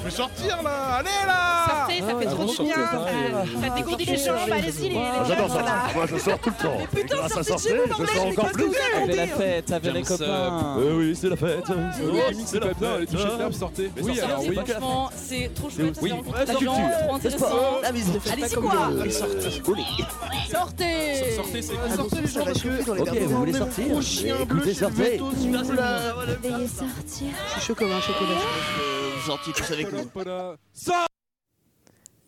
Je 0.00 0.04
vais 0.04 0.10
sortir 0.10 0.62
là 0.62 0.96
Allez 0.98 1.08
là 1.26 1.66
Sortez, 1.68 2.00
ça 2.00 2.18
fait 2.18 2.26
trop 2.26 2.44
du 2.44 2.62
bien. 2.62 2.76
Ça 3.68 3.74
dégourdit 3.76 4.04
les 4.04 4.16
jambes, 4.16 4.36
allez-y 4.52 4.88
les 4.90 4.96
Ah, 4.98 5.24
J'adore 5.26 5.48
ça. 5.50 5.62
Moi, 5.94 6.06
je 6.10 6.16
sors 6.18 6.38
tout 6.38 6.50
le 6.50 6.62
temps. 6.62 6.76
Mais 6.94 7.02
putain, 7.02 7.16
sortez 7.16 7.34
de 7.38 7.44
chez 7.44 7.44
sortir, 7.44 7.76
vous, 7.96 8.06
je 8.06 8.12
sors 8.12 8.26
encore 8.26 8.52
plus. 8.52 8.70
Avec 9.02 9.16
la 9.16 9.26
fête, 9.26 9.72
avec 9.72 9.92
les 9.92 10.02
copains. 10.02 10.76
Euh, 10.78 10.98
oui, 10.98 11.16
c'est 11.20 11.28
la 11.28 11.36
fête. 11.36 11.64
Oui, 11.68 12.20
c'est 12.46 12.60
les 12.60 13.06
touches 13.06 13.24
de 13.24 13.30
table, 13.38 13.54
sortez. 13.54 13.90
Oui, 14.00 14.20
alors 14.20 14.40
c'est 14.42 14.48
oui. 14.48 14.54
la 14.56 14.64
Franchement, 14.64 15.10
c'est 15.16 15.50
trop 15.54 15.70
chouette. 15.70 15.98
Oui, 16.02 16.12
c'est 16.12 16.46
la 16.46 16.54
culture, 16.54 16.72
trop 16.72 17.10
le 17.10 17.14
intéressant. 17.16 17.46
sport, 17.46 17.80
la 17.82 17.92
musique. 17.92 18.22
Allez-y 18.32 18.54
quoi 18.54 18.72
Sortez, 20.50 21.34
Sortez 21.36 21.62
c'est 21.62 21.96
Sortez 21.96 22.20
les 22.20 22.26
gens 22.28 22.44
parce 22.44 22.62
que... 22.62 23.00
Ok, 23.00 23.18
vous 23.22 23.36
voulez 23.38 23.52
sortir 23.52 23.84
Écoutez, 24.40 24.74
sortez. 24.74 25.18
vous 25.18 25.34
sortir. 26.68 27.28
Je 27.46 27.52
suis 27.52 27.60
chaud 27.60 27.74
comme 27.74 27.90
un 27.90 28.00
chocolat. 28.00 28.95
Tous 29.26 29.72
avec 29.72 29.88
nous. 29.90 30.08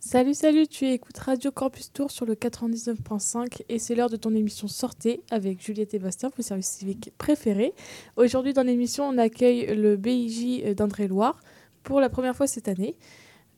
Salut, 0.00 0.34
salut, 0.34 0.66
tu 0.66 0.84
écoutes 0.86 1.16
Radio 1.18 1.52
Campus 1.52 1.92
Tour 1.92 2.10
sur 2.10 2.27
le 2.27 2.34
99.5 2.34 3.62
et 3.68 3.78
c'est 3.78 3.95
l'heure 3.95 4.10
de 4.10 4.16
ton 4.16 4.34
émission 4.34 4.66
Sortez 4.66 5.22
avec 5.30 5.64
Juliette 5.64 5.95
et 5.95 6.00
Bastien, 6.00 6.28
vos 6.36 6.42
services 6.42 6.70
civiques 6.70 7.12
préférés. 7.16 7.72
Aujourd'hui 8.16 8.52
dans 8.52 8.64
l'émission, 8.64 9.08
on 9.08 9.16
accueille 9.16 9.77
le 9.77 9.96
BIJ 9.96 10.74
d'Indre-et-Loire 10.74 11.38
pour 11.84 12.00
la 12.00 12.08
première 12.08 12.34
fois 12.34 12.48
cette 12.48 12.66
année. 12.66 12.96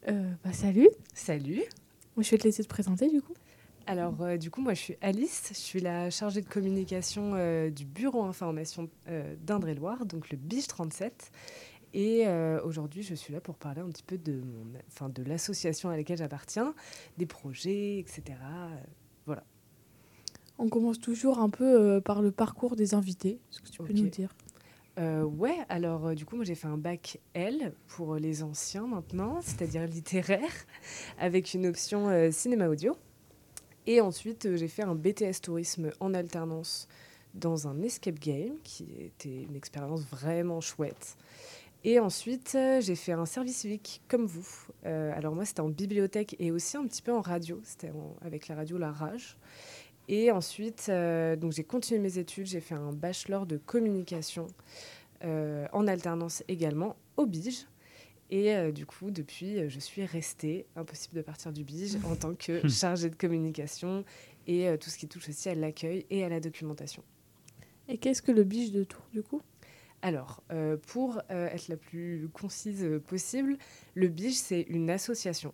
Euh, 0.09 0.31
bah, 0.45 0.53
salut, 0.53 0.91
Salut. 1.15 1.63
Moi, 2.17 2.23
je 2.23 2.31
vais 2.33 2.37
te 2.37 2.45
laisser 2.45 2.63
te 2.63 2.69
présenter 2.69 3.09
du 3.09 3.23
coup. 3.23 3.33
Alors, 3.87 4.15
euh, 4.21 4.37
du 4.37 4.51
coup, 4.51 4.61
moi, 4.61 4.75
je 4.75 4.81
suis 4.81 4.97
Alice. 5.01 5.49
Je 5.49 5.59
suis 5.59 5.81
la 5.81 6.11
chargée 6.11 6.43
de 6.43 6.49
communication 6.49 7.33
euh, 7.35 7.71
du 7.71 7.85
bureau 7.85 8.23
information 8.23 8.89
euh, 9.09 9.35
d'Indre-et-Loire, 9.41 10.07
donc 10.07 10.31
le 10.31 10.37
BIJ 10.37 10.69
37. 10.69 11.33
Et 11.93 12.27
euh, 12.27 12.61
aujourd'hui, 12.63 13.03
je 13.03 13.15
suis 13.15 13.33
là 13.33 13.41
pour 13.41 13.57
parler 13.57 13.81
un 13.81 13.89
petit 13.89 14.03
peu 14.03 14.17
de, 14.17 14.33
mon, 14.33 14.79
enfin, 14.89 15.09
de 15.09 15.23
l'association 15.23 15.91
à 15.91 15.97
laquelle 15.97 16.19
j'appartiens, 16.19 16.75
des 17.19 17.27
projets, 17.27 17.99
etc. 17.99 18.23
Euh, 19.29 19.35
On 20.59 20.69
commence 20.69 21.01
toujours 21.01 21.41
un 21.41 21.51
peu 21.51 21.65
euh, 21.65 22.01
par 22.01 22.23
le 22.23 22.31
parcours 22.31 22.77
des 22.77 22.95
invités. 22.95 23.41
Est-ce 23.51 23.61
que 23.61 23.69
tu 23.69 23.83
peux 23.83 23.93
nous 23.93 24.09
dire? 24.09 24.35
Ouais, 24.99 25.57
alors 25.71 26.15
du 26.15 26.27
coup, 26.27 26.37
moi 26.37 26.45
j'ai 26.45 26.55
fait 26.55 26.67
un 26.67 26.77
bac 26.77 27.21
L 27.33 27.73
pour 27.87 28.17
les 28.17 28.43
anciens 28.43 28.87
maintenant, 28.87 29.41
c'est-à-dire 29.41 29.87
littéraire, 29.87 30.53
avec 31.19 31.55
une 31.55 31.67
option 31.67 32.31
cinéma 32.31 32.69
audio. 32.69 32.95
Et 33.87 34.03
ensuite, 34.03 34.57
j'ai 34.57 34.69
fait 34.69 34.83
un 34.83 34.95
BTS 34.95 35.41
tourisme 35.43 35.91
en 36.01 36.13
alternance 36.13 36.87
dans 37.33 37.67
un 37.67 37.81
escape 37.83 38.19
game, 38.19 38.57
qui 38.63 38.85
était 39.01 39.43
une 39.43 39.57
expérience 39.57 40.03
vraiment 40.03 40.61
chouette. 40.61 41.17
Et 41.83 41.99
ensuite, 41.99 42.53
euh, 42.57 42.81
j'ai 42.81 42.95
fait 42.95 43.13
un 43.13 43.25
service 43.25 43.57
civique 43.59 44.03
comme 44.07 44.27
vous. 44.27 44.47
Euh, 44.85 45.13
alors 45.17 45.35
moi, 45.35 45.45
c'était 45.47 45.61
en 45.61 45.71
bibliothèque 45.71 46.37
et 46.39 46.51
aussi 46.51 46.77
un 46.77 46.87
petit 46.87 47.01
peu 47.01 47.13
en 47.13 47.23
radio, 47.23 47.59
c'était 47.65 47.91
en- 47.91 48.17
avec 48.21 48.49
la 48.49 48.55
radio 48.57 48.77
La 48.77 48.93
Rage. 48.93 49.39
Et 50.09 50.31
ensuite, 50.31 50.87
euh, 50.91 51.37
donc 51.37 51.53
j'ai 51.53 51.65
continué 51.65 52.01
mes 52.01 52.19
études, 52.19 52.47
j'ai 52.47 52.61
fait 52.61 52.75
un 52.75 52.93
bachelor 52.93 53.47
de 53.47 53.57
communication 53.57 54.47
euh, 55.25 55.67
en 55.73 55.87
alternance 55.87 56.43
également 56.49 56.97
au 57.17 57.27
BIGE. 57.27 57.67
Et 58.33 58.55
euh, 58.55 58.73
du 58.73 58.87
coup, 58.87 59.11
depuis, 59.11 59.69
je 59.69 59.81
suis 59.81 60.05
restée, 60.05 60.67
impossible 60.77 61.17
de 61.17 61.23
partir 61.23 61.53
du 61.53 61.65
BIGE, 61.65 61.97
en 62.05 62.15
tant 62.15 62.35
que 62.35 62.69
chargée 62.69 63.09
de 63.09 63.17
communication 63.17 64.05
et 64.47 64.69
euh, 64.69 64.77
tout 64.77 64.91
ce 64.91 64.99
qui 64.99 65.09
touche 65.09 65.29
aussi 65.31 65.49
à 65.49 65.55
l'accueil 65.55 66.05
et 66.11 66.25
à 66.25 66.29
la 66.29 66.41
documentation. 66.41 67.03
Et 67.89 67.97
qu'est-ce 67.99 68.21
que 68.23 68.33
le 68.33 68.45
biche 68.45 68.71
de 68.71 68.85
Tours 68.85 69.07
du 69.13 69.23
coup? 69.23 69.41
Alors, 70.03 70.43
euh, 70.51 70.77
pour 70.89 71.21
euh, 71.31 71.49
être 71.49 71.69
la 71.69 71.77
plus 71.77 72.29
concise 72.33 72.85
euh, 72.85 73.01
possible, 73.01 73.59
le 73.95 74.09
BIGE, 74.09 74.35
c'est 74.35 74.63
une 74.63 74.89
association 74.89 75.53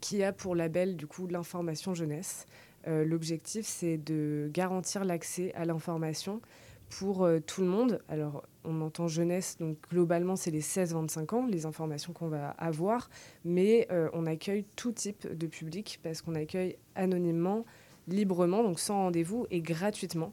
qui 0.00 0.22
a 0.22 0.32
pour 0.32 0.54
label 0.54 0.96
du 0.96 1.06
coup 1.06 1.26
l'information 1.26 1.94
jeunesse. 1.94 2.46
L'objectif, 2.84 3.64
c'est 3.64 3.96
de 3.96 4.50
garantir 4.52 5.04
l'accès 5.04 5.54
à 5.54 5.64
l'information 5.64 6.40
pour 6.90 7.28
tout 7.46 7.60
le 7.60 7.68
monde. 7.68 8.02
Alors, 8.08 8.42
on 8.64 8.80
entend 8.80 9.06
jeunesse, 9.06 9.56
donc 9.60 9.76
globalement, 9.88 10.34
c'est 10.34 10.50
les 10.50 10.62
16-25 10.62 11.34
ans, 11.36 11.46
les 11.46 11.64
informations 11.64 12.12
qu'on 12.12 12.26
va 12.26 12.48
avoir, 12.58 13.08
mais 13.44 13.86
on 14.12 14.26
accueille 14.26 14.64
tout 14.74 14.90
type 14.90 15.32
de 15.32 15.46
public 15.46 16.00
parce 16.02 16.22
qu'on 16.22 16.34
accueille 16.34 16.76
anonymement, 16.96 17.64
librement, 18.08 18.64
donc 18.64 18.80
sans 18.80 18.96
rendez-vous 18.96 19.46
et 19.52 19.60
gratuitement. 19.60 20.32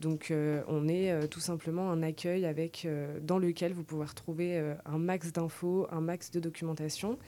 Donc, 0.00 0.30
euh, 0.30 0.62
on 0.68 0.88
est 0.88 1.10
euh, 1.10 1.26
tout 1.26 1.40
simplement 1.40 1.90
un 1.90 2.02
accueil 2.02 2.46
avec, 2.46 2.84
euh, 2.84 3.18
dans 3.20 3.38
lequel 3.38 3.72
vous 3.72 3.82
pouvez 3.82 4.04
retrouver 4.04 4.74
un 4.84 4.98
max 4.98 5.32
d'infos, 5.32 5.86
un 5.90 6.00
max 6.00 6.30
de 6.30 6.40
documentation 6.40 7.18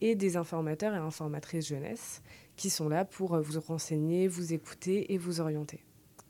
et 0.00 0.14
des 0.14 0.36
informateurs 0.36 0.94
et 0.94 0.98
informatrices 0.98 1.68
jeunesse 1.68 2.22
qui 2.56 2.70
sont 2.70 2.88
là 2.88 3.04
pour 3.04 3.38
vous 3.40 3.60
renseigner, 3.60 4.28
vous 4.28 4.52
écouter 4.52 5.12
et 5.12 5.18
vous 5.18 5.40
orienter. 5.40 5.84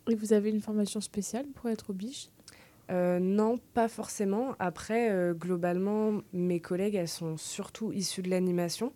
Et 0.08 0.14
vous 0.14 0.32
avez 0.32 0.50
une 0.50 0.60
formation 0.60 1.00
spéciale 1.00 1.46
pour 1.54 1.68
être 1.68 1.90
au 1.90 1.92
biche? 1.92 2.30
Euh, 2.90 3.18
non, 3.18 3.58
pas 3.74 3.88
forcément. 3.88 4.54
Après, 4.58 5.10
euh, 5.10 5.34
globalement, 5.34 6.22
mes 6.32 6.60
collègues, 6.60 6.94
elles 6.94 7.08
sont 7.08 7.36
surtout 7.36 7.92
issues 7.92 8.22
de 8.22 8.30
l'animation. 8.30 8.92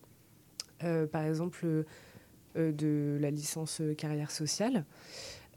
Euh, 0.82 1.06
par 1.06 1.24
exemple, 1.24 1.84
de 2.54 3.18
la 3.20 3.30
licence 3.30 3.80
carrière 3.96 4.30
sociale. 4.30 4.84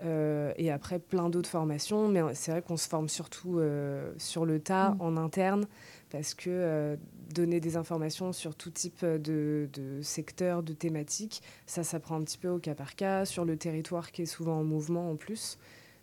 Euh, 0.03 0.53
et 0.57 0.71
après, 0.71 0.99
plein 0.99 1.29
d'autres 1.29 1.49
formations. 1.49 2.07
Mais 2.07 2.21
c'est 2.33 2.51
vrai 2.51 2.61
qu'on 2.61 2.77
se 2.77 2.87
forme 2.87 3.09
surtout 3.09 3.59
euh, 3.59 4.11
sur 4.17 4.45
le 4.45 4.59
tas, 4.59 4.91
Mm. 4.91 5.01
en 5.01 5.17
interne, 5.17 5.65
parce 6.09 6.33
que 6.33 6.49
euh, 6.49 6.95
donner 7.33 7.59
des 7.59 7.77
informations 7.77 8.33
sur 8.33 8.55
tout 8.55 8.69
type 8.71 9.05
de, 9.05 9.69
de 9.73 10.01
secteur, 10.01 10.63
de 10.63 10.73
thématique, 10.73 11.41
ça, 11.65 11.83
ça 11.83 11.99
prend 11.99 12.15
un 12.15 12.23
petit 12.23 12.37
peu 12.37 12.49
au 12.49 12.59
cas 12.59 12.75
par 12.75 12.95
cas, 12.95 13.25
sur 13.25 13.45
le 13.45 13.57
territoire 13.57 14.11
qui 14.11 14.23
est 14.23 14.27
souvent 14.27 14.59
en 14.59 14.63
mouvement 14.63 15.09
en 15.09 15.15
plus. 15.15 15.57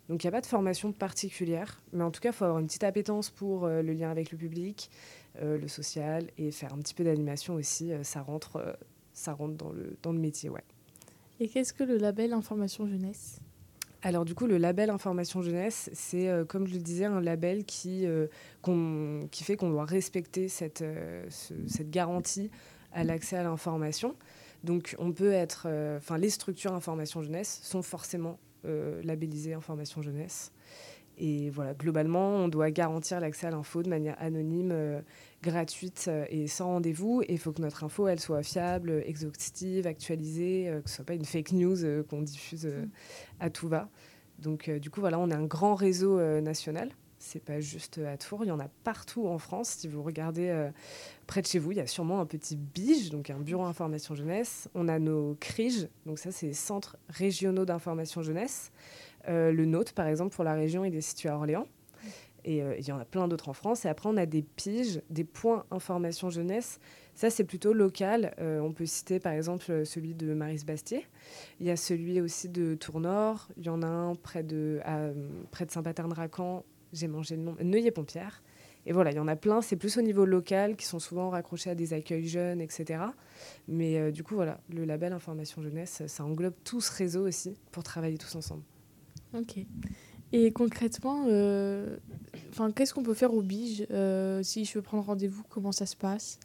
Donc 0.08 0.24
il 0.24 0.26
n'y 0.26 0.28
a 0.28 0.32
pas 0.32 0.40
de 0.40 0.46
formation 0.46 0.92
particulière, 0.92 1.80
mais 1.92 2.02
en 2.02 2.10
tout 2.10 2.20
cas, 2.20 2.30
il 2.30 2.34
faut 2.34 2.44
avoir 2.44 2.58
une 2.58 2.66
petite 2.66 2.84
appétence 2.84 3.30
pour 3.30 3.68
le 3.68 3.92
lien 3.92 4.10
avec 4.10 4.32
le 4.32 4.36
public, 4.36 4.90
le 5.40 5.68
social, 5.68 6.26
et 6.38 6.50
faire 6.50 6.74
un 6.74 6.78
petit 6.78 6.92
peu 6.92 7.04
d'animation 7.04 7.54
aussi. 7.54 7.92
ça, 8.02 8.20
rentre, 8.20 8.76
ça 9.14 9.32
rentre 9.32 9.54
dans 9.54 9.70
le, 9.70 9.96
dans 10.02 10.12
le 10.12 10.18
métier, 10.18 10.50
ouais. 10.50 10.64
Et 11.38 11.48
qu'est-ce 11.48 11.72
que 11.72 11.84
le 11.84 11.98
label 11.98 12.32
Information 12.32 12.86
Jeunesse? 12.86 13.40
Alors 14.02 14.24
du 14.24 14.34
coup, 14.34 14.46
le 14.46 14.56
label 14.58 14.90
Information 14.90 15.42
Jeunesse, 15.42 15.88
c'est, 15.92 16.28
euh, 16.28 16.44
comme 16.44 16.66
je 16.66 16.74
le 16.74 16.80
disais, 16.80 17.04
un 17.04 17.20
label 17.20 17.64
qui, 17.64 18.04
euh, 18.06 18.26
fait 19.32 19.56
qu'on 19.56 19.70
doit 19.70 19.84
respecter 19.84 20.48
cette, 20.48 20.82
euh, 20.82 21.24
ce- 21.30 21.54
cette 21.68 21.90
garantie 21.90 22.50
à 22.92 23.04
l'accès 23.04 23.36
à 23.36 23.44
l'information. 23.44 24.16
Donc 24.64 24.96
on 24.98 25.12
peut 25.12 25.32
être... 25.32 25.66
Enfin, 25.96 26.18
les 26.18 26.30
structures 26.30 26.72
Information 26.72 27.22
Jeunesse 27.22 27.60
sont 27.62 27.82
forcément 27.82 28.38
labellisées 29.02 29.54
Information 29.54 30.02
Jeunesse. 30.02 30.52
Et 31.18 31.50
voilà, 31.50 31.74
globalement, 31.74 32.36
on 32.36 32.48
doit 32.48 32.70
garantir 32.70 33.20
l'accès 33.20 33.46
à 33.46 33.50
l'info 33.50 33.82
de 33.82 33.88
manière 33.88 34.16
anonyme, 34.18 34.70
euh, 34.72 35.00
gratuite 35.42 36.06
euh, 36.08 36.24
et 36.30 36.46
sans 36.46 36.66
rendez-vous. 36.66 37.22
Et 37.22 37.34
il 37.34 37.38
faut 37.38 37.52
que 37.52 37.60
notre 37.60 37.84
info, 37.84 38.08
elle 38.08 38.20
soit 38.20 38.42
fiable, 38.42 39.02
exhaustive, 39.06 39.86
actualisée, 39.86 40.68
euh, 40.68 40.80
que 40.80 40.88
ce 40.88 40.96
soit 40.96 41.04
pas 41.04 41.14
une 41.14 41.24
fake 41.24 41.52
news 41.52 42.04
qu'on 42.08 42.22
diffuse 42.22 42.68
à 43.40 43.50
tout 43.50 43.68
va. 43.68 43.88
Donc, 44.38 44.70
du 44.70 44.90
coup, 44.90 45.00
voilà, 45.00 45.18
on 45.18 45.30
a 45.30 45.36
un 45.36 45.44
grand 45.44 45.74
réseau 45.74 46.18
national. 46.40 46.90
C'est 47.18 47.44
pas 47.44 47.60
juste 47.60 47.98
à 47.98 48.16
Tours, 48.16 48.44
il 48.44 48.48
y 48.48 48.50
en 48.50 48.58
a 48.58 48.66
partout 48.82 49.28
en 49.28 49.38
France. 49.38 49.68
Si 49.68 49.86
vous 49.86 50.02
regardez 50.02 50.70
près 51.28 51.40
de 51.40 51.46
chez 51.46 51.60
vous, 51.60 51.70
il 51.70 51.78
y 51.78 51.80
a 51.80 51.86
sûrement 51.86 52.20
un 52.20 52.26
petit 52.26 52.56
BIGE, 52.56 53.10
donc 53.10 53.30
un 53.30 53.38
bureau 53.38 53.62
information 53.62 54.16
jeunesse. 54.16 54.68
On 54.74 54.88
a 54.88 54.98
nos 54.98 55.36
CRIJ, 55.38 55.86
donc 56.06 56.18
ça, 56.18 56.32
c'est 56.32 56.46
les 56.46 56.54
centres 56.54 56.96
régionaux 57.08 57.64
d'information 57.64 58.22
jeunesse. 58.22 58.72
Euh, 59.28 59.52
le 59.52 59.64
nôtre, 59.64 59.92
par 59.94 60.06
exemple, 60.06 60.34
pour 60.34 60.44
la 60.44 60.54
région, 60.54 60.84
il 60.84 60.94
est 60.94 61.00
situé 61.00 61.28
à 61.28 61.36
Orléans. 61.36 61.66
Et 62.44 62.62
euh, 62.62 62.74
il 62.76 62.86
y 62.86 62.90
en 62.90 62.98
a 62.98 63.04
plein 63.04 63.28
d'autres 63.28 63.48
en 63.48 63.52
France. 63.52 63.84
Et 63.84 63.88
après, 63.88 64.08
on 64.08 64.16
a 64.16 64.26
des 64.26 64.42
piges, 64.42 65.00
des 65.10 65.24
points 65.24 65.64
information 65.70 66.28
jeunesse. 66.28 66.80
Ça, 67.14 67.30
c'est 67.30 67.44
plutôt 67.44 67.72
local. 67.72 68.34
Euh, 68.40 68.58
on 68.60 68.72
peut 68.72 68.86
citer, 68.86 69.20
par 69.20 69.32
exemple, 69.32 69.86
celui 69.86 70.14
de 70.14 70.34
Maris-Bastier. 70.34 71.06
Il 71.60 71.66
y 71.66 71.70
a 71.70 71.76
celui 71.76 72.20
aussi 72.20 72.48
de 72.48 72.74
Tournord. 72.74 73.48
Il 73.56 73.64
y 73.64 73.68
en 73.68 73.82
a 73.82 73.86
un 73.86 74.14
près 74.14 74.42
de, 74.42 74.80
de 74.84 75.70
Saint-Paterne-Racan. 75.70 76.64
J'ai 76.92 77.06
mangé 77.06 77.36
le 77.36 77.42
nom. 77.42 77.56
Neuilly-Pompière. 77.62 78.42
Et 78.84 78.92
voilà, 78.92 79.12
il 79.12 79.16
y 79.16 79.20
en 79.20 79.28
a 79.28 79.36
plein. 79.36 79.62
C'est 79.62 79.76
plus 79.76 79.96
au 79.96 80.02
niveau 80.02 80.24
local, 80.24 80.74
qui 80.74 80.84
sont 80.84 80.98
souvent 80.98 81.30
raccrochés 81.30 81.70
à 81.70 81.76
des 81.76 81.92
accueils 81.92 82.26
jeunes, 82.26 82.60
etc. 82.60 83.04
Mais 83.68 84.10
du 84.10 84.24
coup, 84.24 84.34
voilà, 84.34 84.58
le 84.68 84.84
label 84.84 85.12
Information 85.12 85.62
Jeunesse, 85.62 86.02
ça 86.08 86.24
englobe 86.24 86.54
tout 86.64 86.80
ce 86.80 86.90
réseau 86.90 87.24
aussi 87.24 87.54
pour 87.70 87.84
travailler 87.84 88.18
tous 88.18 88.34
ensemble. 88.34 88.64
Ok. 89.34 89.58
Et 90.32 90.50
concrètement, 90.50 91.26
euh, 91.28 91.96
qu'est-ce 92.74 92.94
qu'on 92.94 93.02
peut 93.02 93.14
faire 93.14 93.34
au 93.34 93.42
Bige 93.42 93.86
euh, 93.90 94.42
Si 94.42 94.64
je 94.64 94.74
veux 94.74 94.82
prendre 94.82 95.04
rendez-vous, 95.04 95.42
comment 95.48 95.72
ça 95.72 95.84
se 95.84 95.94
passe? 95.94 96.38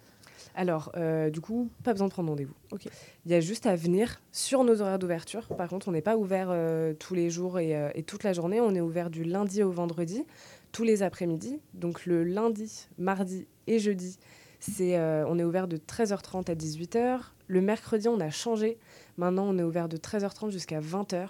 Alors, 0.55 0.91
euh, 0.97 1.29
du 1.29 1.39
coup, 1.39 1.69
pas 1.83 1.93
besoin 1.93 2.07
de 2.07 2.11
prendre 2.11 2.29
rendez-vous. 2.29 2.55
Ok. 2.71 2.87
Il 3.25 3.31
y 3.31 3.35
a 3.35 3.39
juste 3.39 3.65
à 3.65 3.75
venir 3.75 4.21
sur 4.31 4.63
nos 4.63 4.81
horaires 4.81 4.99
d'ouverture. 4.99 5.47
Par 5.55 5.69
contre, 5.69 5.87
on 5.87 5.91
n'est 5.91 6.01
pas 6.01 6.17
ouvert 6.17 6.49
euh, 6.51 6.93
tous 6.93 7.13
les 7.13 7.29
jours 7.29 7.59
et, 7.59 7.91
et 7.95 8.03
toute 8.03 8.23
la 8.23 8.33
journée. 8.33 8.59
On 8.59 8.75
est 8.75 8.81
ouvert 8.81 9.09
du 9.09 9.23
lundi 9.23 9.63
au 9.63 9.71
vendredi, 9.71 10.25
tous 10.71 10.83
les 10.83 11.03
après-midi. 11.03 11.59
Donc 11.73 12.05
le 12.05 12.23
lundi, 12.23 12.87
mardi 12.97 13.47
et 13.67 13.79
jeudi, 13.79 14.17
C'est, 14.59 14.99
on 14.99 15.37
est 15.37 15.43
ouvert 15.43 15.67
de 15.67 15.77
13h30 15.77 16.51
à 16.51 16.55
18h. 16.55 17.19
Le 17.47 17.61
mercredi, 17.61 18.07
on 18.09 18.19
a 18.19 18.31
changé. 18.31 18.77
Maintenant, 19.17 19.47
on 19.47 19.57
est 19.57 19.63
ouvert 19.63 19.87
de 19.87 19.97
13h30 19.97 20.51
jusqu'à 20.51 20.81
20h, 20.81 21.29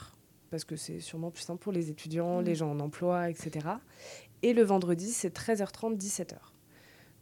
parce 0.50 0.64
que 0.64 0.76
c'est 0.76 1.00
sûrement 1.00 1.32
plus 1.32 1.44
simple 1.44 1.62
pour 1.62 1.72
les 1.72 1.90
étudiants, 1.90 2.42
les 2.42 2.56
gens 2.56 2.72
en 2.72 2.80
emploi, 2.80 3.30
etc. 3.30 3.68
Et 4.44 4.54
le 4.54 4.64
vendredi, 4.64 5.12
c'est 5.12 5.36
13h30, 5.36 5.98
17h. 5.98 6.36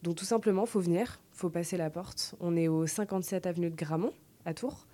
Donc 0.03 0.15
tout 0.15 0.25
simplement, 0.25 0.65
faut 0.65 0.79
venir, 0.79 1.19
faut 1.31 1.49
passer 1.49 1.77
la 1.77 1.89
porte. 1.89 2.35
On 2.39 2.55
est 2.55 2.67
au 2.67 2.85
57 2.85 3.47
avenue 3.47 3.69
de 3.69 3.75
Gramont, 3.75 4.13
à 4.45 4.53
Tours. 4.53 4.87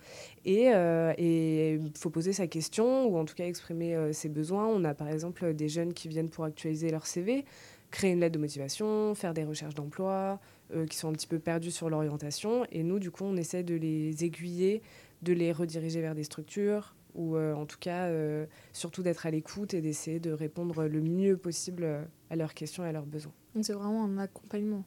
Et 0.45 0.67
il 0.67 1.91
faut 1.97 2.09
poser 2.09 2.33
sa 2.33 2.47
question, 2.47 3.07
ou 3.07 3.17
en 3.17 3.25
tout 3.25 3.35
cas 3.35 3.45
exprimer 3.45 3.95
euh, 3.95 4.13
ses 4.13 4.29
besoins. 4.29 4.65
On 4.67 4.83
a 4.83 4.93
par 4.93 5.09
exemple 5.09 5.53
des 5.53 5.69
jeunes 5.69 5.93
qui 5.93 6.07
viennent 6.07 6.29
pour 6.29 6.45
actualiser 6.45 6.89
leur 6.89 7.05
CV, 7.05 7.45
créer 7.91 8.11
une 8.11 8.21
lettre 8.21 8.33
de 8.33 8.39
motivation, 8.39 9.13
faire 9.13 9.33
des 9.33 9.43
recherches 9.43 9.75
d'emploi, 9.75 10.39
euh, 10.73 10.85
qui 10.85 10.97
sont 10.97 11.09
un 11.09 11.13
petit 11.13 11.27
peu 11.27 11.39
perdus 11.39 11.71
sur 11.71 11.89
l'orientation. 11.89 12.65
Et 12.71 12.83
nous, 12.83 12.99
du 12.99 13.11
coup, 13.11 13.25
on 13.25 13.35
essaie 13.35 13.63
de 13.63 13.75
les 13.75 14.23
aiguiller, 14.23 14.81
de 15.21 15.33
les 15.33 15.51
rediriger 15.51 16.01
vers 16.01 16.15
des 16.15 16.23
structures, 16.23 16.95
ou 17.15 17.35
euh, 17.35 17.53
en 17.53 17.65
tout 17.65 17.77
cas, 17.79 18.05
euh, 18.05 18.45
surtout 18.73 19.03
d'être 19.03 19.25
à 19.25 19.31
l'écoute 19.31 19.73
et 19.73 19.81
d'essayer 19.81 20.19
de 20.19 20.31
répondre 20.31 20.85
le 20.85 21.01
mieux 21.01 21.37
possible 21.37 21.83
euh, 21.83 22.03
à 22.29 22.35
leurs 22.35 22.53
questions 22.53 22.85
et 22.85 22.89
à 22.89 22.91
leurs 22.91 23.05
besoins. 23.05 23.33
C'est 23.61 23.73
vraiment 23.73 24.05
un 24.05 24.17
accompagnement. 24.17 24.83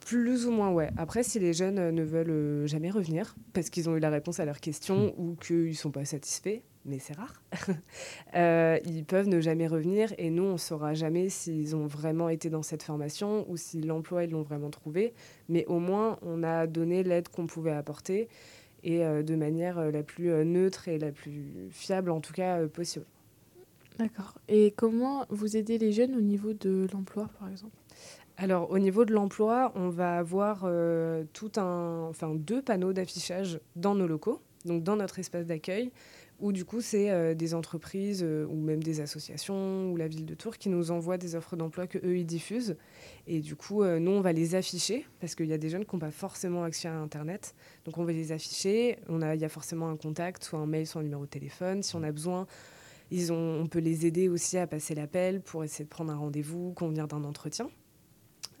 Plus 0.00 0.46
ou 0.46 0.50
moins, 0.50 0.70
ouais. 0.70 0.90
Après, 0.96 1.22
si 1.22 1.38
les 1.38 1.52
jeunes 1.52 1.90
ne 1.90 2.02
veulent 2.02 2.66
jamais 2.66 2.90
revenir 2.90 3.36
parce 3.52 3.70
qu'ils 3.70 3.88
ont 3.88 3.96
eu 3.96 4.00
la 4.00 4.10
réponse 4.10 4.40
à 4.40 4.44
leurs 4.44 4.60
questions 4.60 5.14
ou 5.16 5.36
qu'ils 5.36 5.68
ne 5.68 5.72
sont 5.72 5.92
pas 5.92 6.04
satisfaits, 6.04 6.60
mais 6.84 6.98
c'est 6.98 7.14
rare, 7.14 7.40
euh, 8.34 8.78
ils 8.84 9.04
peuvent 9.04 9.28
ne 9.28 9.40
jamais 9.40 9.68
revenir 9.68 10.12
et 10.18 10.30
nous, 10.30 10.42
on 10.42 10.52
ne 10.52 10.58
saura 10.58 10.94
jamais 10.94 11.28
s'ils 11.28 11.76
ont 11.76 11.86
vraiment 11.86 12.28
été 12.28 12.50
dans 12.50 12.62
cette 12.62 12.82
formation 12.82 13.48
ou 13.48 13.56
si 13.56 13.80
l'emploi, 13.80 14.24
ils 14.24 14.30
l'ont 14.30 14.42
vraiment 14.42 14.70
trouvé. 14.70 15.14
Mais 15.48 15.64
au 15.66 15.78
moins, 15.78 16.18
on 16.22 16.42
a 16.42 16.66
donné 16.66 17.02
l'aide 17.04 17.28
qu'on 17.28 17.46
pouvait 17.46 17.72
apporter 17.72 18.28
et 18.84 19.04
euh, 19.04 19.22
de 19.22 19.34
manière 19.36 19.78
euh, 19.78 19.90
la 19.90 20.02
plus 20.02 20.30
euh, 20.30 20.44
neutre 20.44 20.88
et 20.88 20.98
la 20.98 21.12
plus 21.12 21.68
fiable, 21.70 22.10
en 22.10 22.20
tout 22.20 22.32
cas, 22.32 22.66
possible. 22.66 23.06
D'accord. 23.98 24.38
Et 24.48 24.72
comment 24.72 25.26
vous 25.28 25.56
aidez 25.56 25.78
les 25.78 25.92
jeunes 25.92 26.16
au 26.16 26.20
niveau 26.20 26.52
de 26.54 26.86
l'emploi, 26.92 27.28
par 27.38 27.48
exemple? 27.48 27.76
Alors, 28.38 28.70
au 28.70 28.78
niveau 28.78 29.04
de 29.04 29.12
l'emploi, 29.12 29.72
on 29.76 29.90
va 29.90 30.16
avoir 30.18 30.62
euh, 30.64 31.24
tout 31.32 31.52
un, 31.56 32.06
enfin, 32.08 32.34
deux 32.34 32.62
panneaux 32.62 32.92
d'affichage 32.92 33.60
dans 33.76 33.94
nos 33.94 34.06
locaux, 34.06 34.40
donc 34.64 34.82
dans 34.82 34.96
notre 34.96 35.18
espace 35.18 35.46
d'accueil, 35.46 35.92
où 36.42 36.50
du 36.50 36.64
coup, 36.64 36.80
c'est 36.80 37.10
euh, 37.10 37.34
des 37.34 37.54
entreprises 37.54 38.22
euh, 38.24 38.44
ou 38.46 38.56
même 38.56 38.82
des 38.82 39.00
associations 39.00 39.90
ou 39.90 39.96
la 39.96 40.08
ville 40.08 40.26
de 40.26 40.34
Tours 40.34 40.58
qui 40.58 40.68
nous 40.68 40.90
envoient 40.90 41.16
des 41.16 41.36
offres 41.36 41.54
d'emploi 41.54 41.86
que 41.86 41.98
eux 41.98 42.18
ils 42.18 42.26
diffusent. 42.26 42.76
Et 43.28 43.38
du 43.38 43.54
coup, 43.54 43.84
euh, 43.84 44.00
nous, 44.00 44.10
on 44.10 44.20
va 44.20 44.32
les 44.32 44.56
afficher 44.56 45.06
parce 45.20 45.36
qu'il 45.36 45.46
y 45.46 45.52
a 45.52 45.58
des 45.58 45.70
jeunes 45.70 45.84
qui 45.84 45.94
n'ont 45.94 46.00
pas 46.00 46.10
forcément 46.10 46.64
accès 46.64 46.88
à 46.88 46.96
Internet. 46.96 47.54
Donc, 47.84 47.96
on 47.96 48.04
va 48.04 48.12
les 48.12 48.32
afficher. 48.32 48.98
On 49.08 49.22
a, 49.22 49.36
il 49.36 49.40
y 49.40 49.44
a 49.44 49.48
forcément 49.48 49.88
un 49.88 49.96
contact, 49.96 50.42
soit 50.42 50.58
un 50.58 50.66
mail, 50.66 50.84
soit 50.84 51.00
un 51.00 51.04
numéro 51.04 51.22
de 51.22 51.30
téléphone. 51.30 51.84
Si 51.84 51.94
on 51.94 52.02
a 52.02 52.10
besoin, 52.10 52.48
ils 53.12 53.32
ont, 53.32 53.60
on 53.60 53.66
peut 53.68 53.78
les 53.78 54.04
aider 54.04 54.28
aussi 54.28 54.58
à 54.58 54.66
passer 54.66 54.96
l'appel 54.96 55.40
pour 55.42 55.62
essayer 55.62 55.84
de 55.84 55.90
prendre 55.90 56.12
un 56.12 56.16
rendez-vous, 56.16 56.72
convenir 56.72 57.06
d'un 57.06 57.22
entretien. 57.22 57.70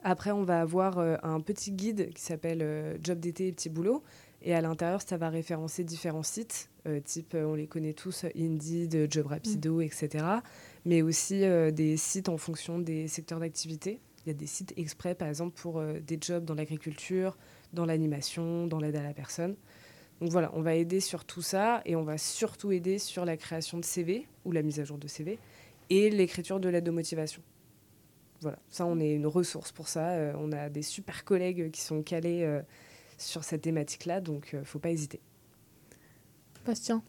Après, 0.04 0.30
on 0.30 0.44
va 0.44 0.60
avoir 0.60 1.00
euh, 1.00 1.16
un 1.24 1.40
petit 1.40 1.72
guide 1.72 2.12
qui 2.14 2.22
s'appelle 2.22 2.96
Job 3.02 3.18
d'été 3.18 3.48
et 3.48 3.52
petit 3.52 3.70
boulot. 3.70 4.04
Et 4.44 4.54
à 4.54 4.60
l'intérieur, 4.60 5.00
ça 5.02 5.16
va 5.16 5.28
référencer 5.28 5.84
différents 5.84 6.24
sites, 6.24 6.68
euh, 6.86 7.00
type, 7.00 7.34
euh, 7.34 7.44
on 7.44 7.54
les 7.54 7.68
connaît 7.68 7.92
tous, 7.92 8.24
Indeed, 8.36 9.06
Job 9.08 9.26
Rapido, 9.26 9.80
etc. 9.80 10.24
Mais 10.84 11.02
aussi 11.02 11.44
euh, 11.44 11.70
des 11.70 11.96
sites 11.96 12.28
en 12.28 12.36
fonction 12.36 12.80
des 12.80 13.06
secteurs 13.06 13.38
d'activité. 13.38 14.00
Il 14.26 14.28
y 14.28 14.32
a 14.32 14.34
des 14.34 14.46
sites 14.46 14.74
exprès, 14.76 15.14
par 15.14 15.28
exemple, 15.28 15.54
pour 15.54 15.78
euh, 15.78 16.00
des 16.00 16.18
jobs 16.20 16.44
dans 16.44 16.54
l'agriculture, 16.54 17.36
dans 17.72 17.86
l'animation, 17.86 18.66
dans 18.66 18.80
l'aide 18.80 18.96
à 18.96 19.02
la 19.02 19.14
personne. 19.14 19.54
Donc 20.20 20.30
voilà, 20.30 20.50
on 20.54 20.62
va 20.62 20.74
aider 20.74 20.98
sur 20.98 21.24
tout 21.24 21.42
ça 21.42 21.80
et 21.84 21.94
on 21.94 22.02
va 22.02 22.18
surtout 22.18 22.72
aider 22.72 22.98
sur 22.98 23.24
la 23.24 23.36
création 23.36 23.78
de 23.78 23.84
CV 23.84 24.26
ou 24.44 24.50
la 24.52 24.62
mise 24.62 24.80
à 24.80 24.84
jour 24.84 24.98
de 24.98 25.06
CV 25.06 25.38
et 25.90 26.10
l'écriture 26.10 26.58
de 26.58 26.68
l'aide 26.68 26.84
de 26.84 26.90
motivation. 26.90 27.42
Voilà, 28.40 28.58
ça, 28.68 28.86
on 28.86 28.98
est 28.98 29.14
une 29.14 29.26
ressource 29.26 29.70
pour 29.70 29.88
ça. 29.88 30.34
On 30.36 30.50
a 30.52 30.68
des 30.68 30.82
super 30.82 31.24
collègues 31.24 31.70
qui 31.70 31.80
sont 31.80 32.02
calés 32.02 32.60
sur 33.22 33.44
cette 33.44 33.62
thématique-là, 33.62 34.20
donc 34.20 34.50
il 34.52 34.60
ne 34.60 34.64
faut 34.64 34.78
pas 34.78 34.90
hésiter. 34.90 35.20
Bastien, 36.64 37.02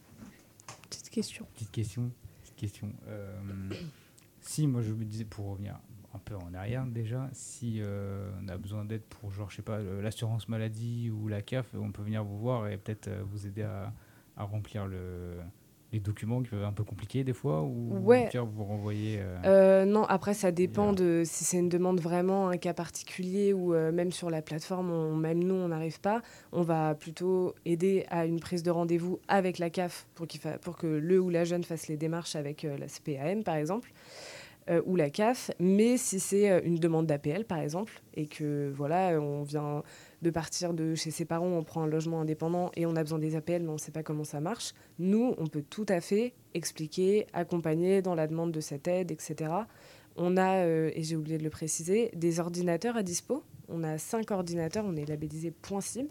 petite 0.90 1.10
question. 1.10 1.46
Petite 1.54 1.72
question. 1.72 2.12
Petite 2.42 2.56
question. 2.56 2.94
Euh, 3.08 3.70
si, 4.42 4.68
moi, 4.68 4.82
je 4.82 4.92
me 4.92 5.06
disais, 5.06 5.26
pour 5.26 5.52
revenir 5.52 5.80
un 6.14 6.20
peu 6.20 6.36
en 6.36 6.54
arrière 6.54 6.86
déjà, 6.86 7.30
si 7.34 7.80
euh, 7.82 8.32
on 8.42 8.48
a 8.48 8.58
besoin 8.58 8.86
d'aide 8.86 9.04
pour, 9.04 9.32
genre, 9.32 9.50
je 9.50 9.58
sais 9.58 9.62
pas, 9.62 9.80
l'assurance 9.80 10.48
maladie 10.48 11.10
ou 11.10 11.28
la 11.28 11.42
CAF, 11.42 11.68
on 11.74 11.92
peut 11.92 12.04
venir 12.04 12.24
vous 12.24 12.38
voir 12.38 12.68
et 12.68 12.78
peut-être 12.78 13.08
euh, 13.08 13.24
vous 13.26 13.48
aider 13.48 13.64
à, 13.64 13.94
à 14.38 14.44
remplir 14.44 14.88
le, 14.88 15.38
les 15.94 16.00
documents 16.00 16.42
qui 16.42 16.50
peuvent 16.50 16.60
être 16.62 16.68
un 16.68 16.74
peu 16.74 16.84
compliqués 16.84 17.24
des 17.24 17.34
fois 17.34 17.62
ou 17.62 18.00
Ouais. 18.04 18.28
vous 18.34 18.64
renvoyez. 18.64 19.20
euh, 19.22 19.38
Euh, 19.46 19.86
non, 19.86 20.04
après, 20.04 20.34
ça 20.34 20.52
dépend 20.52 20.92
de 20.92 21.22
si 21.24 21.44
c'est 21.44 21.58
une 21.60 21.70
demande 21.70 22.02
vraiment, 22.02 22.50
un 22.50 22.58
cas 22.58 22.74
particulier 22.74 23.54
ou 23.54 23.74
euh, 23.74 23.92
même 23.92 24.12
sur 24.12 24.30
la 24.32 24.42
plateforme, 24.42 24.90
on- 24.92 25.16
même 25.16 25.44
nous, 25.44 25.54
on 25.54 25.68
n'arrive 25.68 26.02
pas. 26.02 26.22
On 26.52 26.64
va 26.64 26.96
plutôt 26.96 27.54
aider 27.66 28.06
à 28.10 28.26
une 28.26 28.40
prise 28.40 28.64
de 28.64 28.72
rendez-vous 28.72 29.20
avec 29.28 29.60
la 29.60 29.70
CAF 29.70 30.08
pour, 30.16 30.28
qu'il 30.28 30.42
fa- 30.42 30.58
pour 30.58 30.78
que 30.78 30.88
le 30.88 31.20
ou 31.20 31.30
la 31.30 31.44
jeune 31.46 31.64
fasse 31.64 31.88
les 31.88 31.96
démarches 31.98 32.36
avec 32.36 32.66
euh, 32.66 32.76
la 32.78 32.88
CPAM, 32.88 33.44
par 33.44 33.56
exemple. 33.56 33.92
Euh, 34.70 34.82
ou 34.86 34.96
la 34.96 35.10
CAF, 35.10 35.52
mais 35.60 35.98
si 35.98 36.20
c'est 36.20 36.50
euh, 36.50 36.62
une 36.64 36.78
demande 36.78 37.06
d'APL 37.06 37.46
par 37.46 37.60
exemple, 37.60 38.02
et 38.14 38.28
que 38.28 38.72
voilà, 38.76 39.20
on 39.20 39.44
vient 39.44 39.84
de 40.22 40.30
partir 40.30 40.74
de 40.74 40.96
chez 40.96 41.12
ses 41.12 41.26
parents, 41.26 41.48
on 41.48 41.64
prend 41.64 41.84
un 41.84 41.88
logement 41.88 42.22
indépendant 42.22 42.72
et 42.76 42.86
on 42.86 42.96
a 42.96 43.04
besoin 43.04 43.20
des 43.20 43.36
APL, 43.36 43.62
mais 43.64 43.70
on 43.70 43.74
ne 43.74 43.78
sait 43.78 43.92
pas 43.92 44.04
comment 44.04 44.24
ça 44.24 44.40
marche, 44.40 44.74
nous, 45.00 45.36
on 45.38 45.48
peut 45.48 45.64
tout 45.70 45.86
à 45.90 46.00
fait 46.00 46.34
expliquer, 46.54 47.28
accompagner 47.34 48.02
dans 48.02 48.16
la 48.16 48.28
demande 48.28 48.52
de 48.52 48.62
cette 48.62 48.88
aide, 48.88 49.12
etc. 49.12 49.52
On 50.16 50.38
a, 50.38 50.64
euh, 50.66 50.92
et 50.94 51.02
j'ai 51.04 51.16
oublié 51.16 51.38
de 51.40 51.44
le 51.44 51.50
préciser, 51.50 52.12
des 52.16 52.40
ordinateurs 52.40 52.96
à 52.96 53.04
dispo. 53.04 53.44
On 53.70 53.84
a 53.84 53.98
cinq 53.98 54.30
ordinateurs, 54.30 54.86
on 54.86 54.96
est 54.96 55.06
labellisé 55.06 55.50
Point 55.50 55.82
Cible. 55.82 56.10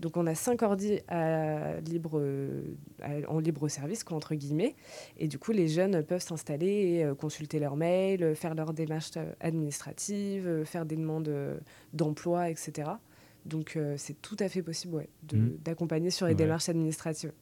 Donc 0.00 0.16
on 0.16 0.26
a 0.26 0.34
cinq 0.34 0.62
ordi 0.62 1.00
à 1.08 1.80
libre, 1.80 2.12
euh, 2.18 2.62
à- 3.02 3.28
en 3.30 3.38
libre 3.40 3.68
service, 3.68 4.04
quoi, 4.04 4.16
entre 4.16 4.34
guillemets. 4.34 4.74
Et 5.18 5.28
du 5.28 5.38
coup, 5.38 5.52
les 5.52 5.68
jeunes 5.68 6.02
peuvent 6.02 6.22
s'installer 6.22 6.66
et 6.66 7.04
euh, 7.04 7.14
consulter 7.14 7.58
leurs 7.58 7.76
mails, 7.76 8.22
euh, 8.22 8.34
faire 8.34 8.54
leurs 8.54 8.72
démarches 8.72 9.10
administratives, 9.40 10.46
euh, 10.46 10.64
faire 10.64 10.86
des 10.86 10.96
demandes 10.96 11.30
d'emploi, 11.92 12.48
etc. 12.48 12.88
Donc 13.44 13.78
c'est 13.96 14.20
tout 14.22 14.36
à 14.40 14.48
fait 14.48 14.62
possible 14.62 14.94
ouais, 14.96 15.08
Mhm. 15.32 15.58
d'accompagner 15.64 16.10
sur 16.10 16.26
les 16.26 16.32
Ouais. 16.32 16.36
démarches 16.36 16.68
administratives. 16.68 17.32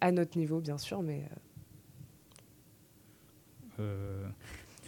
À 0.00 0.10
notre 0.12 0.36
niveau, 0.38 0.60
bien 0.60 0.76
sûr, 0.78 1.02
mais 1.02 1.22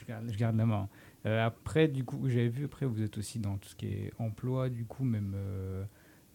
garde, 0.08 0.30
je 0.32 0.36
garde 0.38 0.56
la 0.56 0.66
main. 0.66 0.88
Euh, 1.26 1.44
après, 1.46 1.88
du 1.88 2.04
coup, 2.04 2.28
j'avais 2.28 2.48
vu, 2.48 2.64
après, 2.64 2.86
vous 2.86 3.02
êtes 3.02 3.18
aussi 3.18 3.38
dans 3.38 3.56
tout 3.58 3.68
ce 3.68 3.74
qui 3.76 3.86
est 3.86 4.12
emploi, 4.18 4.68
du 4.68 4.84
coup, 4.84 5.04
même 5.04 5.32
euh, 5.36 5.84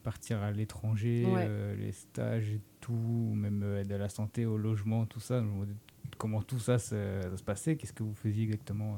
partir 0.03 0.41
à 0.43 0.51
l'étranger, 0.51 1.25
Ouais. 1.25 1.45
euh, 1.47 1.75
les 1.75 1.91
stages 1.91 2.49
et 2.51 2.61
tout, 2.81 2.93
ou 2.93 3.33
même 3.35 3.63
aide 3.79 3.91
à 3.91 3.97
la 3.97 4.09
santé, 4.09 4.45
au 4.45 4.57
logement, 4.57 5.05
tout 5.05 5.19
ça. 5.19 5.41
Comment 6.19 6.41
tout 6.43 6.59
ça 6.59 6.77
se, 6.77 6.95
ça 7.23 7.37
se 7.37 7.43
passait 7.43 7.75
Qu'est-ce 7.75 7.91
que 7.93 8.03
vous 8.03 8.13
faisiez 8.13 8.43
exactement 8.43 8.97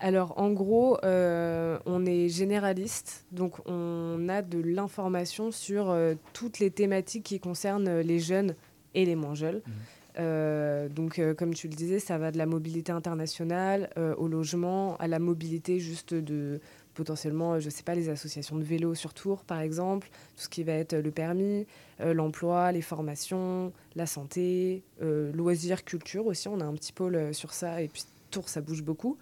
Alors, 0.00 0.38
en 0.38 0.50
gros, 0.50 0.98
on 1.04 2.04
est 2.06 2.28
généraliste, 2.28 3.26
donc 3.30 3.60
on 3.66 4.26
a 4.28 4.42
de 4.42 4.58
l'information 4.58 5.52
sur 5.52 5.94
toutes 6.32 6.58
les 6.58 6.70
thématiques 6.70 7.24
qui 7.24 7.38
concernent 7.38 8.00
les 8.00 8.18
jeunes 8.18 8.54
et 8.94 9.04
les 9.04 9.14
moins 9.14 9.34
jeunes. 9.34 9.60
Mhm. 9.66 9.72
Euh, 10.18 10.88
donc, 10.88 11.18
euh, 11.18 11.34
comme 11.34 11.54
tu 11.54 11.68
le 11.68 11.74
disais, 11.74 12.00
ça 12.00 12.18
va 12.18 12.32
de 12.32 12.38
la 12.38 12.46
mobilité 12.46 12.92
internationale 12.92 13.90
euh, 13.96 14.14
au 14.16 14.28
logement, 14.28 14.96
à 14.96 15.06
la 15.06 15.18
mobilité 15.18 15.78
juste 15.78 16.14
de 16.14 16.60
potentiellement, 16.94 17.60
je 17.60 17.70
sais 17.70 17.84
pas, 17.84 17.94
les 17.94 18.08
associations 18.08 18.56
de 18.56 18.64
vélo 18.64 18.94
sur 18.96 19.14
Tours, 19.14 19.44
par 19.44 19.60
exemple, 19.60 20.08
tout 20.36 20.42
ce 20.42 20.48
qui 20.48 20.64
va 20.64 20.72
être 20.72 20.96
le 20.96 21.12
permis, 21.12 21.64
l'emploi, 22.00 22.72
les 22.72 22.82
formations, 22.82 23.72
la 23.94 24.06
santé, 24.06 24.82
loisirs, 25.00 25.84
culture 25.84 26.26
aussi. 26.26 26.48
On 26.48 26.60
a 26.60 26.64
un 26.64 26.72
petit 26.74 26.92
pôle 26.92 27.32
sur 27.32 27.52
ça 27.54 27.80
et 27.82 27.86
puis 27.86 28.02
Tours, 28.32 28.48
ça 28.48 28.60
bouge 28.60 28.82
beaucoup. 28.82 29.16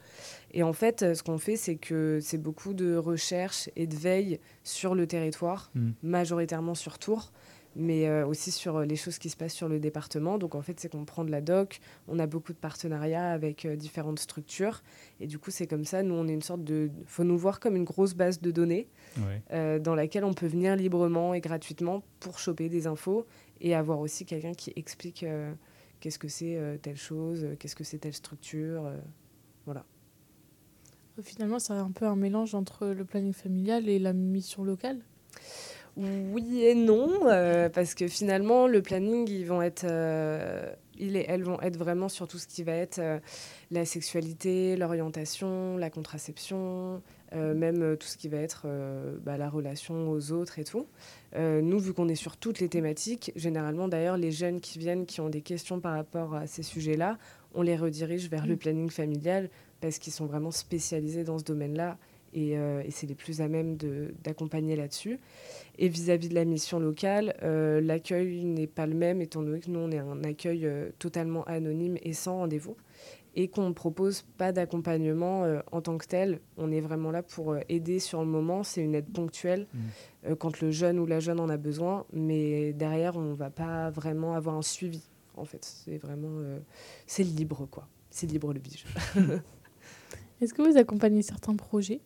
Et 0.52 0.62
en 0.62 0.72
fait, 0.72 1.14
ce 1.14 1.22
qu'on 1.22 1.36
fait, 1.36 1.56
c'est 1.56 1.76
que 1.76 2.18
c'est 2.22 2.38
beaucoup 2.38 2.72
de 2.72 2.96
recherche 2.96 3.68
et 3.76 3.86
de 3.86 3.94
veille 3.94 4.40
sur 4.64 4.94
le 4.94 5.06
territoire, 5.06 5.70
Mhm. 5.74 5.92
majoritairement 6.02 6.74
sur 6.74 6.98
Tours, 6.98 7.30
mais 7.76 8.08
euh, 8.08 8.26
aussi 8.26 8.50
sur 8.50 8.76
euh, 8.78 8.84
les 8.84 8.96
choses 8.96 9.18
qui 9.18 9.28
se 9.30 9.36
passent 9.36 9.54
sur 9.54 9.68
le 9.68 9.78
département. 9.78 10.38
Donc 10.38 10.54
en 10.54 10.62
fait, 10.62 10.80
c'est 10.80 10.88
qu'on 10.90 11.04
prend 11.04 11.24
de 11.24 11.30
la 11.30 11.40
doc, 11.40 11.78
on 12.08 12.18
a 12.18 12.26
beaucoup 12.26 12.52
de 12.52 12.58
partenariats 12.58 13.30
avec 13.30 13.64
euh, 13.64 13.76
différentes 13.76 14.18
structures, 14.18 14.82
et 15.20 15.26
du 15.26 15.38
coup, 15.38 15.50
c'est 15.50 15.66
comme 15.66 15.84
ça, 15.84 16.02
nous, 16.02 16.14
on 16.14 16.26
est 16.26 16.32
une 16.32 16.42
sorte 16.42 16.64
de... 16.64 16.90
faut 17.06 17.24
nous 17.24 17.38
voir 17.38 17.60
comme 17.60 17.76
une 17.76 17.84
grosse 17.84 18.14
base 18.14 18.40
de 18.40 18.50
données 18.50 18.88
Ouais. 19.18 19.42
euh, 19.52 19.78
dans 19.78 19.94
laquelle 19.94 20.24
on 20.24 20.34
peut 20.34 20.46
venir 20.46 20.74
librement 20.76 21.32
et 21.34 21.40
gratuitement 21.40 22.02
pour 22.20 22.38
choper 22.38 22.68
des 22.68 22.86
infos 22.86 23.26
et 23.60 23.74
avoir 23.74 24.00
aussi 24.00 24.24
quelqu'un 24.26 24.52
qui 24.52 24.72
explique 24.76 25.22
euh, 25.22 25.52
qu'est-ce 26.00 26.18
que 26.18 26.28
c'est 26.28 26.56
euh, 26.56 26.76
telle 26.76 26.96
chose, 26.98 27.44
euh, 27.44 27.56
qu'est-ce 27.58 27.76
que 27.76 27.84
c'est 27.84 27.98
telle 27.98 28.14
structure. 28.14 28.86
euh. 28.86 28.96
Finalement, 31.22 31.58
c'est 31.58 31.72
un 31.72 31.90
peu 31.90 32.06
un 32.06 32.14
mélange 32.14 32.54
entre 32.54 32.88
le 32.88 33.04
planning 33.06 33.32
familial 33.32 33.88
et 33.88 33.98
la 33.98 34.12
mission 34.12 34.62
locale? 34.64 35.00
Oui 35.96 36.62
et 36.62 36.74
non, 36.74 37.08
euh, 37.26 37.70
parce 37.70 37.94
que 37.94 38.06
finalement, 38.06 38.66
le 38.66 38.82
planning, 38.82 39.26
ils 39.30 39.46
vont 39.46 39.62
être, 39.62 39.86
euh, 39.88 40.70
il 40.98 41.16
et 41.16 41.24
elles 41.26 41.42
vont 41.42 41.58
être 41.62 41.78
vraiment 41.78 42.10
sur 42.10 42.28
tout 42.28 42.36
ce 42.36 42.46
qui 42.46 42.62
va 42.62 42.72
être 42.72 42.98
euh, 42.98 43.18
la 43.70 43.86
sexualité, 43.86 44.76
l'orientation, 44.76 45.78
la 45.78 45.88
contraception, 45.88 47.02
même 47.34 47.96
tout 47.98 48.06
ce 48.06 48.16
qui 48.16 48.28
va 48.28 48.38
être 48.38 48.66
bah, 49.24 49.36
la 49.36 49.50
relation 49.50 50.10
aux 50.10 50.32
autres 50.32 50.58
et 50.58 50.64
tout. 50.64 50.86
Nous, 51.36 51.78
vu 51.80 51.92
qu'on 51.92 52.08
est 52.08 52.14
sur 52.14 52.36
toutes 52.36 52.60
les 52.60 52.68
thématiques, 52.68 53.32
généralement 53.34 53.88
d'ailleurs, 53.88 54.16
les 54.16 54.30
jeunes 54.30 54.60
qui 54.60 54.78
viennent, 54.78 55.04
qui 55.04 55.20
ont 55.20 55.28
des 55.28 55.42
questions 55.42 55.80
par 55.80 55.94
rapport 55.94 56.34
à 56.34 56.46
ces 56.46 56.62
sujets-là, 56.62 57.18
on 57.52 57.62
les 57.62 57.76
redirige 57.76 58.30
vers 58.30 58.46
le 58.46 58.56
planning 58.56 58.88
familial 58.90 59.50
parce 59.80 59.98
qu'ils 59.98 60.12
sont 60.12 60.26
vraiment 60.26 60.52
spécialisés 60.52 61.24
dans 61.24 61.38
ce 61.38 61.44
domaine-là 61.44 61.98
et, 62.34 62.58
euh, 62.58 62.82
et 62.84 62.90
c'est 62.90 63.06
les 63.06 63.14
plus 63.14 63.40
à 63.40 63.48
même 63.48 63.76
d'accompagner 64.24 64.76
là-dessus. 64.76 65.18
Et 65.78 65.88
vis-à-vis 65.88 66.28
de 66.28 66.34
la 66.34 66.44
mission 66.44 66.78
locale, 66.78 67.34
euh, 67.42 67.80
l'accueil 67.80 68.44
n'est 68.44 68.66
pas 68.66 68.86
le 68.86 68.94
même, 68.94 69.20
étant 69.20 69.42
donné 69.42 69.60
que 69.60 69.70
nous, 69.70 69.80
on 69.80 69.90
est 69.90 69.98
un 69.98 70.22
accueil 70.24 70.66
euh, 70.66 70.90
totalement 70.98 71.44
anonyme 71.44 71.96
et 72.02 72.12
sans 72.12 72.36
rendez-vous, 72.38 72.76
et 73.38 73.48
qu'on 73.48 73.68
ne 73.68 73.74
propose 73.74 74.22
pas 74.38 74.52
d'accompagnement 74.52 75.44
euh, 75.44 75.60
en 75.70 75.82
tant 75.82 75.98
que 75.98 76.06
tel. 76.06 76.40
On 76.56 76.72
est 76.72 76.80
vraiment 76.80 77.10
là 77.10 77.22
pour 77.22 77.52
euh, 77.52 77.60
aider 77.68 77.98
sur 77.98 78.20
le 78.20 78.26
moment, 78.26 78.62
c'est 78.62 78.80
une 78.80 78.94
aide 78.94 79.12
ponctuelle 79.12 79.66
euh, 80.26 80.34
quand 80.34 80.60
le 80.62 80.70
jeune 80.70 80.98
ou 80.98 81.04
la 81.04 81.20
jeune 81.20 81.40
en 81.40 81.48
a 81.50 81.58
besoin, 81.58 82.06
mais 82.14 82.72
derrière, 82.72 83.16
on 83.16 83.22
ne 83.22 83.34
va 83.34 83.50
pas 83.50 83.90
vraiment 83.90 84.34
avoir 84.34 84.56
un 84.56 84.62
suivi, 84.62 85.02
en 85.36 85.44
fait. 85.44 85.64
C'est 85.64 85.98
vraiment... 85.98 86.38
euh, 86.40 86.58
c'est 87.06 87.24
libre, 87.24 87.66
quoi. 87.70 87.86
C'est 88.10 88.26
libre 88.26 88.54
le 88.54 88.60
bige. 88.60 88.86
Est-ce 90.40 90.54
que 90.54 90.62
vous 90.62 90.78
accompagnez 90.78 91.20
certains 91.20 91.56
projets? 91.56 92.00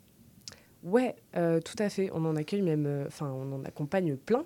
Ouais, 0.83 1.15
euh, 1.37 1.61
tout 1.61 1.77
à 1.79 1.89
fait. 1.89 2.11
On 2.13 2.25
en 2.25 2.37
accueille 2.37 2.63
même, 2.63 2.87
euh, 2.87 3.05
enfin, 3.07 3.31
on 3.31 3.53
en 3.53 3.65
accompagne 3.65 4.17
plein. 4.17 4.45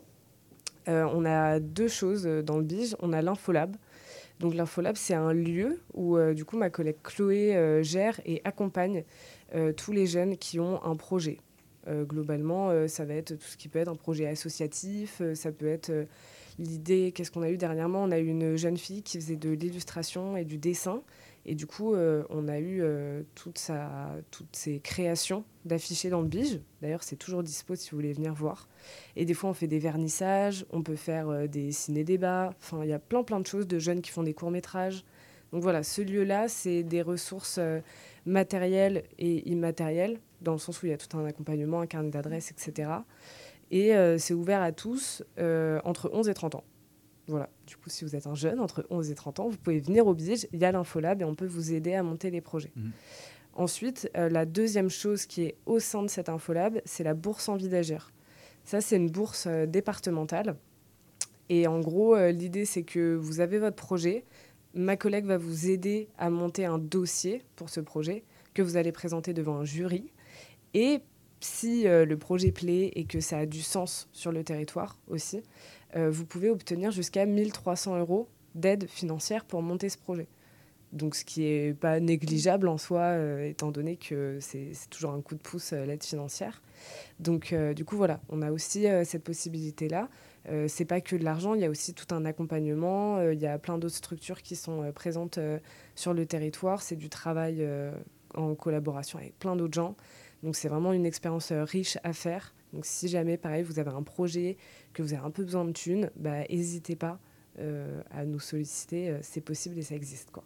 Euh, 0.88 1.06
on 1.12 1.24
a 1.24 1.60
deux 1.60 1.88
choses 1.88 2.24
dans 2.24 2.58
le 2.58 2.64
Bige. 2.64 2.96
On 3.00 3.12
a 3.12 3.22
l'Infolab. 3.22 3.76
Donc 4.40 4.54
l'Infolab, 4.54 4.96
c'est 4.96 5.14
un 5.14 5.32
lieu 5.32 5.80
où, 5.94 6.18
du 6.34 6.44
coup, 6.44 6.56
ma 6.56 6.68
collègue 6.68 6.96
Chloé 7.04 7.80
gère 7.82 8.20
et 8.26 8.42
accompagne 8.44 9.04
tous 9.76 9.92
les 9.92 10.06
jeunes 10.06 10.36
qui 10.36 10.58
ont 10.58 10.84
un 10.84 10.96
projet. 10.96 11.38
Globalement, 11.88 12.88
ça 12.88 13.04
va 13.04 13.14
être 13.14 13.36
tout 13.36 13.46
ce 13.46 13.56
qui 13.56 13.68
peut 13.68 13.78
être 13.78 13.88
un 13.88 13.94
projet 13.94 14.26
associatif, 14.26 15.22
ça 15.34 15.52
peut 15.52 15.68
être 15.68 15.92
l'idée, 16.58 17.12
qu'est-ce 17.12 17.30
qu'on 17.30 17.42
a 17.42 17.50
eu 17.50 17.56
dernièrement? 17.56 18.02
On 18.02 18.10
a 18.10 18.18
eu 18.18 18.26
une 18.26 18.56
jeune 18.56 18.76
fille 18.76 19.04
qui 19.04 19.18
faisait 19.18 19.36
de 19.36 19.50
l'illustration 19.50 20.36
et 20.36 20.44
du 20.44 20.58
dessin. 20.58 21.02
Et 21.46 21.54
du 21.54 21.66
coup, 21.66 21.94
euh, 21.94 22.24
on 22.30 22.48
a 22.48 22.58
eu 22.58 22.80
euh, 22.80 23.22
toutes 23.34 23.70
ses 24.52 24.80
créations 24.80 25.44
d'affichés 25.64 26.08
dans 26.08 26.22
le 26.22 26.28
bige. 26.28 26.60
D'ailleurs, 26.80 27.02
c'est 27.02 27.16
toujours 27.16 27.42
dispo 27.42 27.74
si 27.74 27.90
vous 27.90 27.98
voulez 27.98 28.12
venir 28.12 28.32
voir. 28.32 28.68
Et 29.16 29.24
des 29.24 29.34
fois, 29.34 29.50
on 29.50 29.54
fait 29.54 29.66
des 29.66 29.78
vernissages, 29.78 30.64
on 30.70 30.82
peut 30.82 30.96
faire 30.96 31.28
euh, 31.28 31.46
des 31.46 31.70
ciné-débats. 31.70 32.54
Enfin, 32.58 32.82
il 32.82 32.88
y 32.88 32.94
a 32.94 32.98
plein, 32.98 33.22
plein 33.22 33.40
de 33.40 33.46
choses 33.46 33.66
de 33.66 33.78
jeunes 33.78 34.00
qui 34.00 34.10
font 34.10 34.22
des 34.22 34.32
courts-métrages. 34.32 35.04
Donc 35.52 35.62
voilà, 35.62 35.82
ce 35.82 36.00
lieu-là, 36.00 36.48
c'est 36.48 36.82
des 36.82 37.02
ressources 37.02 37.60
matérielles 38.26 39.04
et 39.18 39.48
immatérielles, 39.48 40.18
dans 40.40 40.52
le 40.52 40.58
sens 40.58 40.82
où 40.82 40.86
il 40.86 40.88
y 40.88 40.92
a 40.92 40.96
tout 40.96 41.16
un 41.16 41.24
accompagnement, 41.26 41.80
un 41.80 41.86
carnet 41.86 42.10
d'adresses, 42.10 42.50
etc. 42.50 42.90
Et 43.70 43.92
c'est 44.18 44.34
ouvert 44.34 44.62
à 44.62 44.72
tous 44.72 45.22
entre 45.38 46.10
11 46.12 46.28
et 46.28 46.34
30 46.34 46.56
ans. 46.56 46.64
Voilà, 47.26 47.48
du 47.66 47.76
coup, 47.76 47.88
si 47.88 48.04
vous 48.04 48.14
êtes 48.14 48.26
un 48.26 48.34
jeune, 48.34 48.60
entre 48.60 48.86
11 48.90 49.10
et 49.10 49.14
30 49.14 49.40
ans, 49.40 49.48
vous 49.48 49.56
pouvez 49.56 49.80
venir 49.80 50.06
au 50.06 50.14
Bige, 50.14 50.46
il 50.52 50.60
y 50.60 50.64
a 50.64 50.72
l'Infolab 50.72 51.22
et 51.22 51.24
on 51.24 51.34
peut 51.34 51.46
vous 51.46 51.72
aider 51.72 51.94
à 51.94 52.02
monter 52.02 52.30
les 52.30 52.40
projets. 52.40 52.72
Mhm. 52.76 52.92
Ensuite, 53.54 54.10
euh, 54.16 54.28
la 54.28 54.46
deuxième 54.46 54.90
chose 54.90 55.26
qui 55.26 55.42
est 55.42 55.56
au 55.64 55.78
sein 55.78 56.02
de 56.02 56.08
cet 56.08 56.28
Infolab, 56.28 56.80
c'est 56.84 57.04
la 57.04 57.14
bourse 57.14 57.48
envie 57.48 57.68
d'agir. 57.68 58.12
Ça, 58.64 58.80
c'est 58.80 58.96
une 58.96 59.10
bourse 59.10 59.46
euh, 59.46 59.66
départementale. 59.66 60.56
Et 61.48 61.66
en 61.66 61.80
gros, 61.80 62.16
euh, 62.16 62.30
l'idée, 62.32 62.64
c'est 62.64 62.82
que 62.82 63.14
vous 63.14 63.40
avez 63.40 63.58
votre 63.58 63.76
projet. 63.76 64.24
Ma 64.74 64.96
collègue 64.96 65.26
va 65.26 65.38
vous 65.38 65.70
aider 65.70 66.08
à 66.18 66.30
monter 66.30 66.64
un 66.64 66.78
dossier 66.78 67.44
pour 67.54 67.68
ce 67.70 67.80
projet 67.80 68.24
que 68.54 68.62
vous 68.62 68.76
allez 68.76 68.92
présenter 68.92 69.32
devant 69.32 69.58
un 69.58 69.64
jury. 69.64 70.10
Et 70.72 71.00
si 71.44 71.86
euh, 71.86 72.06
le 72.06 72.16
projet 72.16 72.52
plaît 72.52 72.90
et 72.94 73.04
que 73.04 73.20
ça 73.20 73.38
a 73.38 73.46
du 73.46 73.60
sens 73.60 74.08
sur 74.12 74.32
le 74.32 74.42
territoire 74.42 74.96
aussi, 75.08 75.42
euh, 75.94 76.10
vous 76.10 76.24
pouvez 76.24 76.48
obtenir 76.48 76.90
jusqu'à 76.90 77.26
1300 77.26 77.98
euros 77.98 78.28
d'aide 78.54 78.88
financière 78.88 79.44
pour 79.44 79.62
monter 79.62 79.90
ce 79.90 79.98
projet. 79.98 80.26
Donc, 80.92 81.16
ce 81.16 81.24
qui 81.24 81.40
n'est 81.42 81.74
pas 81.74 82.00
négligeable 82.00 82.68
en 82.68 82.78
soi, 82.78 83.00
euh, 83.00 83.48
étant 83.48 83.72
donné 83.72 83.96
que 83.96 84.38
c'est 84.40 84.72
toujours 84.88 85.10
un 85.10 85.20
coup 85.20 85.34
de 85.34 85.40
pouce, 85.40 85.72
l'aide 85.72 86.02
financière. 86.02 86.62
Donc, 87.18 87.54
du 87.74 87.84
coup, 87.84 87.96
voilà, 87.96 88.20
on 88.28 88.40
a 88.40 88.50
aussi 88.50 88.86
cette 89.04 89.24
possibilité-là. 89.24 90.08
Euh, 90.48 90.66
c'est 90.68 90.84
pas 90.84 91.00
que 91.00 91.16
de 91.16 91.24
l'argent, 91.24 91.54
il 91.54 91.60
y 91.62 91.64
a 91.64 91.70
aussi 91.70 91.94
tout 91.94 92.14
un 92.14 92.24
accompagnement. 92.24 93.20
Il 93.30 93.40
y 93.40 93.46
a 93.46 93.58
plein 93.58 93.76
d'autres 93.76 93.96
structures 93.96 94.40
qui 94.40 94.56
sont 94.56 94.92
présentes 94.92 95.40
sur 95.94 96.14
le 96.14 96.26
territoire. 96.26 96.80
C'est 96.80 96.96
du 96.96 97.08
travail 97.08 97.66
en 98.34 98.54
collaboration 98.54 99.18
avec 99.18 99.38
plein 99.38 99.56
d'autres 99.56 99.74
gens. 99.74 99.96
Donc, 100.44 100.54
c'est 100.56 100.68
vraiment 100.68 100.92
une 100.92 101.06
expérience 101.06 101.50
euh, 101.50 101.64
riche 101.64 101.98
à 102.04 102.12
faire. 102.12 102.54
Donc, 102.74 102.84
si 102.86 103.08
jamais, 103.08 103.36
pareil, 103.38 103.62
vous 103.62 103.78
avez 103.78 103.90
un 103.90 104.02
projet, 104.02 104.56
que 104.92 105.02
vous 105.02 105.12
avez 105.14 105.24
un 105.24 105.30
peu 105.30 105.42
besoin 105.42 105.64
de 105.64 105.72
thunes, 105.72 106.10
bah, 106.16 106.42
n'hésitez 106.50 106.94
pas 106.96 107.18
euh, 107.58 108.02
à 108.10 108.24
nous 108.26 108.38
solliciter. 108.40 109.08
euh, 109.08 109.18
c'est 109.22 109.40
possible 109.40 109.78
et 109.78 109.82
ça 109.82 109.94
existe, 109.94 110.30
quoi. 110.30 110.44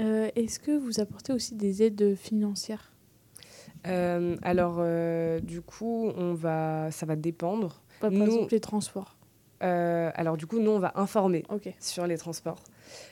Euh, 0.00 0.30
Est-ce 0.36 0.58
que 0.58 0.70
vous 0.76 1.00
apportez 1.00 1.32
aussi 1.32 1.54
des 1.54 1.82
aides 1.82 2.14
financières? 2.16 2.92
Euh, 3.86 4.36
alors, 4.42 4.76
du 5.42 5.60
coup, 5.60 6.10
on 6.16 6.32
va, 6.34 6.90
ça 6.90 7.04
va 7.04 7.14
dépendre. 7.16 7.82
Pas, 8.00 8.08
Par 8.08 8.18
Nous- 8.18 8.24
exemple, 8.24 8.52
les 8.54 8.60
transports. 8.60 9.16
Alors, 9.60 10.36
du 10.36 10.46
coup, 10.46 10.58
nous, 10.60 10.70
on 10.70 10.78
va 10.78 10.92
informer 10.96 11.44
sur 11.78 12.06
les 12.06 12.16
transports. 12.16 12.62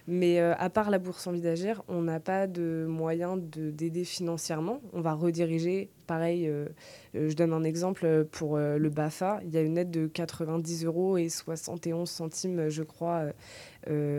Mais 0.06 0.40
euh, 0.40 0.54
à 0.58 0.70
part 0.70 0.90
la 0.90 0.98
bourse 0.98 1.26
envie 1.26 1.40
d'agir, 1.40 1.82
on 1.88 2.02
n'a 2.02 2.20
pas 2.20 2.46
de 2.46 2.86
moyen 2.88 3.36
de- 3.36 3.70
d'aider 3.70 4.04
financièrement. 4.04 4.80
On 4.92 5.00
va 5.00 5.14
rediriger, 5.14 5.90
pareil, 6.06 6.46
euh, 6.48 6.66
euh, 7.14 7.28
je 7.28 7.34
donne 7.36 7.52
un 7.52 7.64
exemple 7.64 8.24
pour 8.30 8.56
euh, 8.56 8.78
le 8.78 8.90
BAFA. 8.90 9.40
Il 9.44 9.50
y 9.54 9.56
a 9.58 9.62
une 9.62 9.78
aide 9.78 9.90
de 9.90 10.06
90 10.06 10.84
euros 10.84 11.16
et 11.16 11.28
71 11.28 12.08
centimes, 12.08 12.68
je 12.68 12.82
crois, 12.82 13.24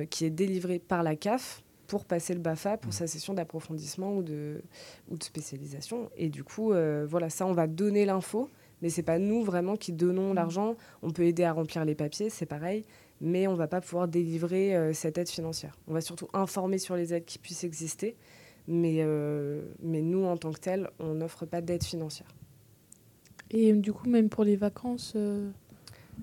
qui 0.10 0.26
est 0.26 0.30
délivrée 0.30 0.80
par 0.80 1.04
la 1.04 1.16
CAF 1.16 1.64
pour 1.88 2.06
passer 2.06 2.34
le 2.34 2.40
BAFA 2.40 2.78
pour 2.78 2.94
sa 2.94 3.06
session 3.06 3.34
d'approfondissement 3.34 4.16
ou 4.16 4.24
de, 4.24 4.62
ou 5.10 5.18
de 5.18 5.24
spécialisation. 5.24 6.10
Et 6.18 6.30
du 6.30 6.44
coup, 6.44 6.74
voilà, 7.08 7.30
ça, 7.30 7.46
on 7.46 7.54
va 7.54 7.68
donner 7.68 8.06
l'info, 8.06 8.50
mais 8.82 8.90
c'est 8.90 9.04
pas 9.04 9.20
nous 9.20 9.44
vraiment 9.44 9.76
qui 9.76 9.92
donnons 9.94 10.34
l'argent. 10.34 10.76
On 11.04 11.12
peut 11.12 11.24
aider 11.24 11.44
à 11.44 11.52
remplir 11.54 11.86
les 11.86 11.96
papiers, 11.96 12.30
c'est 12.30 12.46
pareil, 12.46 12.86
mais 13.22 13.48
on 13.48 13.56
va 13.56 13.68
pas 13.68 13.80
pouvoir 13.80 14.10
délivrer 14.10 14.76
euh, 14.76 14.94
cette 14.94 15.18
aide 15.18 15.30
financière. 15.30 15.78
On 15.88 15.94
va 15.94 16.02
surtout 16.02 16.28
informer 16.34 16.78
sur 16.78 16.98
les 16.98 17.14
aides 17.14 17.26
qui 17.26 17.40
puissent 17.40 17.64
exister, 17.64 18.18
mais, 18.68 18.98
euh, 19.00 19.62
mais 19.82 20.02
nous, 20.02 20.26
en 20.26 20.36
tant 20.36 20.52
que 20.52 20.60
tel, 20.60 20.90
on 21.00 21.14
n'offre 21.14 21.46
pas 21.46 21.62
d'aide 21.62 21.84
financière. 21.84 22.28
Et 23.52 23.72
du 23.74 23.94
coup, 23.94 24.10
même 24.10 24.28
pour 24.30 24.44
les 24.44 24.58
vacances, 24.58 25.14
euh, 25.16 25.50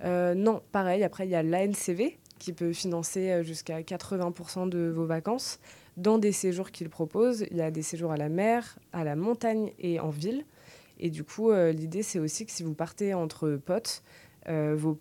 Euh, 0.04 0.34
non, 0.34 0.62
pareil, 0.72 1.02
après, 1.02 1.26
il 1.26 1.30
y 1.30 1.34
a 1.34 1.42
l'ANCV 1.42 2.18
qui 2.38 2.52
peut 2.52 2.72
financer 2.72 3.30
euh, 3.30 3.42
jusqu'à 3.42 3.80
80% 3.82 4.68
de 4.68 4.92
vos 4.94 5.06
vacances 5.06 5.58
dans 5.96 6.18
des 6.18 6.32
séjours 6.32 6.70
qu'il 6.70 6.88
propose. 6.88 7.44
Il 7.50 7.56
y 7.56 7.62
a 7.62 7.70
des 7.70 7.82
séjours 7.82 8.12
à 8.12 8.16
la 8.16 8.28
mer, 8.28 8.78
à 8.92 9.02
la 9.02 9.16
montagne 9.16 9.72
et 9.78 9.98
en 9.98 10.10
ville. 10.10 10.44
Et 11.00 11.10
du 11.10 11.24
coup, 11.24 11.50
euh, 11.50 11.72
l'idée, 11.72 12.02
c'est 12.02 12.18
aussi 12.18 12.46
que 12.46 12.52
si 12.52 12.62
vous 12.62 12.74
partez 12.74 13.14
entre 13.14 13.56
potes, 13.56 14.02
euh, 14.48 14.74
vos 14.76 14.98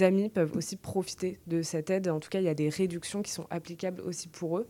amis 0.00 0.28
peuvent 0.28 0.56
aussi 0.56 0.76
profiter 0.76 1.38
de 1.46 1.62
cette 1.62 1.90
aide. 1.90 2.08
En 2.08 2.20
tout 2.20 2.28
cas, 2.28 2.40
il 2.40 2.44
y 2.44 2.48
a 2.48 2.54
des 2.54 2.68
réductions 2.68 3.22
qui 3.22 3.30
sont 3.30 3.46
applicables 3.50 4.00
aussi 4.02 4.28
pour 4.28 4.58
eux. 4.58 4.66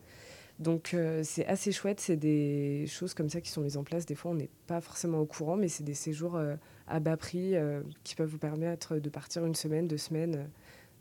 Donc, 0.59 0.95
euh, 0.95 1.21
c'est 1.23 1.47
assez 1.47 1.73
chouette. 1.73 2.01
C'est 2.01 2.17
des 2.17 2.87
choses 2.87 3.15
comme 3.15 3.29
ça 3.29 3.41
qui 3.41 3.51
sont 3.51 3.61
mises 3.61 3.77
en 3.77 3.85
place. 3.85 4.07
Des 4.07 4.15
fois, 4.15 4.31
on 4.31 4.35
n'est 4.35 4.51
pas 4.67 4.81
forcément 4.81 5.19
au 5.19 5.27
courant, 5.27 5.57
mais 5.57 5.69
c'est 5.69 5.85
des 5.85 5.95
séjours 5.95 6.37
euh, 6.37 6.57
à 6.87 7.01
bas 7.01 7.17
prix 7.17 7.55
euh, 7.55 7.83
qui 8.05 8.15
peuvent 8.15 8.29
vous 8.29 8.39
permettre 8.39 8.97
de 8.97 9.09
partir 9.11 9.45
une 9.45 9.55
semaine, 9.55 9.87
deux 9.87 9.99
semaines. 9.99 10.49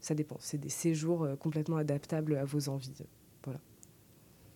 ça 0.02 0.14
dépend. 0.14 0.38
C'est 0.40 0.58
des 0.58 0.70
séjours 0.70 1.28
complètement 1.40 1.78
adaptables 1.78 2.36
à 2.36 2.44
vos 2.44 2.70
envies. 2.70 2.94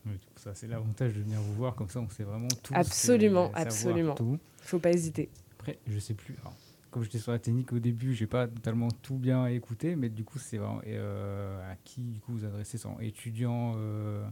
Oui, 0.06 0.13
coup, 0.13 0.20
ça, 0.38 0.56
c'est 0.56 0.68
l'avantage 0.68 1.13
de 1.13 1.22
venir 1.22 1.39
vous 1.42 1.54
voir, 1.54 1.75
comme 1.75 1.89
ça 1.89 2.00
on 2.00 2.10
sait 2.10 2.24
vraiment 2.24 2.48
tout. 2.63 2.74
Absolument, 2.75 3.51
absolument. 3.54 4.16
Il 4.20 4.39
faut 4.62 4.80
pas 4.80 4.92
hésiter. 4.92 5.30
Après, 5.60 5.78
je 5.88 6.00
sais 6.00 6.13
plus. 6.13 6.36
alors, 6.42 6.56
j'étais 7.03 7.18
sur 7.20 7.32
la 7.32 7.39
technique 7.39 7.74
au 7.74 7.79
début, 7.79 8.13
j'ai 8.13 8.27
pas 8.27 8.48
totalement 8.48 8.89
tout 8.89 9.18
bien 9.18 9.46
écouté, 9.48 9.96
mais 9.96 10.10
du 10.10 10.24
coup, 10.24 10.39
c'est 10.39 10.58
vraiment. 10.58 10.82
et, 10.84 10.96
euh, 10.98 11.72
à 11.72 11.75
qui 11.84 12.01
du 12.01 12.20
coup 12.20 12.34
vous 12.34 12.46
adressez 12.46 12.77
ça 12.77 12.89
Étudiants, 13.00 13.74
euh, 13.77 14.25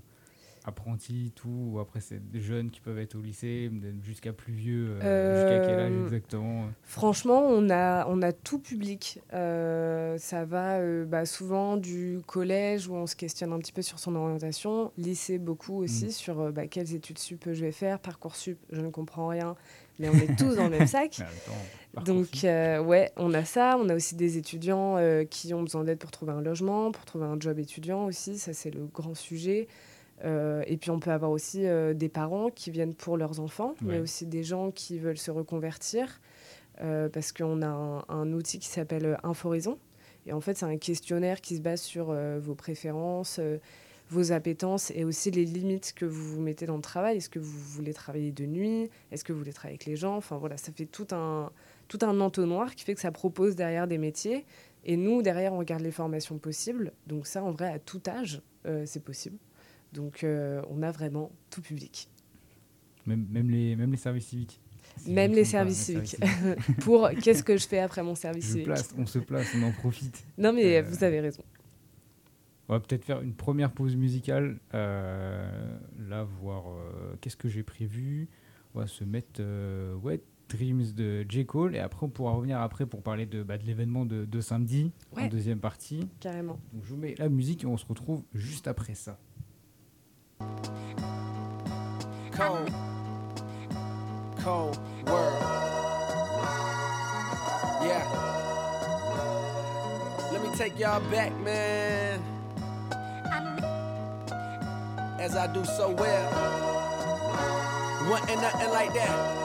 apprentis, 0.67 1.31
tout, 1.35 1.69
ou 1.73 1.79
après 1.79 2.01
c'est 2.01 2.19
des 2.29 2.41
jeunes 2.41 2.69
qui 2.69 2.81
peuvent 2.81 2.99
être 2.99 3.15
au 3.15 3.21
lycée, 3.21 3.71
jusqu'à 4.03 4.33
plus 4.33 4.53
vieux, 4.53 4.97
euh, 5.01 5.35
jusqu'à 5.61 5.65
quel 5.67 5.79
âge 5.79 5.91
Euh, 5.93 6.03
exactement 6.05 6.65
Franchement, 6.83 7.41
on 7.41 7.69
a, 7.69 8.05
on 8.07 8.21
a 8.21 8.31
tout 8.33 8.59
public. 8.59 9.21
Euh, 9.33 10.17
ça 10.17 10.45
va 10.45 10.79
euh, 10.79 11.05
bah, 11.05 11.25
souvent 11.25 11.77
du 11.77 12.19
collège 12.27 12.87
où 12.87 12.95
on 12.95 13.07
se 13.07 13.15
questionne 13.15 13.53
un 13.53 13.59
petit 13.59 13.71
peu 13.71 13.81
sur 13.81 13.97
son 13.99 14.15
orientation, 14.15 14.91
lycée 14.97 15.37
beaucoup 15.39 15.77
aussi 15.83 16.07
Mm. 16.07 16.11
sur 16.11 16.39
euh, 16.41 16.51
bah, 16.51 16.67
quelles 16.67 16.93
études 16.93 17.17
sup 17.17 17.45
je 17.51 17.61
vais 17.65 17.71
faire, 17.71 17.99
parcours 17.99 18.35
sup, 18.35 18.59
je 18.71 18.81
ne 18.81 18.89
comprends 18.89 19.27
rien, 19.29 19.55
mais 19.99 20.09
on 20.09 20.13
est 20.13 20.35
tous 20.37 20.55
dans 20.57 20.65
le 20.65 20.69
même 20.77 20.87
sac. 20.87 21.21
Donc 22.05 22.43
euh, 22.43 22.79
ouais, 22.83 23.11
on 23.15 23.33
a 23.33 23.43
ça. 23.43 23.75
On 23.79 23.89
a 23.89 23.95
aussi 23.95 24.15
des 24.15 24.37
étudiants 24.37 24.97
euh, 24.97 25.23
qui 25.23 25.53
ont 25.55 25.63
besoin 25.63 25.83
d'aide 25.83 25.97
pour 25.97 26.11
trouver 26.11 26.31
un 26.33 26.41
logement, 26.41 26.91
pour 26.91 27.05
trouver 27.05 27.25
un 27.25 27.39
job 27.39 27.57
étudiant 27.57 28.05
aussi. 28.05 28.37
Ça 28.37 28.53
c'est 28.53 28.69
le 28.69 28.85
grand 28.85 29.15
sujet. 29.15 29.67
Euh, 30.25 30.63
et 30.65 30.77
puis 30.77 30.89
on 30.89 30.99
peut 30.99 31.11
avoir 31.11 31.31
aussi 31.31 31.65
euh, 31.67 31.93
des 31.93 32.09
parents 32.09 32.49
qui 32.49 32.71
viennent 32.71 32.95
pour 32.95 33.17
leurs 33.17 33.39
enfants, 33.39 33.75
mais 33.81 33.99
aussi 33.99 34.25
des 34.25 34.43
gens 34.43 34.71
qui 34.71 34.97
veulent 34.97 35.17
se 35.17 35.31
reconvertir 35.31 36.19
euh, 36.81 37.07
parce 37.09 37.31
qu'on 37.31 37.61
a 37.61 37.67
un, 37.67 38.03
un 38.09 38.33
outil 38.33 38.59
qui 38.59 38.67
s'appelle 38.67 39.17
Inforaison. 39.23 39.77
Et 40.25 40.33
en 40.33 40.41
fait, 40.41 40.57
c'est 40.57 40.65
un 40.65 40.77
questionnaire 40.77 41.39
qui 41.39 41.55
se 41.55 41.61
base 41.61 41.81
sur 41.81 42.13
vos 42.39 42.55
préférences, 42.55 43.39
vos 44.09 44.31
appétences 44.33 44.91
et 44.91 45.05
aussi 45.05 45.31
les 45.31 45.45
limites 45.45 45.93
que 45.95 46.05
vous 46.05 46.35
vous 46.35 46.41
mettez 46.41 46.65
dans 46.65 46.75
le 46.75 46.81
travail. 46.81 47.17
Est-ce 47.17 47.29
que 47.29 47.39
vous 47.39 47.59
voulez 47.59 47.93
travailler 47.93 48.33
de 48.33 48.45
nuit? 48.45 48.89
Est-ce 49.11 49.23
que 49.23 49.31
vous 49.31 49.39
voulez 49.39 49.53
travailler 49.53 49.75
avec 49.75 49.85
les 49.85 49.95
gens? 49.95 50.17
Enfin 50.17 50.37
voilà, 50.37 50.57
ça 50.57 50.73
fait 50.73 50.85
tout 50.85 51.07
un, 51.11 51.49
tout 51.87 51.99
un 52.01 52.19
entonnoir 52.19 52.75
qui 52.75 52.83
fait 52.83 52.93
que 52.93 52.99
ça 52.99 53.11
propose 53.11 53.55
derrière 53.55 53.87
des 53.87 53.97
métiers. 53.97 54.45
Et 54.83 54.97
nous, 54.97 55.21
derrière, 55.21 55.53
on 55.53 55.59
regarde 55.59 55.81
les 55.81 55.91
formations 55.91 56.37
possibles. 56.37 56.91
Donc 57.05 57.25
ça, 57.25 57.41
en 57.41 57.51
vrai, 57.51 57.71
à 57.71 57.79
tout 57.79 58.01
âge, 58.07 58.41
c'est 58.85 59.03
possible. 59.03 59.37
Donc 59.93 60.23
euh, 60.23 60.61
on 60.69 60.81
a 60.83 60.91
vraiment 60.91 61.31
tout 61.49 61.61
public. 61.61 62.09
Même, 63.05 63.25
même, 63.29 63.49
les, 63.49 63.75
même 63.75 63.91
les 63.91 63.97
services 63.97 64.27
civiques. 64.27 64.59
Si 64.97 65.11
Même 65.11 65.31
me 65.31 65.35
les 65.37 65.45
services 65.45 65.77
civiques. 65.85 66.17
Pour 66.81 67.09
qu'est-ce 67.21 67.43
que 67.43 67.55
je 67.57 67.67
fais 67.67 67.79
après 67.79 68.03
mon 68.03 68.15
service 68.15 68.45
Je 68.45 68.49
civique? 68.51 68.65
place, 68.65 68.93
on 68.97 69.05
se 69.05 69.19
place, 69.19 69.47
on 69.55 69.63
en 69.63 69.71
profite. 69.71 70.25
Non 70.37 70.51
mais 70.53 70.77
Euh, 70.77 70.81
vous 70.83 71.03
avez 71.03 71.19
raison. 71.21 71.43
On 72.69 72.73
va 72.73 72.79
peut-être 72.81 73.05
faire 73.05 73.21
une 73.21 73.33
première 73.33 73.71
pause 73.71 73.95
musicale. 73.95 74.59
euh, 74.73 75.77
là, 76.09 76.23
voir 76.23 76.65
euh, 76.67 77.15
qu'est-ce 77.21 77.37
que 77.37 77.47
j'ai 77.47 77.63
prévu. 77.63 78.27
On 78.75 78.79
va 78.79 78.87
se 78.87 79.03
mettre 79.05 79.41
Wet 80.03 80.21
Dreams 80.49 80.91
de 80.93 81.25
J. 81.29 81.45
Cole. 81.45 81.75
Et 81.75 81.79
après, 81.79 82.05
on 82.05 82.09
pourra 82.09 82.33
revenir 82.33 82.59
après 82.59 82.85
pour 82.85 83.01
parler 83.03 83.25
de, 83.25 83.41
bah, 83.43 83.57
de 83.57 83.63
l'événement 83.65 84.05
de, 84.05 84.25
de 84.25 84.41
samedi, 84.41 84.91
en 85.13 85.17
Ouais. 85.21 85.29
deuxième 85.29 85.59
partie. 85.59 86.09
Carrément. 86.19 86.59
Donc, 86.73 86.83
je 86.83 86.89
vous 86.89 86.97
mets 86.97 87.15
la 87.17 87.29
musique 87.29 87.63
et 87.63 87.67
on 87.67 87.77
se 87.77 87.85
retrouve 87.85 88.23
juste 88.33 88.67
après 88.67 88.95
ça. 88.95 89.17
Cold, 92.31 92.71
cold 94.39 94.79
world. 95.05 95.41
Yeah. 97.81 98.05
Let 100.31 100.43
me 100.43 100.49
take 100.55 100.77
y'all 100.77 100.99
back, 101.09 101.35
man. 101.39 102.21
As 105.19 105.35
I 105.35 105.47
do 105.51 105.65
so 105.65 105.89
well. 105.89 106.57
Wasn't 108.09 108.39
nothing 108.39 108.69
like 108.69 108.93
that. 108.93 109.37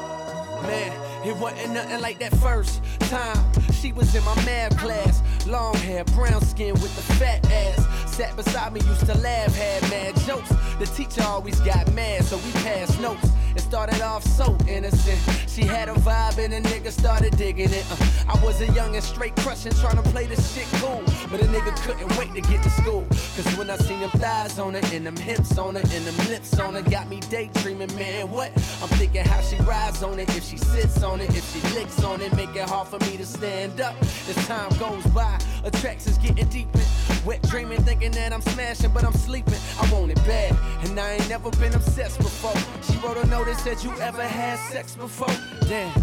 Man, 0.62 1.26
it 1.26 1.36
wasn't 1.36 1.72
nothing 1.74 2.00
like 2.00 2.18
that 2.20 2.36
first 2.36 2.80
time. 3.00 3.44
She 3.72 3.92
was 3.92 4.14
in 4.14 4.22
my 4.24 4.34
math 4.44 4.78
class. 4.78 5.22
Long 5.46 5.74
hair, 5.76 6.04
brown 6.04 6.40
skin 6.42 6.74
with 6.74 6.94
the 6.94 7.02
fat 7.14 7.44
ass. 7.50 8.01
Sat 8.12 8.36
beside 8.36 8.74
me, 8.74 8.80
used 8.80 9.06
to 9.06 9.16
laugh, 9.18 9.56
had 9.56 9.82
mad 9.88 10.14
jokes. 10.26 10.50
The 10.78 10.84
teacher 10.84 11.22
always 11.22 11.58
got 11.60 11.90
mad, 11.94 12.22
so 12.24 12.36
we 12.36 12.52
passed 12.52 13.00
notes. 13.00 13.26
It 13.56 13.60
started 13.60 14.02
off 14.02 14.22
so 14.22 14.56
innocent. 14.68 15.18
She 15.48 15.62
had 15.62 15.88
a 15.88 15.94
vibe 15.94 16.36
and 16.36 16.52
a 16.52 16.60
nigga 16.60 16.90
started 16.90 17.36
digging 17.38 17.70
it. 17.70 17.84
Uh, 17.90 18.34
I 18.34 18.44
was 18.44 18.60
a 18.60 18.66
young 18.72 18.94
and 18.96 19.04
straight 19.04 19.34
crushing, 19.36 19.72
trying 19.72 19.96
to 19.96 20.02
play 20.10 20.26
this 20.26 20.54
shit 20.54 20.66
cool. 20.80 21.02
But 21.30 21.40
a 21.40 21.44
nigga 21.44 21.74
couldn't 21.84 22.14
wait 22.18 22.34
to 22.34 22.42
get 22.42 22.62
to 22.62 22.70
school. 22.70 23.06
Cause 23.10 23.56
when 23.56 23.70
I 23.70 23.76
seen 23.76 24.00
them 24.00 24.10
thighs 24.10 24.58
on 24.58 24.74
her, 24.74 24.80
and 24.94 25.06
them 25.06 25.16
hips 25.16 25.56
on 25.56 25.74
her, 25.74 25.80
and 25.80 26.04
them 26.04 26.28
lips 26.28 26.58
on 26.58 26.74
her, 26.74 26.82
got 26.82 27.08
me 27.08 27.20
daydreaming, 27.30 27.94
man. 27.96 28.30
What? 28.30 28.52
I'm 28.82 28.88
thinking 28.98 29.24
how 29.24 29.40
she 29.40 29.56
rides 29.56 30.02
on 30.02 30.18
it, 30.18 30.28
if 30.36 30.44
she 30.44 30.58
sits 30.58 31.02
on 31.02 31.20
it, 31.20 31.34
if 31.34 31.44
she 31.52 31.60
licks 31.74 32.02
on 32.04 32.20
it, 32.20 32.34
make 32.36 32.54
it 32.56 32.68
hard 32.68 32.88
for 32.88 32.98
me 33.00 33.16
to 33.16 33.26
stand 33.26 33.80
up. 33.80 33.94
As 34.02 34.36
time 34.46 34.70
goes 34.78 35.04
by, 35.12 35.38
attractions 35.64 36.18
getting 36.18 36.48
deeper. 36.48 36.80
Wet 37.24 37.40
dreaming, 37.42 37.80
thinking 37.84 38.10
that 38.12 38.32
I'm 38.32 38.40
smashing, 38.40 38.90
but 38.92 39.04
I'm 39.04 39.12
sleeping. 39.12 39.54
I 39.80 39.92
want 39.92 40.10
it 40.10 40.16
bad, 40.26 40.56
and 40.84 40.98
I 40.98 41.12
ain't 41.12 41.28
never 41.28 41.50
been 41.52 41.72
obsessed 41.74 42.18
before. 42.18 42.56
She 42.82 42.98
wrote 42.98 43.16
a 43.16 43.26
note 43.28 43.46
that 43.46 43.60
said, 43.60 43.82
You 43.84 43.92
ever 44.00 44.22
had 44.22 44.58
sex 44.72 44.96
before? 44.96 45.28
Damn. 45.68 46.02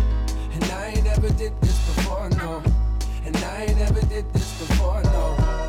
And 0.54 0.64
I 0.72 0.94
ain't 0.96 1.04
never 1.04 1.30
did 1.30 1.60
this 1.62 1.78
before, 1.88 2.30
no. 2.30 2.64
And 3.26 3.36
I 3.36 3.66
ain't 3.66 3.78
never 3.78 4.02
did 4.08 4.32
this 4.34 4.60
before, 4.60 5.04
no. 5.04 5.69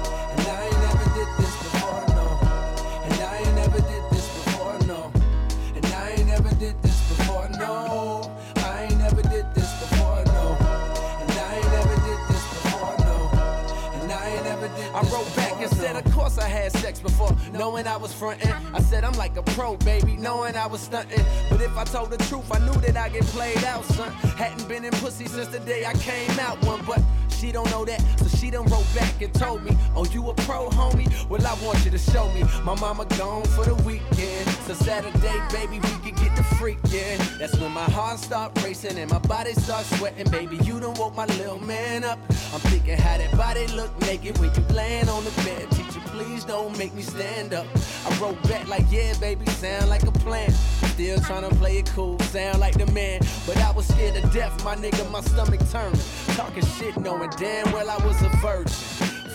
Sex 16.90 17.00
before, 17.00 17.36
knowing 17.52 17.86
I 17.86 17.96
was 17.96 18.12
frontin'. 18.12 18.52
I 18.74 18.80
said, 18.80 19.04
I'm 19.04 19.12
like 19.12 19.36
a 19.36 19.42
pro, 19.42 19.76
baby, 19.76 20.16
knowing 20.16 20.56
I 20.56 20.66
was 20.66 20.88
stuntin'. 20.88 21.24
But 21.48 21.60
if 21.60 21.76
I 21.76 21.84
told 21.84 22.10
the 22.10 22.18
truth, 22.24 22.50
I 22.52 22.58
knew 22.58 22.78
that 22.80 22.96
I 22.96 23.08
get 23.08 23.24
played 23.26 23.62
out, 23.64 23.84
son. 23.84 24.10
Hadn't 24.36 24.68
been 24.68 24.84
in 24.84 24.92
pussy 24.92 25.26
since 25.26 25.48
the 25.48 25.60
day 25.60 25.84
I 25.84 25.94
came 25.94 26.38
out 26.40 26.60
one, 26.64 26.84
but 26.84 27.00
she 27.28 27.52
don't 27.52 27.70
know 27.70 27.84
that, 27.84 28.00
so 28.18 28.28
she 28.36 28.50
done 28.50 28.66
wrote 28.66 28.86
back 28.94 29.22
and 29.22 29.32
told 29.32 29.62
me, 29.62 29.76
Oh, 29.94 30.04
you 30.06 30.28
a 30.30 30.34
pro, 30.34 30.68
homie? 30.68 31.08
Well, 31.28 31.46
I 31.46 31.54
want 31.64 31.84
you 31.84 31.90
to 31.92 31.98
show 31.98 32.26
me. 32.32 32.42
My 32.64 32.74
mama 32.80 33.06
gone 33.16 33.44
for 33.44 33.64
the 33.64 33.76
weekend, 33.76 34.48
so 34.66 34.74
Saturday, 34.74 35.38
baby, 35.52 35.78
we 35.78 35.94
could 36.04 36.09
get 36.40 36.48
the 36.48 36.56
freakin'. 36.56 37.38
That's 37.38 37.56
when 37.58 37.72
my 37.72 37.84
heart 37.90 38.18
start 38.18 38.62
racing 38.62 38.98
and 38.98 39.10
my 39.10 39.18
body 39.18 39.52
start 39.54 39.84
sweating, 39.84 40.30
baby. 40.30 40.56
You 40.64 40.80
done 40.80 40.94
woke 40.94 41.14
my 41.14 41.26
little 41.26 41.58
man 41.60 42.04
up. 42.04 42.18
I'm 42.52 42.60
thinking 42.70 42.96
how 42.96 43.18
that 43.18 43.36
body 43.36 43.66
look 43.68 43.98
naked 44.02 44.38
when 44.38 44.54
you 44.54 44.62
laying 44.74 45.08
on 45.08 45.24
the 45.24 45.30
bed. 45.42 45.70
Teacher, 45.70 46.00
please 46.06 46.44
don't 46.44 46.76
make 46.78 46.94
me 46.94 47.02
stand 47.02 47.54
up. 47.54 47.66
I 48.06 48.18
wrote 48.18 48.42
back 48.44 48.68
like, 48.68 48.84
yeah, 48.90 49.14
baby, 49.18 49.46
sound 49.46 49.88
like 49.88 50.02
a 50.02 50.12
plan. 50.12 50.50
Still 50.94 51.20
trying 51.20 51.48
to 51.48 51.54
play 51.56 51.78
it 51.78 51.90
cool, 51.94 52.18
sound 52.20 52.60
like 52.60 52.74
the 52.74 52.90
man. 52.92 53.20
But 53.46 53.58
I 53.58 53.70
was 53.72 53.86
scared 53.86 54.14
to 54.14 54.28
death, 54.28 54.64
my 54.64 54.76
nigga, 54.76 55.10
my 55.10 55.20
stomach 55.20 55.60
turned. 55.70 56.00
Talking 56.36 56.64
shit, 56.78 56.96
knowing 56.98 57.30
damn 57.38 57.70
well 57.72 57.88
I 57.90 57.96
was 58.06 58.20
a 58.22 58.28
virgin. 58.38 58.74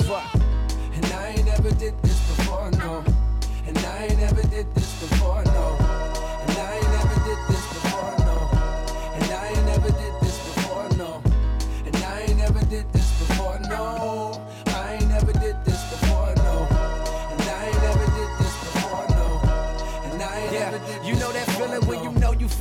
Fuck. 0.06 0.36
And 0.94 1.06
I 1.08 1.28
ain't 1.30 1.46
never 1.46 1.72
did 1.72 2.02
this 2.04 2.20
before, 2.36 2.72
no. 2.72 3.04
And 3.68 3.78
I 3.80 4.06
ain't 4.06 4.20
never 4.20 4.44
did 4.44 4.74
this 4.76 5.02
before, 5.02 5.44
no. 5.46 5.55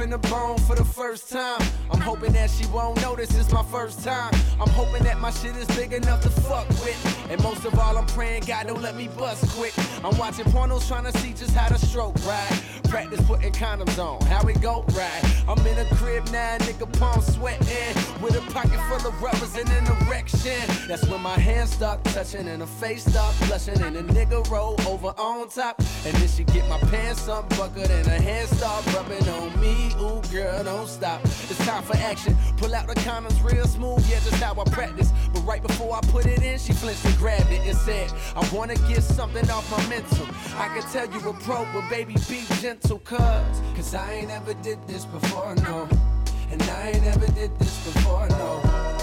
You 0.04 0.10
finna 0.10 0.30
bone 0.30 0.58
for 0.58 0.76
the 0.76 0.84
first 0.84 1.30
time. 1.30 1.60
Hoping 2.04 2.32
that 2.34 2.50
she 2.50 2.66
won't 2.66 3.00
notice 3.00 3.34
it's 3.34 3.50
my 3.50 3.62
first 3.62 4.04
time. 4.04 4.30
I'm 4.60 4.68
hoping 4.68 5.02
that 5.04 5.18
my 5.20 5.30
shit 5.30 5.56
is 5.56 5.66
big 5.68 5.94
enough 5.94 6.20
to 6.20 6.28
fuck 6.28 6.68
with. 6.68 7.30
And 7.30 7.42
most 7.42 7.64
of 7.64 7.78
all, 7.78 7.96
I'm 7.96 8.06
praying 8.08 8.42
God 8.46 8.66
don't 8.66 8.82
let 8.82 8.94
me 8.94 9.08
bust 9.08 9.48
quick. 9.56 9.72
I'm 10.04 10.16
watching 10.18 10.44
pornos 10.46 10.86
trying 10.86 11.10
to 11.10 11.18
see 11.18 11.32
just 11.32 11.54
how 11.54 11.68
to 11.68 11.78
stroke 11.78 12.14
right. 12.26 12.62
Practice 12.90 13.22
putting 13.22 13.52
condoms 13.52 13.98
on, 13.98 14.20
how 14.26 14.46
it 14.46 14.60
go 14.60 14.84
right. 14.92 15.24
I'm 15.48 15.66
in 15.66 15.78
a 15.78 15.84
crib 15.96 16.26
now, 16.30 16.58
nigga 16.58 16.86
palm 16.98 17.22
sweating. 17.22 17.94
With 18.22 18.36
a 18.36 18.52
pocket 18.52 18.78
full 18.88 19.08
of 19.08 19.22
rubbers 19.22 19.56
and 19.56 19.68
an 19.70 19.86
erection. 20.06 20.60
That's 20.86 21.06
when 21.08 21.22
my 21.22 21.38
hands 21.38 21.72
start 21.72 22.04
touching 22.04 22.46
and 22.48 22.60
her 22.60 22.66
face 22.66 23.04
start 23.06 23.34
blushing. 23.46 23.80
And 23.82 23.96
a 23.96 24.02
nigga 24.02 24.48
roll 24.50 24.76
over 24.86 25.14
on 25.18 25.48
top. 25.48 25.80
And 26.04 26.14
then 26.14 26.28
she 26.28 26.44
get 26.44 26.68
my 26.68 26.78
pants 26.90 27.26
unbuckled 27.26 27.90
and 27.90 28.06
her 28.06 28.22
hands 28.22 28.50
start 28.56 28.86
rubbing 28.94 29.26
on 29.28 29.58
me. 29.58 29.90
Ooh, 30.00 30.20
girl, 30.30 30.62
don't 30.62 30.86
stop. 30.86 31.24
It's 31.24 31.58
time 31.66 31.82
for 31.82 31.93
action. 31.98 32.36
Pull 32.56 32.74
out 32.74 32.86
the 32.86 32.94
condoms 32.94 33.42
real 33.42 33.66
smooth, 33.66 34.04
yeah, 34.08 34.20
just 34.20 34.42
how 34.42 34.60
I 34.60 34.64
practice. 34.70 35.12
But 35.32 35.40
right 35.40 35.62
before 35.62 35.94
I 35.94 36.00
put 36.08 36.26
it 36.26 36.42
in, 36.42 36.58
she 36.58 36.72
flinched 36.72 37.04
and 37.04 37.16
grabbed 37.16 37.50
it 37.50 37.60
and 37.66 37.76
said, 37.76 38.12
I 38.36 38.48
wanna 38.54 38.76
get 38.88 39.02
something 39.02 39.48
off 39.50 39.70
my 39.70 39.86
mental. 39.88 40.26
I 40.56 40.68
can 40.68 40.82
tell 40.92 41.10
you 41.10 41.28
a 41.28 41.32
pro, 41.32 41.66
but 41.72 41.88
baby, 41.88 42.14
be 42.28 42.44
gentle, 42.60 42.98
cuz. 42.98 43.20
Cause 43.76 43.94
I 43.94 44.12
ain't 44.12 44.30
ever 44.30 44.54
did 44.54 44.78
this 44.86 45.04
before, 45.04 45.54
no. 45.56 45.88
And 46.50 46.62
I 46.62 46.90
ain't 46.90 47.04
ever 47.06 47.26
did 47.32 47.58
this 47.58 47.84
before, 47.84 48.28
no. 48.28 48.93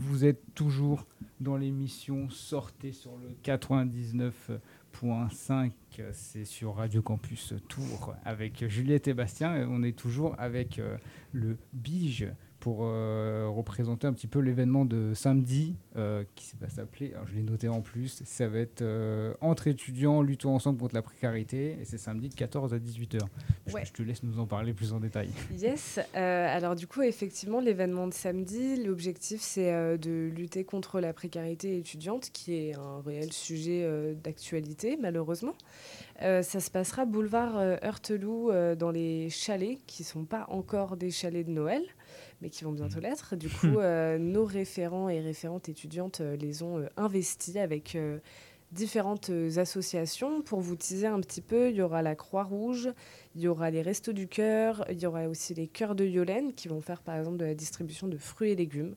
Vous 0.00 0.24
êtes 0.24 0.54
toujours 0.54 1.08
dans 1.40 1.56
l'émission 1.56 2.30
Sortez 2.30 2.92
sur 2.92 3.16
le 3.16 3.30
99.5, 3.42 5.72
c'est 6.12 6.44
sur 6.44 6.76
Radio 6.76 7.02
Campus 7.02 7.54
Tours 7.68 8.14
avec 8.24 8.64
Juliette 8.68 9.08
et 9.08 9.14
Bastien. 9.14 9.66
On 9.68 9.82
est 9.82 9.98
toujours 9.98 10.36
avec 10.38 10.78
euh, 10.78 10.96
le 11.32 11.58
Bige 11.72 12.28
pour 12.68 12.80
euh, 12.82 13.48
représenter 13.48 14.06
un 14.06 14.12
petit 14.12 14.26
peu 14.26 14.40
l'événement 14.40 14.84
de 14.84 15.14
samedi 15.14 15.74
euh, 15.96 16.22
qui 16.34 16.52
va 16.60 16.68
s'appeler, 16.68 17.14
je 17.24 17.34
l'ai 17.34 17.42
noté 17.42 17.66
en 17.66 17.80
plus, 17.80 18.20
ça 18.26 18.46
va 18.46 18.58
être 18.58 18.82
euh, 18.82 19.32
entre 19.40 19.68
étudiants 19.68 20.20
luttons 20.20 20.54
ensemble 20.54 20.78
contre 20.78 20.94
la 20.94 21.00
précarité 21.00 21.78
et 21.80 21.86
c'est 21.86 21.96
samedi 21.96 22.28
de 22.28 22.34
14 22.34 22.74
à 22.74 22.78
18h. 22.78 23.20
Je, 23.66 23.72
Ouais. 23.72 23.84
je 23.86 23.92
te 23.92 24.02
laisse 24.02 24.22
nous 24.22 24.38
en 24.38 24.46
parler 24.46 24.74
plus 24.74 24.92
en 24.92 25.00
détail. 25.00 25.30
Yes. 25.56 25.98
alors 26.12 26.74
du 26.74 26.86
coup, 26.86 27.00
effectivement, 27.00 27.60
l'événement 27.60 28.06
de 28.06 28.12
samedi, 28.12 28.76
l'objectif 28.84 29.40
c'est 29.40 29.96
de 29.96 30.28
lutter 30.28 30.64
contre 30.64 31.00
la 31.00 31.14
précarité 31.14 31.78
étudiante, 31.78 32.28
qui 32.34 32.54
est 32.54 32.74
un 32.74 33.00
réel 33.00 33.32
sujet 33.32 34.14
d'actualité, 34.22 34.98
malheureusement. 35.00 35.54
Euh, 36.22 36.42
ça 36.42 36.58
se 36.60 36.70
passera 36.70 37.04
boulevard 37.04 37.58
euh, 37.58 37.76
Heurteloup 37.84 38.50
euh, 38.50 38.74
dans 38.74 38.90
les 38.90 39.30
chalets, 39.30 39.78
qui 39.86 40.02
sont 40.02 40.24
pas 40.24 40.46
encore 40.48 40.96
des 40.96 41.10
chalets 41.10 41.46
de 41.46 41.52
Noël, 41.52 41.82
mais 42.40 42.50
qui 42.50 42.64
vont 42.64 42.72
bientôt 42.72 43.00
l'être. 43.00 43.36
Du 43.36 43.48
coup, 43.60 43.78
euh, 43.78 44.18
nos 44.18 44.44
référents 44.44 45.08
et 45.08 45.20
référentes 45.20 45.68
étudiantes 45.68 46.20
euh, 46.20 46.36
les 46.36 46.62
ont 46.62 46.78
euh, 46.78 46.86
investis 46.96 47.56
avec 47.56 47.94
euh, 47.94 48.18
différentes 48.72 49.30
associations. 49.56 50.42
Pour 50.42 50.60
vous 50.60 50.76
teaser 50.76 51.06
un 51.06 51.20
petit 51.20 51.40
peu, 51.40 51.70
il 51.70 51.76
y 51.76 51.82
aura 51.82 52.02
la 52.02 52.14
Croix-Rouge, 52.14 52.90
il 53.34 53.40
y 53.40 53.48
aura 53.48 53.70
les 53.70 53.82
Restos 53.82 54.12
du 54.12 54.28
Cœur, 54.28 54.84
il 54.90 55.00
y 55.00 55.06
aura 55.06 55.26
aussi 55.28 55.54
les 55.54 55.66
Cœurs 55.66 55.94
de 55.94 56.04
Yolène 56.04 56.52
qui 56.52 56.68
vont 56.68 56.80
faire 56.80 57.02
par 57.02 57.16
exemple 57.16 57.38
de 57.38 57.46
la 57.46 57.54
distribution 57.54 58.08
de 58.08 58.18
fruits 58.18 58.50
et 58.50 58.56
légumes. 58.56 58.94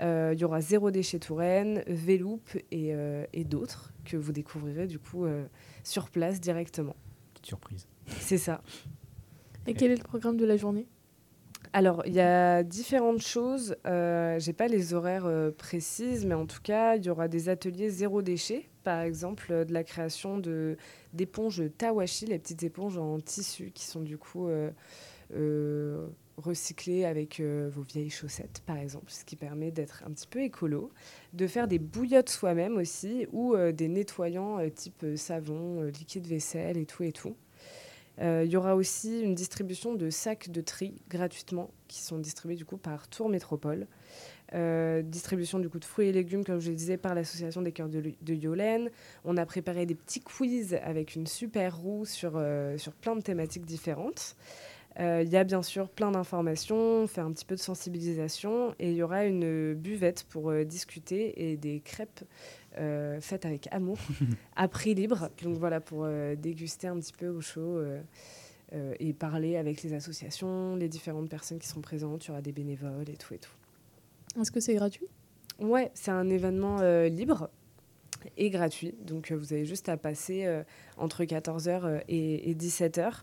Euh, 0.00 0.32
il 0.34 0.40
y 0.40 0.44
aura 0.44 0.60
Zéro 0.60 0.90
Déchet 0.90 1.18
Touraine, 1.18 1.82
Véloup 1.86 2.40
et, 2.70 2.94
euh, 2.94 3.24
et 3.32 3.44
d'autres 3.44 3.92
que 4.04 4.16
vous 4.16 4.32
découvrirez 4.32 4.86
du 4.86 4.98
coup 4.98 5.24
euh, 5.24 5.46
sur 5.84 6.10
place 6.10 6.40
directement. 6.40 6.96
Petite 7.32 7.46
surprise. 7.46 7.88
C'est 8.20 8.38
ça. 8.38 8.62
Et 9.66 9.74
quel 9.74 9.90
est 9.90 9.96
le 9.96 10.04
programme 10.04 10.36
de 10.36 10.44
la 10.44 10.56
journée? 10.56 10.86
Alors, 11.72 12.02
il 12.06 12.14
y 12.14 12.20
a 12.20 12.62
différentes 12.62 13.20
choses. 13.20 13.76
Euh, 13.86 14.38
J'ai 14.38 14.52
pas 14.52 14.68
les 14.68 14.94
horaires 14.94 15.26
euh, 15.26 15.50
précises, 15.50 16.24
mais 16.24 16.34
en 16.34 16.46
tout 16.46 16.60
cas, 16.62 16.96
il 16.96 17.04
y 17.04 17.10
aura 17.10 17.28
des 17.28 17.48
ateliers 17.48 17.90
zéro 17.90 18.22
déchet, 18.22 18.68
par 18.82 19.00
exemple, 19.00 19.48
euh, 19.50 19.64
de 19.64 19.72
la 19.72 19.84
création 19.84 20.40
d'éponges 21.12 21.62
Tawashi, 21.76 22.26
les 22.26 22.38
petites 22.38 22.62
éponges 22.62 22.98
en 22.98 23.18
tissu 23.20 23.70
qui 23.74 23.84
sont 23.84 24.00
du 24.00 24.18
coup 24.18 24.48
recyclées 26.36 27.04
avec 27.06 27.40
vos 27.40 27.82
vieilles 27.82 28.10
chaussettes, 28.10 28.62
par 28.66 28.76
exemple, 28.76 29.10
ce 29.10 29.24
qui 29.24 29.36
permet 29.36 29.70
d'être 29.70 30.04
un 30.06 30.10
petit 30.10 30.26
peu 30.26 30.40
écolo, 30.42 30.90
de 31.32 31.46
faire 31.46 31.66
des 31.66 31.78
bouillottes 31.78 32.28
soi-même 32.28 32.76
aussi, 32.76 33.26
ou 33.32 33.56
des 33.72 33.88
nettoyants 33.88 34.58
type 34.70 35.04
savon, 35.16 35.82
liquide 35.84 36.26
vaisselle 36.26 36.76
et 36.76 36.86
tout 36.86 37.02
et 37.02 37.12
tout. 37.12 37.36
Euh, 38.20 38.42
Il 38.44 38.50
y 38.50 38.56
aura 38.56 38.74
aussi 38.74 39.20
une 39.20 39.34
distribution 39.34 39.94
de 39.94 40.10
sacs 40.10 40.50
de 40.50 40.60
tri 40.60 40.94
gratuitement 41.08 41.70
qui 41.88 42.00
sont 42.00 42.18
distribués 42.18 42.56
du 42.56 42.64
coup 42.64 42.78
par 42.78 43.08
Tour 43.08 43.28
Métropole. 43.28 43.86
Euh, 44.54 45.02
distribution 45.02 45.58
du 45.58 45.68
coup 45.68 45.80
de 45.80 45.84
fruits 45.84 46.08
et 46.08 46.12
légumes, 46.12 46.44
comme 46.44 46.60
je 46.60 46.70
le 46.70 46.76
disais, 46.76 46.96
par 46.96 47.14
l'association 47.14 47.62
des 47.62 47.72
cœurs 47.72 47.88
de, 47.88 48.34
Yolène. 48.34 48.90
On 49.24 49.36
a 49.36 49.44
préparé 49.44 49.86
des 49.86 49.94
petits 49.94 50.20
quiz 50.20 50.78
avec 50.82 51.16
une 51.16 51.26
super 51.26 51.76
roue 51.76 52.04
sur, 52.04 52.34
euh, 52.36 52.78
sur 52.78 52.92
plein 52.92 53.16
de 53.16 53.22
thématiques 53.22 53.66
différentes. 53.66 54.36
Il 54.98 55.28
y 55.28 55.36
a 55.36 55.44
bien 55.44 55.62
sûr 55.62 55.90
plein 55.90 56.10
d'informations, 56.10 57.02
on 57.02 57.06
fait 57.06 57.20
un 57.20 57.30
petit 57.30 57.44
peu 57.44 57.54
de 57.54 57.60
sensibilisation 57.60 58.74
et 58.78 58.92
il 58.92 58.96
y 58.96 59.02
aura 59.02 59.26
une 59.26 59.74
buvette 59.74 60.24
pour 60.24 60.50
discuter 60.64 61.50
et 61.50 61.58
des 61.58 61.80
crêpes 61.80 62.24
euh, 62.78 63.20
faites 63.20 63.46
avec 63.46 63.68
amour 63.72 63.98
à 64.56 64.68
prix 64.68 64.94
libre. 64.94 65.30
Donc 65.42 65.56
voilà, 65.56 65.80
pour 65.80 66.04
euh, 66.04 66.34
déguster 66.34 66.88
un 66.88 66.98
petit 66.98 67.12
peu 67.12 67.28
au 67.28 67.40
chaud 67.40 67.78
euh, 67.78 68.00
euh, 68.72 68.94
et 68.98 69.12
parler 69.12 69.56
avec 69.56 69.82
les 69.82 69.92
associations, 69.92 70.76
les 70.76 70.88
différentes 70.88 71.28
personnes 71.28 71.58
qui 71.58 71.68
sont 71.68 71.80
présentes. 71.80 72.24
Il 72.26 72.28
y 72.28 72.30
aura 72.32 72.42
des 72.42 72.52
bénévoles 72.52 73.08
et 73.08 73.16
tout 73.16 73.34
et 73.34 73.38
tout. 73.38 73.54
Est-ce 74.40 74.50
que 74.50 74.60
c'est 74.60 74.74
gratuit? 74.74 75.06
Ouais, 75.58 75.90
c'est 75.94 76.10
un 76.10 76.28
événement 76.28 76.80
euh, 76.80 77.08
libre 77.08 77.48
et 78.36 78.50
gratuit. 78.50 78.94
Donc 79.06 79.30
euh, 79.30 79.36
vous 79.36 79.52
avez 79.52 79.64
juste 79.64 79.88
à 79.88 79.96
passer 79.96 80.44
euh, 80.46 80.62
entre 80.96 81.24
14h 81.24 82.02
et, 82.08 82.50
et 82.50 82.54
17h 82.54 83.22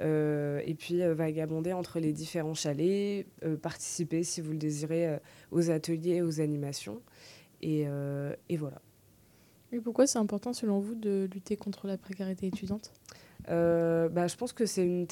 euh, 0.00 0.60
et 0.64 0.74
puis 0.74 1.02
euh, 1.02 1.14
vagabonder 1.14 1.72
entre 1.72 1.98
les 2.00 2.12
différents 2.12 2.54
chalets, 2.54 3.26
euh, 3.44 3.56
participer 3.56 4.22
si 4.22 4.40
vous 4.40 4.52
le 4.52 4.58
désirez 4.58 5.08
euh, 5.08 5.18
aux 5.50 5.70
ateliers, 5.70 6.22
aux 6.22 6.40
animations. 6.40 7.00
Et, 7.62 7.84
euh, 7.86 8.34
et 8.48 8.56
voilà. 8.56 8.80
Et 9.72 9.80
pourquoi 9.80 10.06
c'est 10.06 10.18
important 10.18 10.52
selon 10.52 10.80
vous 10.80 10.94
de 10.94 11.28
lutter 11.32 11.56
contre 11.56 11.86
la 11.86 11.96
précarité 11.96 12.46
étudiante? 12.46 12.92
Euh, 13.48 14.08
bah, 14.08 14.28
je 14.28 14.36
pense 14.36 14.52
que 14.52 14.66
c'est 14.66 14.84
une, 14.84 15.06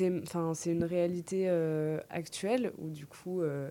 c'est 0.54 0.70
une 0.70 0.84
réalité 0.84 1.46
euh, 1.48 1.98
actuelle 2.10 2.72
où 2.78 2.90
du 2.90 3.06
coup, 3.06 3.40
euh, 3.42 3.70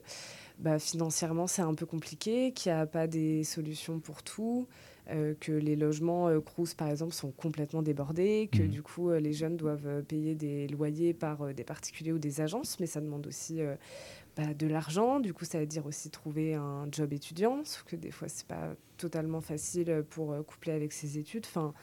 bah, 0.58 0.80
financièrement, 0.80 1.47
c'est 1.47 1.62
un 1.62 1.75
peu 1.75 1.86
compliqué, 1.86 2.52
qu'il 2.52 2.71
n'y 2.73 2.78
a 2.78 2.86
pas 2.86 3.08
des 3.08 3.43
solutions 3.43 3.99
pour 3.99 4.21
tout, 4.23 4.67
euh, 5.12 5.34
que 5.39 5.52
les 5.54 5.75
logements 5.75 6.28
euh, 6.28 6.41
Crous, 6.41 6.73
par 6.73 6.89
exemple, 6.89 7.13
sont 7.13 7.32
complètement 7.32 7.82
débordés, 7.82 8.49
que 8.52 8.63
Mhm. 8.63 8.69
du 8.69 8.82
coup, 8.84 9.10
euh, 9.12 9.19
les 9.19 9.32
jeunes 9.32 9.56
doivent 9.56 10.04
payer 10.04 10.36
des 10.36 10.67
loyers 10.67 11.13
par 11.13 11.43
euh, 11.43 11.54
des 11.54 11.63
particuliers 11.63 12.12
ou 12.12 12.19
des 12.19 12.41
agences, 12.41 12.80
mais 12.80 12.86
ça 12.88 12.99
demande 12.99 13.28
aussi 13.28 13.62
euh, 13.62 13.75
de 14.54 14.67
l'argent. 14.67 15.19
Du 15.19 15.34
coup, 15.34 15.45
ça 15.45 15.60
veut 15.60 15.65
dire 15.65 15.86
aussi 15.86 16.10
trouver 16.10 16.56
un 16.56 16.88
job 16.91 17.13
étudiant, 17.13 17.62
sauf 17.63 17.84
que 17.84 17.95
des 17.95 18.12
fois, 18.12 18.28
c'est 18.28 18.47
pas 18.47 18.75
totalement 18.97 19.41
facile 19.41 20.04
pour 20.10 20.32
euh, 20.34 20.41
coupler 20.43 20.73
avec 20.73 20.91
ses 20.93 21.17
études. 21.17 21.45
Enfin, 21.45 21.73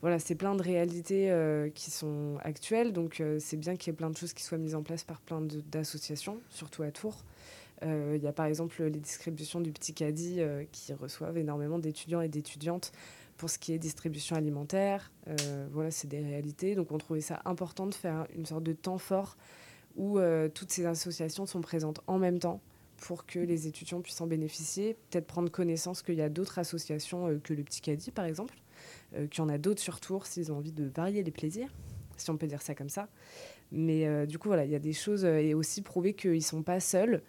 voilà, 0.00 0.18
c'est 0.18 0.34
plein 0.34 0.54
de 0.54 0.62
réalités 0.62 1.30
euh, 1.30 1.70
qui 1.70 1.90
sont 1.90 2.38
actuelles. 2.42 2.92
Donc, 2.92 3.20
euh, 3.20 3.38
c'est 3.40 3.56
bien 3.56 3.76
qu'il 3.76 3.90
y 3.90 3.94
ait 3.94 3.96
plein 3.96 4.10
de 4.10 4.16
choses 4.16 4.32
qui 4.32 4.42
soient 4.42 4.58
mises 4.58 4.74
en 4.74 4.82
place 4.82 5.04
par 5.04 5.20
plein 5.20 5.40
d'associations, 5.40 6.40
surtout 6.50 6.82
à 6.82 6.90
Tours. 6.90 7.24
Euh, 7.82 8.14
Il 8.16 8.22
y 8.22 8.26
a 8.26 8.32
par 8.32 8.46
exemple 8.46 8.82
les 8.82 9.00
distributions 9.00 9.60
du 9.60 9.72
Petit 9.72 9.94
Caddie 9.94 10.40
euh, 10.40 10.64
qui 10.72 10.92
reçoivent 10.92 11.38
énormément 11.38 11.78
d'étudiants 11.78 12.20
et 12.20 12.28
d'étudiantes 12.28 12.92
pour 13.36 13.50
ce 13.50 13.58
qui 13.58 13.72
est 13.72 13.78
distribution 13.78 14.36
alimentaire. 14.36 15.10
Euh, 15.28 15.66
voilà, 15.72 15.90
c'est 15.90 16.08
des 16.08 16.20
réalités. 16.20 16.74
Donc, 16.74 16.92
on 16.92 16.98
trouvait 16.98 17.20
ça 17.20 17.42
important 17.44 17.86
de 17.86 17.94
faire 17.94 18.26
une 18.36 18.46
sorte 18.46 18.62
de 18.62 18.72
temps 18.72 18.98
fort 18.98 19.36
où 19.96 20.18
euh, 20.18 20.48
toutes 20.48 20.70
ces 20.70 20.86
associations 20.86 21.46
sont 21.46 21.60
présentes 21.60 22.00
en 22.06 22.18
même 22.18 22.38
temps 22.38 22.60
pour 22.96 23.26
que 23.26 23.38
les 23.38 23.66
étudiants 23.66 24.00
puissent 24.00 24.20
en 24.20 24.26
bénéficier, 24.26 24.96
peut-être 25.10 25.26
prendre 25.26 25.50
connaissance 25.50 26.02
qu'il 26.02 26.14
y 26.14 26.22
a 26.22 26.28
d'autres 26.28 26.58
associations 26.58 27.28
euh, 27.28 27.38
que 27.42 27.52
le 27.52 27.62
Petit 27.62 27.80
Caddie, 27.80 28.10
par 28.10 28.24
exemple, 28.24 28.54
euh, 29.14 29.26
qu'il 29.26 29.38
y 29.38 29.42
en 29.42 29.48
a 29.48 29.58
d'autres 29.58 29.82
sur 29.82 30.00
Tours 30.00 30.26
s'ils 30.26 30.52
ont 30.52 30.56
envie 30.56 30.72
de 30.72 30.84
varier 30.84 31.22
les 31.22 31.30
plaisirs, 31.30 31.68
si 32.16 32.30
on 32.30 32.36
peut 32.36 32.46
dire 32.46 32.62
ça 32.62 32.74
comme 32.74 32.88
ça. 32.88 33.08
Mais 33.72 34.06
euh, 34.06 34.24
du 34.24 34.38
coup, 34.38 34.48
voilà, 34.48 34.64
il 34.64 34.70
y 34.70 34.74
a 34.74 34.80
des 34.80 34.92
choses 34.92 35.24
euh, 35.24 35.38
et 35.38 35.52
aussi 35.52 35.82
prouver 35.82 36.14
qu'ils 36.14 36.34
ne 36.34 36.40
sont 36.40 36.62
pas 36.62 36.80
seuls 36.80 37.22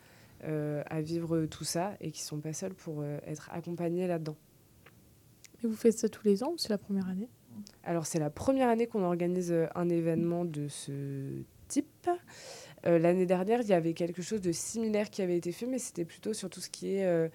euh, 0.43 0.83
à 0.87 1.01
vivre 1.01 1.45
tout 1.45 1.63
ça 1.63 1.95
et 1.99 2.11
qu'ils 2.11 2.23
ne 2.23 2.27
sont 2.27 2.39
pas 2.39 2.53
seuls 2.53 2.73
pour 2.73 3.03
être 3.03 3.49
accompagnés 3.51 4.07
là-dedans. 4.07 4.35
Et 5.63 5.67
vous 5.67 5.75
faites 5.75 5.97
ça 5.97 6.07
tous 6.07 6.23
les 6.23 6.43
ans 6.43 6.51
ou 6.51 6.57
c'est 6.57 6.69
la 6.69 6.77
première 6.77 7.07
année? 7.07 7.29
Alors, 7.83 8.05
c'est 8.05 8.19
la 8.19 8.29
première 8.29 8.69
année 8.69 8.85
qu'on 8.85 9.03
organise 9.03 9.55
un 9.73 9.89
événement 9.89 10.45
de 10.45 10.67
ce 10.67 11.41
type. 11.75 12.09
Euh, 12.85 12.99
L'année 12.99 13.25
dernière, 13.25 13.61
il 13.61 13.67
y 13.67 13.73
avait 13.73 13.93
quelque 13.93 14.21
chose 14.21 14.39
de 14.39 14.51
similaire 14.53 15.09
qui 15.09 15.21
avait 15.21 15.35
été 15.35 15.51
fait, 15.51 15.65
mais 15.65 15.79
c'était 15.79 16.05
plutôt 16.05 16.33
sur 16.33 16.49
tout 16.49 16.61
ce 16.61 16.69
qui 16.69 16.95
est 16.95 17.05
euh, 17.05 17.27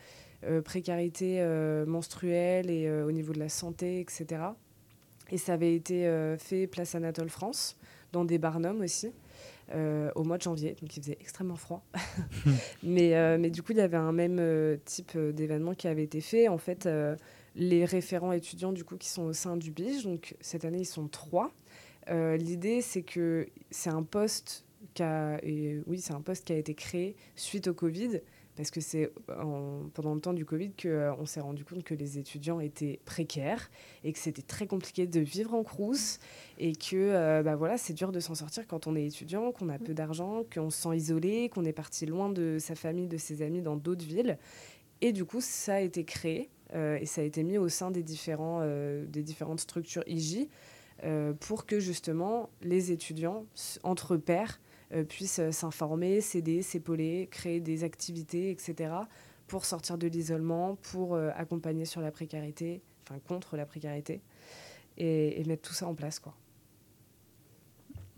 euh, 0.45 0.63
précarité 0.63 1.45
menstruelle 1.87 2.71
et 2.71 2.91
au 2.91 3.13
niveau 3.13 3.33
de 3.33 3.39
la 3.39 3.49
santé, 3.49 4.01
etc. 4.01 4.43
Et 5.31 5.39
ça 5.39 5.53
avait 5.53 5.75
été 5.75 6.09
fait 6.39 6.67
place 6.67 6.95
Anatole 6.95 7.29
France, 7.29 7.77
dans 8.13 8.25
des 8.25 8.39
barnums 8.39 8.81
aussi, 8.81 9.13
euh, 9.73 10.11
au 10.17 10.25
mois 10.25 10.39
de 10.39 10.43
janvier, 10.43 10.75
donc 10.81 10.97
il 10.97 11.03
faisait 11.03 11.19
extrêmement 11.21 11.57
froid. 11.57 11.85
mais, 12.83 13.15
euh, 13.15 13.39
mais 13.39 13.51
du 13.51 13.63
coup, 13.63 13.73
il 13.73 13.79
y 13.79 13.83
avait 13.83 13.97
un 13.97 14.13
même 14.13 14.39
euh, 14.41 14.77
type 14.85 15.17
d'événement 15.17 15.75
qui 15.75 15.87
avait 15.87 16.03
été 16.03 16.21
fait. 16.21 16.49
En 16.49 16.59
fait, 16.59 16.89
les 17.55 17.85
référents 17.85 18.33
étudiants 18.33 18.73
du 18.73 18.85
coup 18.85 18.97
qui 18.97 19.09
sont 19.09 19.23
au 19.23 19.33
sein 19.33 19.57
du 19.57 19.71
BIGE. 19.71 20.05
Donc 20.05 20.35
cette 20.41 20.65
année, 20.65 20.81
ils 20.81 20.87
sont 20.87 21.07
trois. 21.07 21.53
Euh, 22.11 22.37
L'idée, 22.37 22.81
c'est 22.81 23.03
que 23.03 23.47
c'est 23.71 23.91
un 23.91 24.03
poste 24.03 24.65
qui 24.95 25.03
a, 25.03 25.41
oui, 25.87 26.01
c'est 26.01 26.13
un 26.15 26.21
poste 26.21 26.47
qui 26.47 26.53
a 26.53 26.57
été 26.57 26.75
créé 26.75 27.15
suite 27.37 27.69
au 27.69 27.75
Covid 27.75 28.21
parce 28.57 28.71
que 28.71 28.81
c'est 28.81 29.11
en- 29.41 29.89
pendant 29.95 30.15
le 30.15 30.21
temps 30.21 30.33
du 30.35 30.45
Covid 30.45 30.73
qu'on 30.83 31.25
s'est 31.25 31.41
rendu 31.41 31.65
compte 31.65 31.85
que 31.85 31.95
les 31.95 32.19
étudiants 32.19 32.61
étaient 32.61 32.99
précaires 33.05 33.71
et 34.05 34.13
que 34.13 34.19
c'était 34.19 34.43
très 34.43 34.67
compliqué 34.67 35.07
de 35.07 35.21
vivre 35.21 35.55
en 35.55 35.63
Crous 35.63 36.19
et 36.59 36.73
que 36.75 36.97
euh, 36.97 37.43
bah 37.43 37.57
voilà, 37.57 37.79
c'est 37.79 37.95
dur 37.95 38.11
de 38.13 38.21
s'en 38.21 38.35
sortir 38.35 38.67
quand 38.67 38.87
on 38.87 38.97
est 38.97 39.07
étudiant, 39.07 39.53
qu'on 39.53 39.69
a 39.69 39.79
peu 39.79 39.95
d'argent, 39.95 40.43
qu'on 40.53 40.69
se 40.71 40.83
sent 40.83 40.97
isolé, 40.97 41.49
qu'on 41.49 41.65
est 41.65 41.73
parti 41.73 42.05
loin 42.07 42.29
de 42.29 42.59
sa 42.59 42.75
famille, 42.75 43.07
de 43.07 43.17
ses 43.17 43.43
amis 43.43 43.63
dans 43.63 43.77
d'autres 43.77 44.05
villes. 44.05 44.37
Et 45.01 45.13
du 45.13 45.25
coup, 45.25 45.41
ça 45.41 45.77
a 45.77 45.81
été 45.81 46.05
créé 46.05 46.51
euh, 46.75 46.99
et 47.01 47.07
ça 47.07 47.23
a 47.23 47.25
été 47.25 47.43
mis 47.43 47.57
au 47.57 47.69
sein 47.69 47.91
des, 47.91 48.03
différents, 48.03 48.61
euh, 48.63 49.07
des 49.07 49.23
différentes 49.23 49.61
structures 49.61 50.03
IJ 50.07 50.49
euh, 51.05 51.33
pour 51.33 51.67
que 51.67 51.81
justement 51.81 52.51
les 52.63 52.93
étudiants, 52.93 53.47
entre 53.83 54.17
pairs, 54.17 54.61
euh, 54.93 55.05
puissent 55.05 55.39
euh, 55.39 55.53
s'informer, 55.53 56.21
s'aider, 56.21 56.63
s'épauler, 56.63 57.29
créer 57.31 57.61
des 57.61 57.85
activités, 57.85 58.51
etc., 58.51 58.93
pour 59.47 59.65
sortir 59.65 59.99
de 59.99 60.07
l'isolement, 60.07 60.77
pour 60.77 61.17
accompagner 61.17 61.85
sur 61.85 62.01
la 62.01 62.13
précarité, 62.13 62.83
enfin 63.03 63.19
contre 63.27 63.57
la 63.57 63.67
précarité, 63.67 64.21
et, 64.97 65.41
et 65.41 65.45
mettre 65.45 65.69
tout 65.69 65.75
ça 65.75 65.89
en 65.89 65.95
place. 65.97 66.21
Quoi. 66.21 66.37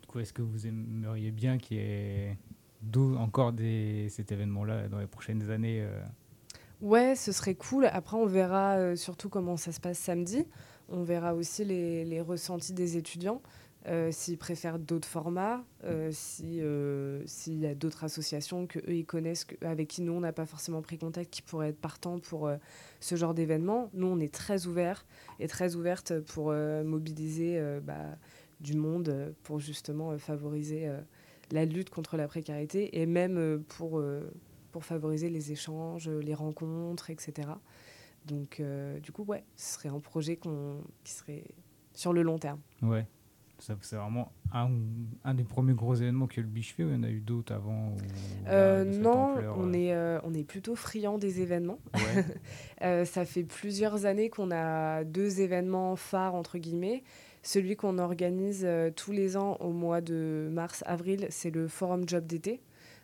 Du 0.02 0.08
coup, 0.08 0.18
est-ce 0.18 0.34
que 0.34 0.42
vous 0.42 0.66
aimeriez 0.66 1.30
bien 1.30 1.56
qu'il 1.56 1.78
y 1.78 1.80
ait 1.80 2.36
d'où 2.82 3.16
encore 3.16 3.54
des, 3.54 4.10
cet 4.10 4.30
événement-là 4.30 4.88
dans 4.88 4.98
les 4.98 5.06
prochaines 5.06 5.48
années 5.50 5.88
Ouais, 6.82 7.14
ce 7.16 7.32
serait 7.32 7.54
cool. 7.54 7.86
Après, 7.86 8.18
on 8.18 8.26
verra 8.26 8.94
surtout 8.94 9.30
comment 9.30 9.56
ça 9.56 9.72
se 9.72 9.80
passe 9.80 9.98
samedi. 9.98 10.44
On 10.92 11.02
verra 11.02 11.34
aussi 11.34 11.64
les, 11.64 12.20
ressentis 12.20 12.74
des 12.74 12.98
étudiants, 12.98 13.40
euh, 13.86 14.12
s'ils 14.12 14.36
préfèrent 14.36 14.78
d'autres 14.78 15.08
formats, 15.08 15.64
euh, 15.84 16.12
euh, 16.44 17.22
s'il 17.24 17.58
y 17.58 17.66
a 17.66 17.74
d'autres 17.74 18.04
associations 18.04 18.66
que 18.66 18.78
eux 18.80 18.96
ils 18.96 19.06
connaissent, 19.06 19.46
avec 19.62 19.88
qui 19.88 20.02
nous 20.02 20.12
on 20.12 20.20
n'a 20.20 20.34
pas 20.34 20.44
forcément 20.44 20.82
pris 20.82 20.98
contact, 20.98 21.32
qui 21.32 21.40
pourraient 21.40 21.70
être 21.70 21.80
partants 21.80 22.18
pour 22.18 22.50
ce 23.00 23.16
genre 23.16 23.32
d'événement. 23.32 23.88
Nous, 23.94 24.06
on 24.06 24.20
est 24.20 24.32
très 24.32 24.66
ouverts 24.66 25.06
et 25.40 25.48
très 25.48 25.76
ouvertes 25.76 26.20
pour 26.20 26.52
mobiliser 26.52 27.58
bah, 27.82 28.18
du 28.60 28.76
monde 28.76 29.34
pour 29.44 29.60
justement 29.60 30.16
favoriser 30.18 30.90
la 31.50 31.64
lutte 31.64 31.88
contre 31.88 32.18
la 32.18 32.28
précarité 32.28 33.00
et 33.00 33.06
même 33.06 33.64
pour 33.66 34.04
favoriser 34.80 35.30
les 35.30 35.52
échanges, 35.52 36.10
les 36.10 36.34
rencontres, 36.34 37.08
etc. 37.08 37.48
Donc, 38.26 38.60
euh, 38.60 38.98
du 39.00 39.12
coup, 39.12 39.24
ouais, 39.24 39.44
ce 39.56 39.74
serait 39.74 39.88
un 39.88 40.00
projet 40.00 40.36
qu'on, 40.36 40.82
qui 41.04 41.12
serait 41.12 41.44
sur 41.92 42.12
le 42.12 42.22
long 42.22 42.38
terme. 42.38 42.60
Ouais. 42.82 43.06
Ça, 43.58 43.76
c'est 43.80 43.94
vraiment 43.94 44.32
un, 44.52 44.70
un 45.22 45.34
des 45.34 45.44
premiers 45.44 45.74
gros 45.74 45.94
événements 45.94 46.26
que 46.26 46.40
le 46.40 46.48
Biche 46.48 46.74
fait 46.74 46.82
ou 46.82 46.88
il 46.88 46.96
y 46.96 46.98
en 46.98 47.04
a 47.04 47.08
eu 47.08 47.20
d'autres 47.20 47.54
avant 47.54 47.94
Euh, 48.48 48.84
non, 48.84 49.34
ampleur, 49.34 49.56
on 49.56 49.68
euh, 49.68 49.76
est, 49.76 49.92
euh, 49.92 50.18
on 50.24 50.34
est 50.34 50.42
plutôt 50.42 50.74
friand 50.74 51.16
des 51.16 51.40
événements. 51.40 51.78
Ouais. 52.80 53.04
Ça 53.04 53.24
fait 53.24 53.44
plusieurs 53.44 54.04
années 54.06 54.28
qu'on 54.28 54.50
a 54.50 55.04
deux 55.04 55.40
événements 55.40 55.94
phares, 55.94 56.34
entre 56.34 56.58
guillemets. 56.58 57.04
Celui 57.44 57.76
qu'on 57.76 57.98
organise 57.98 58.66
tous 58.96 59.12
les 59.12 59.36
ans 59.36 59.56
au 59.60 59.70
mois 59.70 60.00
de 60.00 60.48
mars-avril, 60.50 61.28
c'est 61.30 61.50
le 61.50 61.68
Forum 61.68 62.08
Job 62.08 62.26
d'été. 62.26 62.60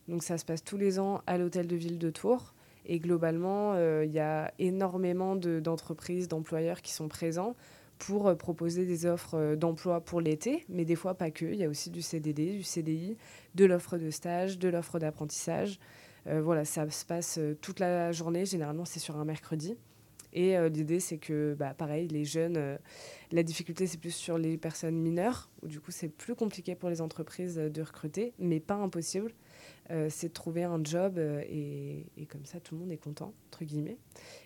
Donc 0.08 0.24
ça 0.24 0.38
se 0.38 0.44
passe 0.44 0.64
tous 0.64 0.76
les 0.76 0.98
ans 0.98 1.22
à 1.28 1.38
l'hôtel 1.38 1.68
de 1.68 1.76
ville 1.76 1.98
de 1.98 2.10
Tours. 2.10 2.54
Et 2.88 2.98
globalement, 3.00 3.74
euh, 3.74 4.04
il 4.06 4.12
y 4.12 4.18
a 4.18 4.52
énormément 4.58 5.36
de- 5.36 5.60
d'entreprises, 5.60 6.26
d'employeurs 6.26 6.80
qui 6.82 6.92
sont 6.92 7.06
présents 7.08 7.54
pour 7.98 8.28
euh, 8.28 8.34
proposer 8.34 8.86
des 8.86 9.04
offres 9.06 9.34
euh, 9.34 9.56
d'emploi 9.56 10.00
pour 10.00 10.20
l'été, 10.22 10.64
mais 10.70 10.84
des 10.86 10.96
fois 10.96 11.14
pas 11.14 11.30
que. 11.30 11.44
Il 11.44 11.56
y 11.56 11.64
a 11.64 11.68
aussi 11.68 11.90
du 11.90 12.00
CDD, 12.00 12.52
du 12.56 12.62
CDI, 12.62 13.16
de 13.54 13.64
l'offre 13.66 13.98
de 13.98 14.10
stage, 14.10 14.58
de 14.58 14.68
l'offre 14.68 14.98
d'apprentissage. 14.98 15.78
Voilà, 16.30 16.66
ça 16.66 16.90
se 16.90 17.06
passe 17.06 17.40
toute 17.62 17.80
la 17.80 18.12
journée. 18.12 18.44
Généralement, 18.44 18.84
c'est 18.84 18.98
sur 18.98 19.16
un 19.16 19.24
mercredi. 19.24 19.78
Et 20.34 20.56
l'idée, 20.68 21.00
c'est 21.00 21.16
que, 21.16 21.54
bah, 21.58 21.72
pareil, 21.72 22.06
les 22.08 22.26
jeunes, 22.26 22.78
la 23.32 23.42
difficulté, 23.42 23.86
c'est 23.86 23.96
plus 23.96 24.10
sur 24.14 24.36
les 24.36 24.58
personnes 24.58 24.96
mineures, 24.96 25.48
où 25.62 25.68
du 25.68 25.80
coup, 25.80 25.90
c'est 25.90 26.08
plus 26.10 26.34
compliqué 26.34 26.74
pour 26.74 26.90
les 26.90 27.00
entreprises 27.00 27.56
de 27.56 27.80
recruter, 27.82 28.34
mais 28.38 28.60
pas 28.60 28.74
impossible. 28.74 29.32
Euh, 29.90 30.08
c'est 30.10 30.28
de 30.28 30.32
trouver 30.34 30.64
un 30.64 30.84
job 30.84 31.16
euh, 31.16 31.42
et, 31.48 32.04
et 32.18 32.26
comme 32.26 32.44
ça, 32.44 32.60
tout 32.60 32.74
le 32.74 32.82
monde 32.82 32.92
est 32.92 32.98
content, 32.98 33.32
entre 33.46 33.64
guillemets. 33.64 33.96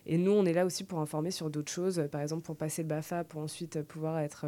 Et 0.07 0.17
nous, 0.17 0.31
on 0.31 0.45
est 0.45 0.53
là 0.53 0.65
aussi 0.65 0.85
pour 0.85 1.01
informer 1.01 1.33
sur 1.33 1.51
d'autres 1.51 1.73
choses, 1.73 1.99
euh, 1.99 2.07
par 2.07 2.21
exemple 2.21 2.43
pour 2.43 2.57
passer 2.57 2.83
le 2.83 2.89
BAFA, 2.89 3.25
pour 3.25 3.41
ensuite 3.41 3.83
pouvoir 3.83 4.21
être 4.21 4.47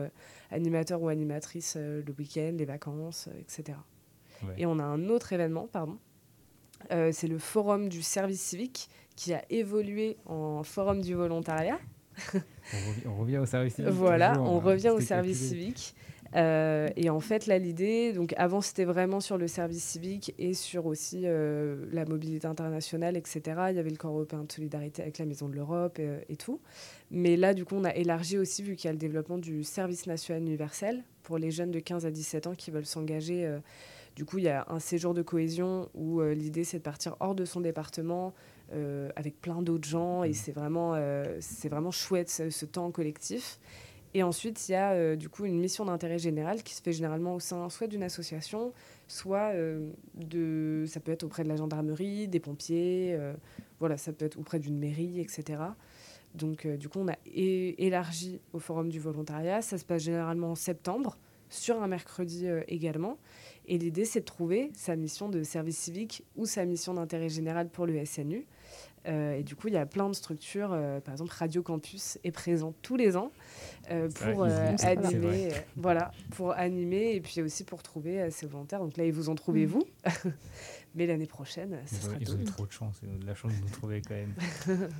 animateur 0.52 1.02
ou 1.02 1.09
animatrice 1.09 1.76
le 1.76 2.14
week-end, 2.16 2.52
les 2.57 2.64
vacances, 2.64 3.28
etc. 3.40 3.76
Ouais. 4.44 4.54
Et 4.59 4.66
on 4.66 4.78
a 4.78 4.85
un 4.85 5.09
autre 5.09 5.33
événement, 5.33 5.66
pardon. 5.66 5.98
Euh, 6.92 7.11
c'est 7.12 7.28
le 7.28 7.38
forum 7.38 7.88
du 7.88 8.02
service 8.02 8.40
civique 8.40 8.88
qui 9.16 9.33
a 9.33 9.42
évolué 9.50 10.16
en 10.26 10.62
forum 10.62 11.00
du 11.00 11.14
volontariat. 11.14 11.78
on, 12.35 12.88
revient, 12.88 13.07
on 13.07 13.16
revient 13.16 13.38
au 13.38 13.46
service 13.46 13.74
civique. 13.74 13.92
Voilà, 13.92 14.30
toujours, 14.30 14.52
on 14.52 14.59
hein, 14.59 14.62
revient 14.62 14.90
au 14.90 15.00
service 15.00 15.48
civique. 15.48 15.94
Euh, 16.34 16.88
et 16.96 17.10
en 17.10 17.20
fait, 17.20 17.46
là, 17.46 17.58
l'idée, 17.58 18.12
donc 18.12 18.34
avant, 18.37 18.60
c'était 18.60 18.84
vraiment 18.84 19.20
sur 19.20 19.38
le 19.38 19.46
service 19.46 19.84
civique 19.84 20.34
et 20.38 20.54
sur 20.54 20.87
aussi 20.87 21.22
euh, 21.24 21.87
la 21.92 22.04
mobilité 22.04 22.46
internationale, 22.46 23.16
etc. 23.16 23.42
Il 23.70 23.76
y 23.76 23.78
avait 23.78 23.90
le 23.90 23.96
corps 23.96 24.12
européen 24.12 24.44
de 24.44 24.50
solidarité 24.50 25.02
avec 25.02 25.18
la 25.18 25.26
Maison 25.26 25.48
de 25.48 25.54
l'Europe 25.54 25.98
euh, 26.00 26.20
et 26.28 26.37
tout. 26.37 26.60
Mais 27.10 27.37
là, 27.37 27.54
du 27.54 27.64
coup, 27.64 27.76
on 27.76 27.84
a 27.84 27.94
élargi 27.94 28.38
aussi, 28.38 28.62
vu 28.62 28.74
qu'il 28.76 28.88
y 28.88 28.90
a 28.90 28.92
le 28.92 28.98
développement 28.98 29.38
du 29.38 29.62
service 29.62 30.06
national 30.06 30.42
universel 30.42 31.04
pour 31.22 31.38
les 31.38 31.50
jeunes 31.50 31.70
de 31.70 31.78
15 31.80 32.06
à 32.06 32.10
17 32.10 32.46
ans 32.48 32.54
qui 32.54 32.70
veulent 32.70 32.87
s'engager. 32.87 33.46
euh, 33.46 33.58
du 34.16 34.24
coup, 34.24 34.38
il 34.38 34.44
y 34.44 34.48
a 34.48 34.64
un 34.68 34.78
séjour 34.78 35.12
de 35.12 35.22
cohésion 35.22 35.88
où 35.92 36.22
l'idée, 36.22 36.62
c'est 36.62 36.78
de 36.78 36.84
partir 36.84 37.16
hors 37.18 37.34
de 37.34 37.44
son 37.44 37.60
département 37.60 38.32
euh, 38.72 39.10
avec 39.14 39.40
plein 39.40 39.60
d'autres 39.60 39.87
gens. 39.87 40.24
Et 40.24 40.32
c'est 40.32 40.52
vraiment, 40.52 40.94
euh, 40.94 41.37
c'est 41.40 41.68
vraiment 41.68 41.90
chouette, 41.90 42.30
ce, 42.30 42.48
ce 42.50 42.64
temps 42.64 42.90
collectif. 42.90 43.58
Et 44.16 44.22
ensuite, 44.22 44.68
il 44.68 44.72
y 44.72 44.74
a 44.77 44.92
euh, 44.92 45.16
du 45.16 45.29
coup 45.29 45.44
une 45.44 45.59
mission 45.59 45.85
d'intérêt 45.85 46.20
général 46.20 46.62
qui 46.62 46.72
se 46.72 46.81
fait 46.81 46.92
généralement 46.92 47.35
au 47.35 47.40
sein 47.40 47.68
soit 47.68 47.88
d'une 47.88 48.05
association, 48.05 48.72
soit 49.09 49.53
euh, 49.55 49.90
ça 50.87 51.00
peut 51.00 51.11
être 51.11 51.24
auprès 51.24 51.42
de 51.42 51.48
la 51.48 51.57
gendarmerie, 51.57 52.29
des 52.29 52.38
pompiers, 52.38 53.16
euh, 53.18 53.35
voilà, 53.81 53.96
ça 53.96 54.12
peut 54.12 54.24
être 54.24 54.38
auprès 54.38 54.61
d'une 54.61 54.79
mairie, 54.79 55.20
etc. 55.20 55.61
Donc, 56.37 56.66
du 56.66 56.88
coup, 56.88 57.00
on 57.00 57.09
a 57.09 57.16
élargi 57.27 58.40
au 58.53 58.59
Forum 58.59 58.88
du 58.88 58.98
volontariat. 58.98 59.62
Ça 59.62 59.79
se 59.79 59.85
passe 59.85 60.03
généralement 60.03 60.53
en 60.53 60.55
septembre, 60.57 61.16
sur 61.48 61.81
un 61.81 61.87
mercredi 61.87 62.48
également. 62.66 63.18
Et 63.66 63.79
l'idée, 63.79 64.05
c'est 64.05 64.20
de 64.20 64.24
trouver 64.24 64.72
sa 64.74 64.96
mission 64.96 65.29
de 65.29 65.44
service 65.44 65.79
civique 65.79 66.24
ou 66.35 66.44
sa 66.44 66.64
mission 66.64 66.94
d'intérêt 66.94 67.29
général 67.29 67.68
pour 67.68 67.87
le 67.87 68.05
SNU. 68.05 68.46
Euh, 69.06 69.34
et 69.36 69.42
du 69.42 69.54
coup, 69.54 69.68
il 69.68 69.74
y 69.74 69.76
a 69.76 69.84
plein 69.86 70.08
de 70.08 70.14
structures. 70.14 70.70
euh, 70.72 71.00
par 71.00 71.12
exemple, 71.12 71.32
Radio 71.36 71.62
Campus 71.62 72.18
est 72.24 72.30
présent 72.30 72.74
tous 72.82 72.96
les 72.96 73.16
ans 73.16 73.30
euh, 73.90 74.08
pour 74.08 74.44
euh, 74.44 74.48
vrai. 74.48 74.76
animer, 74.96 75.52
euh, 75.52 75.56
voilà, 75.76 76.10
pour 76.30 76.52
animer 76.52 77.14
et 77.14 77.20
puis 77.20 77.42
aussi 77.42 77.64
pour 77.64 77.82
trouver 77.82 78.20
euh, 78.22 78.30
ses 78.30 78.46
volontaires. 78.46 78.80
Donc 78.80 78.96
là, 78.96 79.04
ils 79.04 79.12
vous 79.12 79.28
ont 79.28 79.34
trouvé 79.34 79.66
vous, 79.66 79.82
mais 80.94 81.06
l'année 81.06 81.26
prochaine, 81.26 81.78
ça 81.86 81.96
Ils 81.96 81.98
ont, 81.98 82.08
sera 82.10 82.16
ils 82.20 82.34
ont 82.34 82.38
eu 82.40 82.44
trop 82.44 82.66
de 82.66 82.72
chance, 82.72 83.00
ils 83.02 83.08
ont 83.10 83.18
de 83.18 83.26
la 83.26 83.34
chance 83.34 83.52
de 83.54 83.60
nous 83.60 83.68
trouver 83.70 84.00
quand 84.00 84.14
même. 84.14 84.34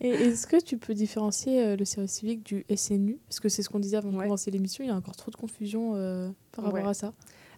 Et 0.00 0.10
est-ce 0.10 0.46
que 0.46 0.60
tu 0.62 0.76
peux 0.76 0.92
différencier 0.94 1.64
euh, 1.64 1.76
le 1.76 1.84
service 1.84 2.12
civique 2.12 2.42
du 2.44 2.66
SNU 2.74 3.18
Parce 3.28 3.40
que 3.40 3.48
c'est 3.48 3.62
ce 3.62 3.68
qu'on 3.70 3.78
disait 3.78 3.96
avant 3.96 4.10
de 4.10 4.16
Ouais. 4.16 4.24
commencer 4.24 4.50
l'émission, 4.50 4.84
il 4.84 4.88
y 4.88 4.90
a 4.90 4.96
encore 4.96 5.16
trop 5.16 5.30
de 5.30 5.36
confusion 5.36 5.92
euh, 5.94 6.28
par 6.52 6.64
rapport 6.66 6.82
Ouais. 6.82 6.88
à 6.90 6.94
ça. 6.94 7.12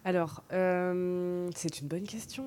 Alors, 0.06 0.44
euh, 0.52 1.50
c'est 1.56 1.80
une 1.80 1.88
bonne 1.88 2.04
question. 2.06 2.44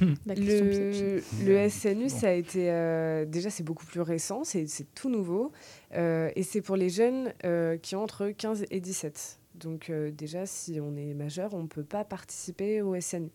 La 0.24 0.34
question 0.34 0.64
piège. 0.70 1.22
Le, 1.44 1.62
le 1.62 1.68
SNU, 1.68 2.08
ça 2.08 2.28
a 2.28 2.32
été 2.32 2.70
euh, 2.70 3.26
déjà 3.26 3.50
c'est 3.50 3.62
beaucoup 3.62 3.84
plus 3.84 4.00
récent, 4.00 4.42
c'est 4.42 4.66
tout 4.94 5.10
nouveau, 5.10 5.52
euh, 5.92 6.30
et 6.34 6.42
c'est 6.42 6.62
pour 6.62 6.76
les 6.76 6.88
jeunes 6.88 7.34
euh, 7.44 7.76
qui 7.76 7.94
ont 7.94 8.02
entre 8.02 8.30
15 8.30 8.64
et 8.70 8.80
17. 8.80 9.38
Donc 9.56 9.90
euh, 9.90 10.10
déjà, 10.10 10.46
si 10.46 10.80
on 10.80 10.96
est 10.96 11.12
majeur, 11.12 11.52
on 11.52 11.64
ne 11.64 11.68
peut 11.68 11.84
pas 11.84 12.04
participer 12.04 12.80
au 12.80 12.98
SNU. 12.98 13.28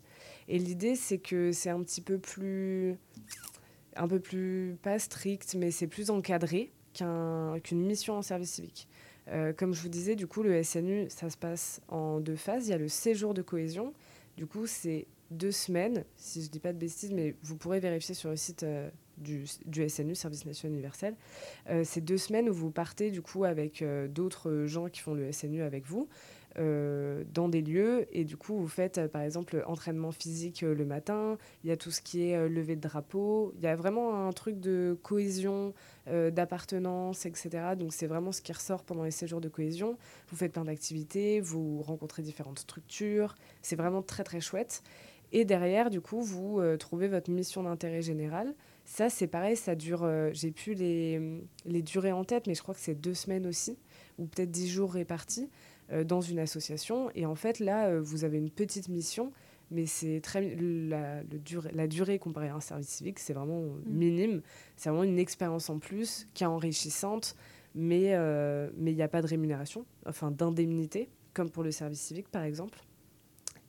Et 0.47 0.57
l'idée, 0.57 0.95
c'est 0.95 1.19
que 1.19 1.51
c'est 1.51 1.69
un 1.69 1.83
petit 1.83 2.01
peu 2.01 2.17
plus, 2.17 2.95
un 3.95 4.07
peu 4.07 4.19
plus 4.19 4.77
pas 4.81 4.97
strict, 4.97 5.55
mais 5.59 5.69
c'est 5.69 5.85
plus 5.87 6.09
encadré 6.09 6.71
qu'un- 6.93 7.59
qu'une 7.63 7.85
mission 7.85 8.15
en 8.15 8.23
service 8.23 8.49
civique. 8.53 8.87
Euh, 9.29 9.53
comme 9.53 9.73
je 9.73 9.81
vous 9.81 9.89
disais, 9.89 10.15
du 10.15 10.27
coup, 10.27 10.43
le 10.43 10.61
SNU, 10.63 11.07
ça 11.09 11.29
se 11.29 11.37
passe 11.37 11.81
en 11.87 12.19
deux 12.19 12.35
phases. 12.35 12.67
Il 12.67 12.71
y 12.71 12.73
a 12.73 12.77
le 12.77 12.87
séjour 12.87 13.33
de 13.33 13.41
cohésion. 13.41 13.93
Du 14.37 14.45
coup, 14.45 14.67
c'est 14.67 15.07
deux 15.31 15.51
semaines, 15.51 16.05
si 16.17 16.41
je 16.41 16.47
ne 16.47 16.51
dis 16.51 16.59
pas 16.59 16.73
de 16.73 16.77
bêtises, 16.77 17.11
mais 17.11 17.35
vous 17.43 17.57
pourrez 17.57 17.79
vérifier 17.79 18.15
sur 18.15 18.29
le 18.29 18.35
site 18.35 18.63
euh, 18.63 18.89
du, 19.17 19.45
SNU, 19.47 20.15
Service 20.15 20.45
National 20.45 20.73
Universel. 20.73 21.15
Euh, 21.69 21.83
c'est 21.85 22.01
deux 22.01 22.17
semaines 22.17 22.49
où 22.49 22.53
vous 22.53 22.71
partez 22.71 23.11
du 23.11 23.21
coup 23.21 23.43
avec 23.43 23.81
euh, 23.81 24.07
d'autres 24.07 24.65
gens 24.65 24.87
qui 24.87 25.01
font 25.01 25.13
le 25.13 25.31
SNU 25.31 25.61
avec 25.61 25.85
vous. 25.85 26.07
Euh, 26.59 27.23
dans 27.33 27.49
des 27.49 27.63
lieux. 27.63 28.05
Et 28.11 28.25
du 28.25 28.37
coup 28.37 28.55
vous 28.55 28.67
faites 28.67 28.99
euh, 28.99 29.07
par 29.07 29.23
exemple 29.23 29.63
entraînement 29.65 30.11
physique 30.11 30.61
euh, 30.61 30.75
le 30.75 30.85
matin. 30.85 31.39
Il 31.63 31.69
y 31.69 31.73
a 31.73 31.77
tout 31.77 31.89
ce 31.89 31.99
qui 31.99 32.29
est 32.29 32.47
levée 32.47 32.75
de 32.75 32.81
drapeau. 32.81 33.53
Il 33.57 33.63
y 33.63 33.67
a 33.67 33.75
vraiment 33.75 34.27
un 34.27 34.31
truc 34.31 34.59
de 34.59 34.97
cohésion 35.01 35.73
d'appartenance 36.05 37.25
etc 37.25 37.75
donc 37.79 37.93
c'est 37.93 38.07
vraiment 38.07 38.33
ce 38.33 38.41
qui 38.41 38.51
ressort 38.51 38.83
pendant 38.83 39.03
les 39.03 39.11
séjours 39.11 39.39
de 39.41 39.47
cohésion. 39.47 39.97
Vous 40.27 40.35
faites 40.35 40.51
plein 40.51 40.65
d'activités 40.65 41.39
vous 41.39 41.81
rencontrez 41.81 42.21
différentes 42.21 42.59
structures. 42.59 43.35
C'est 43.61 43.77
vraiment 43.77 44.01
très 44.01 44.23
très 44.23 44.41
chouette. 44.41 44.83
Et 45.31 45.45
derrière, 45.45 45.89
du 45.89 46.01
coup, 46.01 46.21
vous 46.21 46.61
trouvez 46.77 47.07
votre 47.07 47.31
mission 47.31 47.63
d'intérêt 47.63 48.03
général. 48.03 48.53
Ça, 48.85 49.09
c'est 49.09 49.25
pareil, 49.25 49.55
ça 49.55 49.73
dure. 49.73 50.07
J'ai 50.33 50.51
plus 50.51 50.75
les, 50.75 51.39
les 51.65 51.81
durées 51.81 52.11
en 52.11 52.23
tête, 52.23 52.45
mais 52.45 52.53
je 52.53 52.61
crois 52.61 52.75
que 52.75 52.81
c'est 52.81 52.93
deux 52.93 53.15
semaines 53.15 53.47
aussi, 53.47 53.79
ou 54.19 54.25
peut-être 54.25 54.51
dix 54.51 54.69
jours 54.69 54.93
répartis 54.93 55.49
dans 56.05 56.21
une 56.21 56.39
association. 56.39 57.09
Et 57.15 57.25
en 57.25 57.35
fait, 57.35 57.59
là, 57.59 57.87
euh, 57.87 58.01
vous 58.01 58.23
avez 58.23 58.37
une 58.37 58.49
petite 58.49 58.89
mission, 58.89 59.31
mais 59.71 59.85
c'est 59.85 60.21
très 60.21 60.55
la, 60.55 61.23
le 61.23 61.39
durée, 61.39 61.71
la 61.73 61.87
durée 61.87 62.19
comparée 62.19 62.49
à 62.49 62.55
un 62.55 62.59
service 62.59 62.89
civique, 62.89 63.19
c'est 63.19 63.33
vraiment 63.33 63.63
minime. 63.85 64.41
C'est 64.75 64.89
vraiment 64.89 65.03
une 65.03 65.19
expérience 65.19 65.69
en 65.69 65.79
plus 65.79 66.27
qui 66.33 66.43
est 66.43 66.47
enrichissante, 66.47 67.35
mais 67.75 68.13
euh, 68.13 68.69
mais 68.77 68.91
il 68.91 68.95
n'y 68.95 69.01
a 69.01 69.07
pas 69.07 69.21
de 69.21 69.27
rémunération, 69.27 69.85
enfin 70.05 70.31
d'indemnité, 70.31 71.09
comme 71.33 71.49
pour 71.49 71.63
le 71.63 71.71
service 71.71 72.01
civique 72.01 72.29
par 72.29 72.43
exemple. 72.43 72.79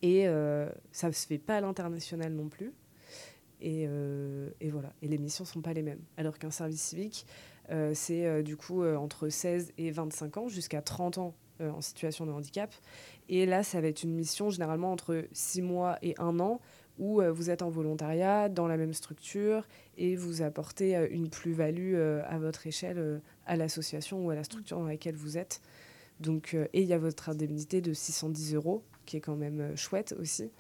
Et 0.03 0.29
euh, 0.29 0.69
ça 0.93 1.09
ne 1.09 1.13
se 1.13 1.27
fait 1.27 1.39
pas 1.39 1.57
à 1.57 1.61
l'international 1.63 2.33
non 2.33 2.49
plus. 2.49 2.73
Et, 3.63 3.87
euh, 3.89 4.51
et 4.61 4.69
voilà. 4.71 4.93
Et 5.01 5.09
les 5.09 5.17
missions 5.17 5.45
ne 5.45 5.49
sont 5.49 5.63
pas 5.63 5.73
les 5.73 5.81
mêmes. 5.81 6.03
Alors 6.19 6.39
qu'un 6.39 6.51
service 6.51 6.83
civique, 6.83 7.25
euh, 7.71 7.93
c'est 7.95 8.27
euh, 8.27 8.43
du 8.43 8.57
coup 8.57 8.83
euh, 8.83 8.97
entre 8.97 9.29
16 9.31 9.73
et 9.79 9.91
25 9.91 10.37
ans, 10.37 10.49
jusqu'à 10.49 10.83
30 10.83 11.19
ans 11.19 11.35
euh, 11.61 11.71
en 11.71 11.81
situation 11.81 12.27
de 12.27 12.33
handicap. 12.33 12.75
Et 13.29 13.47
là, 13.47 13.63
ça 13.63 13.81
va 13.81 13.87
être 13.87 14.03
une 14.03 14.13
mission 14.13 14.51
généralement 14.51 14.91
entre 14.91 15.25
6 15.31 15.63
mois 15.63 15.99
et 16.03 16.17
1 16.19 16.41
an, 16.41 16.61
où 16.99 17.21
euh, 17.21 17.31
vous 17.31 17.49
êtes 17.49 17.63
en 17.63 17.71
volontariat, 17.71 18.49
dans 18.49 18.67
la 18.67 18.77
même 18.77 18.93
structure, 18.93 19.65
et 19.97 20.17
vous 20.17 20.43
apportez 20.43 20.97
euh, 20.97 21.07
une 21.13 21.31
plus-value 21.31 21.95
à 21.95 22.39
votre 22.41 22.67
échelle 22.67 23.21
à 23.47 23.55
l'association 23.55 24.27
ou 24.27 24.31
à 24.31 24.35
la 24.35 24.43
structure 24.43 24.81
dans 24.81 24.87
laquelle 24.87 25.15
vous 25.15 25.39
êtes. 25.39 25.61
Donc, 26.19 26.55
et 26.55 26.83
il 26.83 26.89
y 26.89 26.93
a 26.93 26.99
votre 26.99 27.29
indemnité 27.29 27.81
de 27.81 27.93
610 27.93 28.57
euros, 28.57 28.83
qui 29.07 29.17
est 29.17 29.21
quand 29.21 29.37
même 29.37 29.77
chouette 29.77 30.13
aussi. 30.19 30.51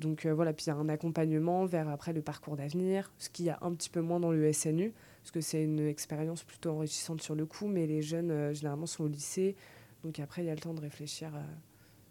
Donc 0.00 0.26
voilà, 0.26 0.52
puis 0.52 0.66
il 0.66 0.68
y 0.70 0.72
a 0.72 0.76
un 0.76 0.88
accompagnement 0.88 1.66
vers 1.66 1.88
après 1.88 2.12
le 2.12 2.22
parcours 2.22 2.56
d'avenir, 2.56 3.12
ce 3.18 3.30
qu'il 3.30 3.44
y 3.44 3.50
a 3.50 3.58
un 3.62 3.72
petit 3.74 3.90
peu 3.90 4.00
moins 4.00 4.18
dans 4.18 4.32
le 4.32 4.52
SNU, 4.52 4.92
parce 5.22 5.30
que 5.30 5.40
c'est 5.40 5.62
une 5.62 5.86
expérience 5.86 6.42
plutôt 6.42 6.70
enrichissante 6.70 7.22
sur 7.22 7.36
le 7.36 7.46
coup, 7.46 7.68
mais 7.68 7.86
les 7.86 8.02
jeunes 8.02 8.52
généralement 8.54 8.86
sont 8.86 9.04
au 9.04 9.08
lycée, 9.08 9.54
donc 10.02 10.18
après 10.20 10.42
il 10.42 10.46
y 10.46 10.50
a 10.50 10.54
le 10.54 10.60
temps 10.60 10.74
de 10.74 10.80
réfléchir 10.80 11.34
euh, 11.34 11.40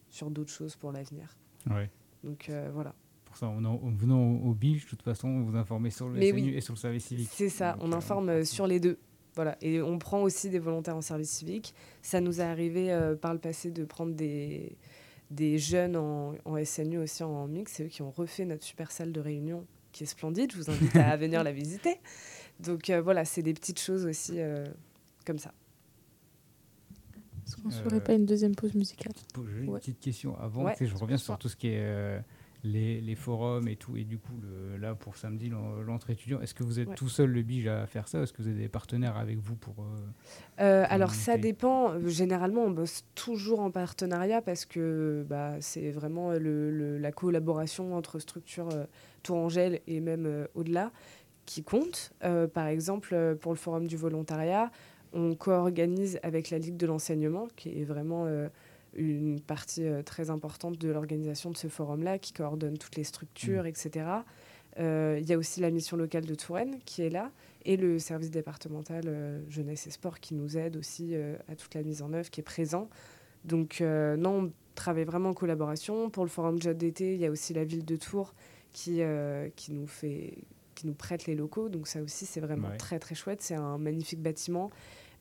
sur 0.09 0.29
d'autres 0.29 0.51
choses 0.51 0.75
pour 0.75 0.91
l'avenir. 0.91 1.35
Ouais. 1.69 1.89
Donc 2.23 2.49
euh, 2.49 2.69
voilà. 2.73 2.93
Pour 3.25 3.37
ça, 3.37 3.47
en, 3.47 3.63
en 3.63 3.77
venant 3.91 4.19
au, 4.21 4.49
au 4.49 4.53
de 4.53 4.79
toute 4.87 5.01
façon, 5.03 5.29
on 5.29 5.43
vous 5.43 5.55
informez 5.55 5.89
sur 5.89 6.09
le 6.09 6.19
Mais 6.19 6.31
SNU 6.31 6.41
oui. 6.41 6.55
et 6.55 6.61
sur 6.61 6.73
le 6.73 6.79
service 6.79 7.05
civique. 7.05 7.29
C'est 7.31 7.47
ça, 7.49 7.73
Donc, 7.73 7.83
on 7.83 7.91
euh, 7.93 7.95
informe 7.95 8.43
sur 8.43 8.67
les 8.67 8.79
deux. 8.81 8.99
Voilà. 9.35 9.57
Et 9.61 9.81
on 9.81 9.97
prend 9.97 10.21
aussi 10.21 10.49
des 10.49 10.59
volontaires 10.59 10.97
en 10.97 11.01
service 11.01 11.29
civique. 11.31 11.73
Ça 12.01 12.19
nous 12.19 12.41
est 12.41 12.43
arrivé 12.43 12.91
euh, 12.91 13.15
par 13.15 13.33
le 13.33 13.39
passé 13.39 13.71
de 13.71 13.85
prendre 13.85 14.13
des, 14.13 14.77
des 15.29 15.57
jeunes 15.57 15.95
en, 15.95 16.33
en 16.43 16.63
SNU 16.63 16.97
aussi 16.97 17.23
en 17.23 17.47
mix. 17.47 17.71
C'est 17.73 17.85
eux 17.85 17.87
qui 17.87 18.01
ont 18.01 18.11
refait 18.11 18.45
notre 18.45 18.63
super 18.63 18.91
salle 18.91 19.11
de 19.13 19.21
réunion 19.21 19.65
qui 19.93 20.03
est 20.03 20.07
splendide. 20.07 20.51
Je 20.51 20.57
vous 20.57 20.69
invite 20.69 20.95
à 20.97 21.15
venir 21.17 21.43
la 21.43 21.53
visiter. 21.53 21.99
Donc 22.59 22.89
euh, 22.89 23.01
voilà, 23.01 23.25
c'est 23.25 23.41
des 23.41 23.53
petites 23.53 23.79
choses 23.79 24.05
aussi 24.05 24.33
euh, 24.39 24.65
comme 25.25 25.39
ça. 25.39 25.53
Est-ce 27.53 27.61
qu'on 27.61 27.69
ne 27.69 27.73
Euh, 27.73 27.83
ferait 27.89 28.01
pas 28.03 28.13
une 28.13 28.25
deuxième 28.25 28.55
pause 28.55 28.73
musicale? 28.75 29.13
J'ai 29.35 29.63
une 29.63 29.69
Ouais. 29.69 29.79
petite 29.79 29.99
question 29.99 30.37
avant. 30.39 30.63
Ouais, 30.63 30.75
je 30.79 30.95
reviens 30.95 31.17
sur 31.17 31.37
tout 31.37 31.49
ce 31.49 31.55
qui 31.55 31.67
est 31.67 31.79
euh, 31.81 32.19
les, 32.63 33.01
les 33.01 33.15
forums 33.15 33.67
et 33.67 33.75
tout. 33.75 33.97
Et 33.97 34.03
du 34.03 34.17
coup, 34.19 34.33
le- 34.41 34.77
là, 34.77 34.93
pour 34.95 35.17
samedi, 35.17 35.49
l'en- 35.49 35.81
l'entrée 35.81 36.13
étudiant, 36.13 36.39
est-ce 36.41 36.53
que 36.53 36.63
vous 36.63 36.79
êtes 36.79 36.89
Ouais. 36.89 36.95
tout 36.95 37.09
seul, 37.09 37.31
le 37.31 37.41
BIJ, 37.41 37.67
à 37.67 37.87
faire 37.87 38.07
ça 38.07 38.21
Est-ce 38.21 38.31
que 38.33 38.41
vous 38.41 38.47
avez 38.47 38.57
des 38.59 38.69
partenaires 38.69 39.17
avec 39.17 39.39
vous 39.39 39.55
pour. 39.55 39.73
euh, 39.79 40.61
Euh, 40.63 40.85
alors 40.89 41.13
ça 41.13 41.37
dépend. 41.37 41.99
Généralement, 42.07 42.61
on 42.63 42.71
bosse 42.71 43.03
toujours 43.15 43.59
en 43.61 43.71
partenariat 43.71 44.41
parce 44.41 44.65
que 44.65 45.25
bah, 45.27 45.55
c'est 45.59 45.89
vraiment 45.91 46.31
le- 46.33 46.69
le- 46.71 46.97
la 46.99 47.11
collaboration 47.11 47.95
entre 47.95 48.19
structures 48.19 48.69
Tourangelle 49.23 49.81
et 49.87 49.99
même 49.99 50.47
au-delà 50.55 50.91
qui 51.47 51.63
compte. 51.63 52.13
Par 52.53 52.67
exemple, 52.67 53.35
pour 53.41 53.51
le 53.51 53.57
Forum 53.57 53.87
du 53.87 53.97
volontariat, 53.97 54.71
on 55.13 55.35
co-organise 55.35 56.19
avec 56.23 56.49
la 56.49 56.57
Ligue 56.57 56.77
de 56.77 56.85
l'enseignement, 56.85 57.47
qui 57.55 57.81
est 57.81 57.83
vraiment 57.83 58.25
euh, 58.25 58.47
une 58.95 59.39
partie 59.41 59.85
euh, 59.85 60.03
très 60.03 60.29
importante 60.29 60.77
de 60.77 60.89
l'organisation 60.89 61.49
de 61.51 61.57
ce 61.57 61.67
forum-là, 61.67 62.19
qui 62.19 62.33
coordonne 62.33 62.77
toutes 62.77 62.95
les 62.95 63.03
structures, 63.03 63.65
etc. 63.65 64.05
Euh, 64.79 65.17
Il 65.21 65.27
y 65.27 65.33
a 65.33 65.37
aussi 65.37 65.59
la 65.59 65.69
mission 65.71 65.97
locale 65.97 66.25
de 66.25 66.35
Touraine 66.35 66.79
qui 66.85 67.01
est 67.01 67.09
là 67.09 67.31
et 67.65 67.77
le 67.77 67.99
service 67.99 68.31
départemental 68.31 69.43
jeunesse 69.49 69.85
et 69.87 69.91
sport 69.91 70.19
qui 70.19 70.33
nous 70.33 70.57
aide 70.57 70.77
aussi 70.77 71.13
à 71.47 71.55
toute 71.55 71.75
la 71.75 71.83
mise 71.83 72.01
en 72.01 72.11
œuvre, 72.13 72.29
qui 72.31 72.39
est 72.39 72.43
présent. 72.43 72.89
Donc 73.45 73.81
euh, 73.81 74.15
non, 74.17 74.45
on 74.45 74.51
travaille 74.75 75.03
vraiment 75.03 75.29
en 75.29 75.33
collaboration. 75.33 76.09
Pour 76.09 76.23
le 76.23 76.29
forum 76.29 76.61
Job 76.61 76.77
d'été, 76.77 77.13
il 77.13 77.19
y 77.19 77.25
a 77.25 77.31
aussi 77.31 77.53
la 77.53 77.63
ville 77.63 77.85
de 77.85 77.95
Tours 77.95 78.33
qui, 78.71 79.01
euh, 79.01 79.49
qui, 79.55 79.73
nous 79.73 79.87
fait, 79.87 80.37
qui 80.75 80.87
nous 80.87 80.93
prête 80.93 81.25
les 81.25 81.35
locaux. 81.35 81.69
Donc 81.69 81.87
ça 81.87 82.01
aussi, 82.01 82.25
c'est 82.25 82.39
vraiment 82.39 82.69
Ouais. 82.69 82.77
très 82.77 82.99
très 82.99 83.15
chouette. 83.15 83.41
C'est 83.41 83.55
un 83.55 83.77
magnifique 83.77 84.21
bâtiment 84.21 84.71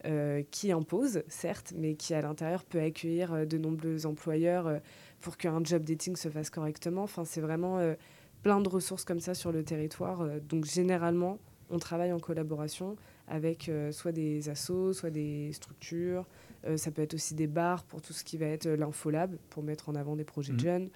euh, 0.07 0.43
qui 0.51 0.73
impose, 0.73 1.23
certes, 1.29 1.73
mais 1.77 1.95
qui 1.95 2.15
à 2.15 2.23
l'intérieur 2.23 2.65
peut 2.65 2.81
accueillir 2.81 3.33
euh, 3.33 3.45
de 3.45 3.59
nombreux 3.59 4.07
employeurs 4.07 4.67
euh, 4.67 4.79
pour 5.21 5.37
qu'un 5.37 5.63
job 5.63 5.85
dating 5.85 6.17
se 6.17 6.29
fasse 6.29 6.51
correctement. 6.51 7.03
Enfin, 7.03 7.25
c'est 7.25 7.41
vraiment 7.43 7.79
plein 8.43 8.61
de 8.63 8.69
ressources 8.71 9.05
comme 9.05 9.21
ça 9.21 9.35
sur 9.35 9.53
le 9.53 9.63
territoire. 9.63 10.25
Donc 10.49 10.65
généralement, 10.65 11.39
on 11.69 11.79
travaille 11.79 12.13
en 12.13 12.19
collaboration 12.19 12.97
avec 13.29 13.69
euh, 13.69 13.93
soit 13.93 14.13
des 14.13 14.49
assos, 14.49 14.93
soit 14.95 15.11
des 15.11 15.53
structures. 15.53 16.27
Euh, 16.67 16.77
ça 16.77 16.91
peut 16.91 17.03
être 17.03 17.15
aussi 17.15 17.35
des 17.35 17.47
bars 17.47 17.85
pour 17.85 18.01
tout 18.03 18.13
ce 18.13 18.25
qui 18.25 18.39
va 18.39 18.47
être 18.47 18.67
l'infolab, 18.69 19.37
pour 19.51 19.63
mettre 19.63 19.89
en 19.89 19.95
avant 19.95 20.17
des 20.17 20.25
projets 20.25 20.53
de 20.53 20.57
Mhm. 20.57 20.63
jeunes. 20.65 20.89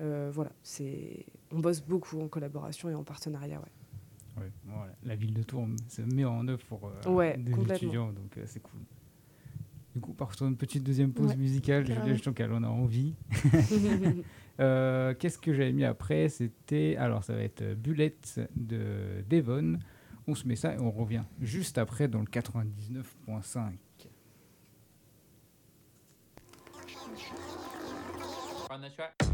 Euh, 0.00 0.30
voilà, 0.32 0.50
c'est 0.62 1.26
on 1.52 1.58
bosse 1.60 1.80
beaucoup 1.80 2.20
en 2.20 2.28
collaboration 2.28 2.88
et 2.88 2.94
en 2.94 3.04
partenariat. 3.04 3.58
Ouais. 3.58 3.72
Ouais, 4.38 4.52
voilà. 4.66 4.92
La 5.04 5.16
ville 5.16 5.34
de 5.34 5.42
Tours 5.42 5.66
se 5.88 6.02
met 6.02 6.24
en 6.24 6.46
œuvre 6.48 6.64
pour 6.66 6.88
euh, 6.88 7.10
Ouais, 7.10 7.36
des 7.36 7.52
étudiants, 7.72 8.12
donc 8.12 8.36
euh, 8.36 8.42
c'est 8.46 8.60
cool. 8.60 8.80
Du 9.94 10.00
coup, 10.00 10.12
par 10.12 10.30
une 10.40 10.56
petite 10.56 10.84
deuxième 10.84 11.12
pause 11.12 11.30
Ouais, 11.30 11.36
musicale, 11.36 11.86
je 11.86 12.14
je 12.14 12.22
sens 12.22 12.34
qu'elle 12.34 12.52
en 12.52 12.62
a 12.62 12.68
envie. 12.68 13.14
Euh, 14.60 15.14
Qu'est-ce 15.16 15.38
que 15.38 15.52
j'avais 15.52 15.72
mis 15.72 15.84
après? 15.84 16.28
C'était. 16.28 16.96
Alors, 16.96 17.22
ça 17.22 17.32
va 17.32 17.42
être 17.42 17.74
Bullet 17.74 18.16
de 18.56 19.22
Devon. 19.30 19.78
On 20.26 20.34
se 20.34 20.48
met 20.48 20.56
ça 20.56 20.74
et 20.74 20.80
on 20.80 20.90
revient 20.90 21.22
juste 21.40 21.78
après 21.78 22.08
dans 22.08 22.18
le 22.18 22.26
99.5. 22.26 23.72
I 28.70 29.27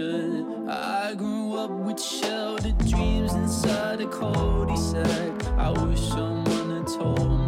should. 0.00 0.46
I 0.68 1.14
grew 1.14 1.58
up 1.58 1.70
with 1.70 2.00
sheltered 2.00 2.78
dreams 2.78 3.32
inside 3.34 4.00
a 4.00 4.08
cul-de-sac. 4.08 5.44
I 5.58 5.70
wish 5.84 6.00
someone 6.00 6.70
had 6.76 6.86
told 6.86 7.30
me 7.38 7.39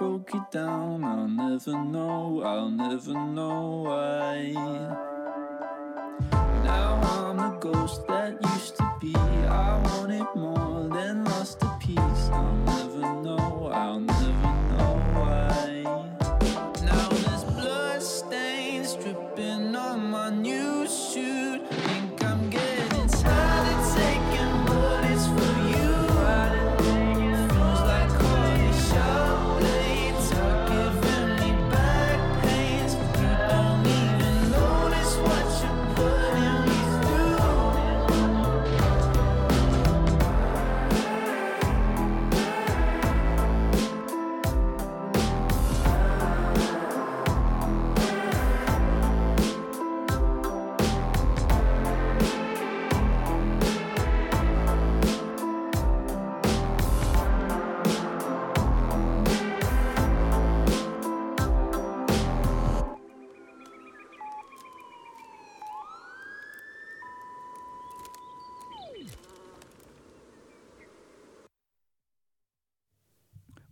broke 0.00 0.34
it 0.34 0.50
down. 0.50 1.04
I'll 1.04 1.28
never 1.28 1.84
know, 1.84 2.42
I'll 2.42 2.70
never 2.70 3.12
know 3.12 3.82
why. 3.84 4.19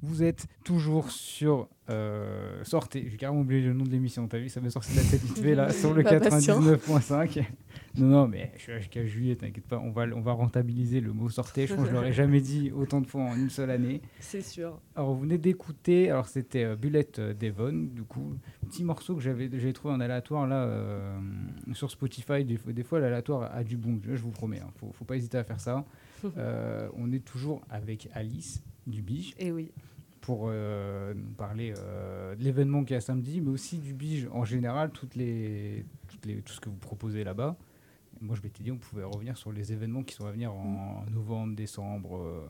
Vous 0.03 0.23
êtes 0.23 0.47
toujours 0.65 1.11
sur 1.11 1.69
euh, 1.91 2.63
Sortez. 2.65 3.09
J'ai 3.11 3.17
carrément 3.17 3.41
oublié 3.41 3.63
le 3.63 3.73
nom 3.73 3.85
de 3.85 3.91
l'émission. 3.91 4.29
T'as 4.29 4.39
vu, 4.39 4.49
ça 4.49 4.61
m'est 4.61 4.71
sorti 4.71 4.93
de 4.93 4.97
la 4.97 5.03
tête 5.03 5.23
vite 5.23 5.39
fait 5.39 5.55
là 5.55 5.73
sur 5.73 5.93
le 5.95 6.03
Pas 6.03 6.21
patient. 6.21 6.61
99.5. 6.61 7.45
Non, 7.99 8.07
non, 8.23 8.29
mais 8.29 8.53
je 8.57 8.63
suis 8.63 8.73
jusqu'à 8.79 9.05
juillet, 9.07 9.37
t'inquiète 9.37 9.67
pas. 9.67 9.79
On 9.79 9.91
va, 9.91 10.05
on 10.15 10.21
va 10.21 10.33
rentabiliser 10.33 11.01
le 11.01 11.13
mot 11.13 11.29
Sortez. 11.29 11.67
Je 11.69 11.75
pense 11.75 11.85
que 11.85 11.91
je 11.91 11.95
l'aurais 11.95 12.13
jamais 12.13 12.41
dit 12.41 12.71
autant 12.73 13.01
de 13.01 13.07
fois 13.07 13.23
en 13.23 13.37
une 13.37 13.51
seule 13.51 13.71
année. 13.71 14.01
C'est 14.21 14.41
sûr. 14.43 14.81
Alors, 14.97 15.15
vous 15.15 15.21
venez 15.21 15.39
d'écouter, 15.39 16.11
alors 16.11 16.27
c'était 16.29 16.65
euh, 16.65 16.77
Bullet 16.77 17.09
euh, 17.19 17.35
Devon, 17.35 17.89
du 17.95 18.03
coup, 18.03 18.35
petit 18.69 18.85
morceau 18.85 19.15
que 19.15 19.21
j'avais 19.21 19.49
j'avais 19.53 19.73
trouvé 19.73 19.95
en 19.95 20.01
aléatoire 20.01 20.47
là 20.47 20.65
euh, 20.65 21.19
sur 21.73 21.91
Spotify. 21.91 22.45
Des, 22.45 22.57
fois- 22.57 22.73
des 22.73 22.83
fois, 22.85 23.01
l'aléatoire 23.01 23.51
a 23.55 23.65
du 23.65 23.77
bon, 23.77 24.01
je 24.05 24.21
vous 24.23 24.31
promets, 24.31 24.61
hein, 24.61 24.71
faut, 24.77 24.91
faut 24.93 25.05
pas 25.05 25.17
hésiter 25.17 25.39
à 25.39 25.45
faire 25.45 25.61
ça. 25.61 25.85
Euh, 26.37 26.89
on 26.97 27.13
est 27.13 27.25
toujours 27.25 27.63
avec 27.71 28.09
Alice 28.13 28.61
du 28.89 29.03
Bige 29.03 29.35
Et 29.39 29.53
oui. 29.53 29.71
pour 30.21 30.47
euh, 30.49 31.15
nous 31.15 31.31
parler 31.37 31.73
euh, 31.79 32.35
de 32.35 32.43
l'événement 32.43 32.83
qui 32.83 32.93
est 32.95 32.97
à 32.97 33.01
samedi, 33.01 33.41
mais 33.41 33.51
aussi 33.51 33.79
du 33.79 33.95
Bige 33.95 34.27
en 34.33 34.45
général, 34.45 34.91
toutes 34.91 35.15
les, 35.15 35.85
toutes 36.09 36.27
les, 36.27 36.37
tout 36.43 36.53
ce 36.53 36.59
que 36.61 36.69
vous 36.71 36.77
proposez 36.77 37.23
là-bas. 37.23 37.57
Moi, 38.21 38.37
je 38.37 38.43
m'étais 38.43 38.63
dit, 38.63 38.71
on 38.73 38.79
pouvait 38.79 39.05
revenir 39.05 39.37
sur 39.37 39.53
les 39.53 39.73
événements 39.73 40.03
qui 40.03 40.15
sont 40.15 40.27
à 40.27 40.31
venir 40.33 40.53
en 40.53 41.05
novembre, 41.11 41.55
décembre. 41.57 42.17
euh, 42.19 42.47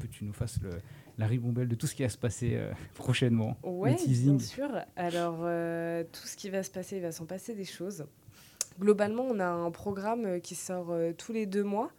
que 0.00 0.06
tu 0.06 0.24
nous 0.24 0.32
fasses 0.32 0.60
le, 0.62 0.70
la 1.18 1.26
ribambelle 1.26 1.68
de 1.68 1.74
tout 1.74 1.86
ce 1.86 1.94
qui 1.94 2.02
va 2.02 2.08
se 2.08 2.18
passer 2.18 2.52
euh, 2.54 2.72
prochainement. 2.94 3.56
Teasing. 3.96 4.36
bien 4.36 4.46
sûr. 4.46 4.70
Alors, 4.96 5.38
euh, 5.42 6.04
tout 6.12 6.26
ce 6.26 6.36
qui 6.36 6.50
va 6.50 6.62
se 6.62 6.70
passer, 6.70 6.96
il 6.96 7.02
va 7.02 7.12
s'en 7.12 7.26
passer 7.26 7.54
des 7.54 7.64
choses. 7.64 8.06
Globalement, 8.78 9.24
on 9.24 9.40
a 9.40 9.46
un 9.46 9.70
programme 9.72 10.40
qui 10.40 10.54
sort 10.54 10.90
euh, 10.90 11.12
tous 11.12 11.32
les 11.32 11.46
deux 11.46 11.64
mois. 11.64 11.90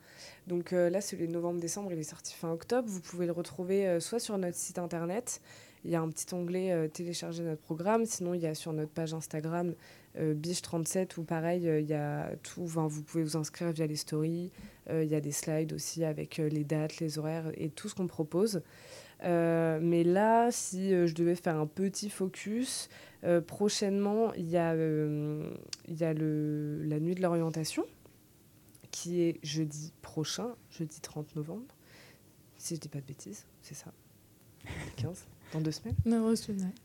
Donc 0.48 0.72
là, 0.72 1.00
celui 1.00 1.28
de 1.28 1.32
novembre-décembre, 1.32 1.92
il 1.92 2.00
est 2.00 2.04
sorti 2.04 2.34
fin 2.34 2.52
octobre. 2.52 2.88
Vous 2.90 3.02
pouvez 3.02 3.28
le 3.28 3.32
retrouver 3.32 4.00
soit 4.00 4.20
sur 4.20 4.36
notre 4.38 4.58
site 4.58 4.80
internet, 4.80 5.42
il 5.86 5.92
y 5.92 5.96
a 5.96 6.02
un 6.02 6.10
petit 6.10 6.34
onglet 6.34 6.72
euh, 6.72 6.88
télécharger 6.88 7.44
notre 7.44 7.62
programme. 7.62 8.06
Sinon, 8.06 8.34
il 8.34 8.42
y 8.42 8.48
a 8.48 8.56
sur 8.56 8.74
notre 8.74 8.92
page 8.92 9.14
Instagram 9.14 9.74
euh, 10.18 10.34
Biche37 10.34 11.20
où 11.20 11.24
pareil, 11.24 11.68
euh, 11.68 11.80
il 11.80 11.88
y 11.88 11.94
a 11.94 12.32
tout. 12.44 12.66
Vous 12.66 13.04
pouvez 13.04 13.24
vous 13.24 13.38
inscrire 13.38 13.72
via 13.72 13.86
les 13.88 13.96
stories. 13.96 14.52
Euh, 14.90 15.04
il 15.04 15.10
y 15.10 15.16
a 15.16 15.22
des 15.22 15.32
slides 15.32 15.74
aussi 15.74 16.04
avec 16.04 16.38
les 16.38 16.64
dates, 16.64 17.00
les 17.00 17.20
horaires 17.20 17.52
et 17.56 17.70
tout 17.70 17.90
ce 17.90 17.96
qu'on 17.96 18.08
propose. 18.08 18.62
Mais 19.22 20.04
là, 20.04 20.50
si 20.52 20.92
je 20.92 21.14
devais 21.14 21.36
faire 21.36 21.58
un 21.58 21.68
petit 21.68 22.10
focus, 22.10 22.90
prochainement, 23.48 24.34
il 24.34 24.50
y 24.50 24.58
a, 24.58 24.74
y 24.74 26.04
a 26.04 26.14
le, 26.14 26.84
la 26.84 27.00
nuit 27.00 27.16
de 27.16 27.22
l'orientation, 27.22 27.86
qui 28.92 29.22
est 29.22 29.40
jeudi 29.44 29.92
prochain, 30.02 30.56
jeudi 30.72 31.02
30 31.02 31.36
novembre. 31.36 31.76
Si 32.58 32.76
je 32.76 32.80
dis 32.80 32.90
pas 32.90 33.00
de 33.00 33.06
bêtises, 33.06 33.46
c'est 33.62 33.76
ça. 33.76 33.92
15, 34.96 35.26
dans 35.54 35.62
deux 35.62 35.72
semaines. 35.72 35.96
Non. 36.06 36.34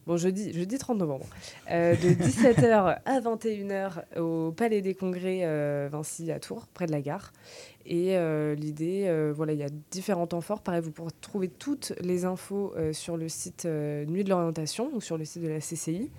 Bon, 0.06 0.16
jeudi, 0.16 0.52
jeudi 0.52 0.78
30 0.78 0.98
novembre. 0.98 1.26
Euh, 1.70 1.94
de 1.96 2.08
17h 2.10 2.98
à 3.04 3.20
21h 3.20 4.18
au 4.18 4.52
Palais 4.52 4.80
des 4.80 4.94
Congrès 4.94 5.40
euh, 5.42 5.88
Vinci 5.90 6.30
à 6.30 6.40
Tours, 6.40 6.66
près 6.68 6.86
de 6.86 6.92
la 6.92 7.00
gare. 7.00 7.32
Et 7.86 8.16
euh, 8.16 8.54
l'idée, 8.54 9.04
euh, 9.06 9.32
voilà, 9.36 9.52
il 9.52 9.58
y 9.58 9.62
a 9.62 9.68
différents 9.90 10.26
temps 10.26 10.40
forts. 10.40 10.62
Pareil, 10.62 10.80
vous 10.80 10.90
pourrez 10.90 11.10
trouver 11.20 11.48
toutes 11.48 11.92
les 12.00 12.24
infos 12.24 12.74
sur 12.92 13.16
le 13.16 13.28
site 13.28 13.66
Nuit 13.66 14.24
de 14.24 14.30
l'orientation 14.30 14.90
ou 14.94 15.00
sur 15.00 15.18
le 15.18 15.24
site 15.24 15.42
de 15.42 15.48
la 15.48 15.58
CCI. 15.58 16.10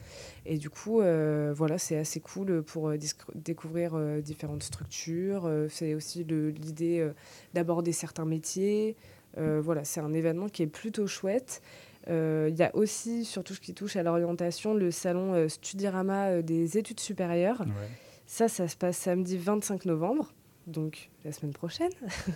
Et 0.46 0.58
du 0.58 0.70
coup, 0.70 1.02
voilà, 1.02 1.78
c'est 1.78 1.98
assez 1.98 2.20
cool 2.20 2.62
pour 2.64 2.92
découvrir 3.34 3.98
différentes 4.22 4.64
structures. 4.64 5.50
C'est 5.70 5.96
aussi 5.96 6.24
l'idée 6.24 7.10
d'aborder 7.54 7.92
certains 7.92 8.26
métiers. 8.26 8.96
Voilà, 9.38 9.84
c'est 9.84 10.02
un 10.02 10.14
événement 10.14 10.50
qui 10.50 10.64
est 10.64 10.68
plutôt 10.68 11.08
chouette. 11.08 11.62
Euh, 12.10 12.48
Il 12.52 12.58
y 12.58 12.64
a 12.64 12.76
aussi, 12.76 13.26
sur 13.26 13.44
tout 13.44 13.54
ce 13.54 13.60
qui 13.60 13.74
touche 13.74 13.96
à 13.96 14.04
l'orientation, 14.04 14.74
le 14.74 14.92
salon 14.92 15.34
euh, 15.34 15.48
Studirama 15.48 16.28
euh, 16.28 16.42
des 16.42 16.78
études 16.78 17.00
supérieures. 17.00 17.62
Ouais. 17.62 17.90
Ça, 18.28 18.48
ça 18.48 18.68
se 18.68 18.76
passe 18.76 18.98
samedi 18.98 19.38
25 19.38 19.86
novembre, 19.86 20.34
donc 20.68 21.10
la 21.24 21.32
semaine 21.32 21.54
prochaine, 21.54 21.92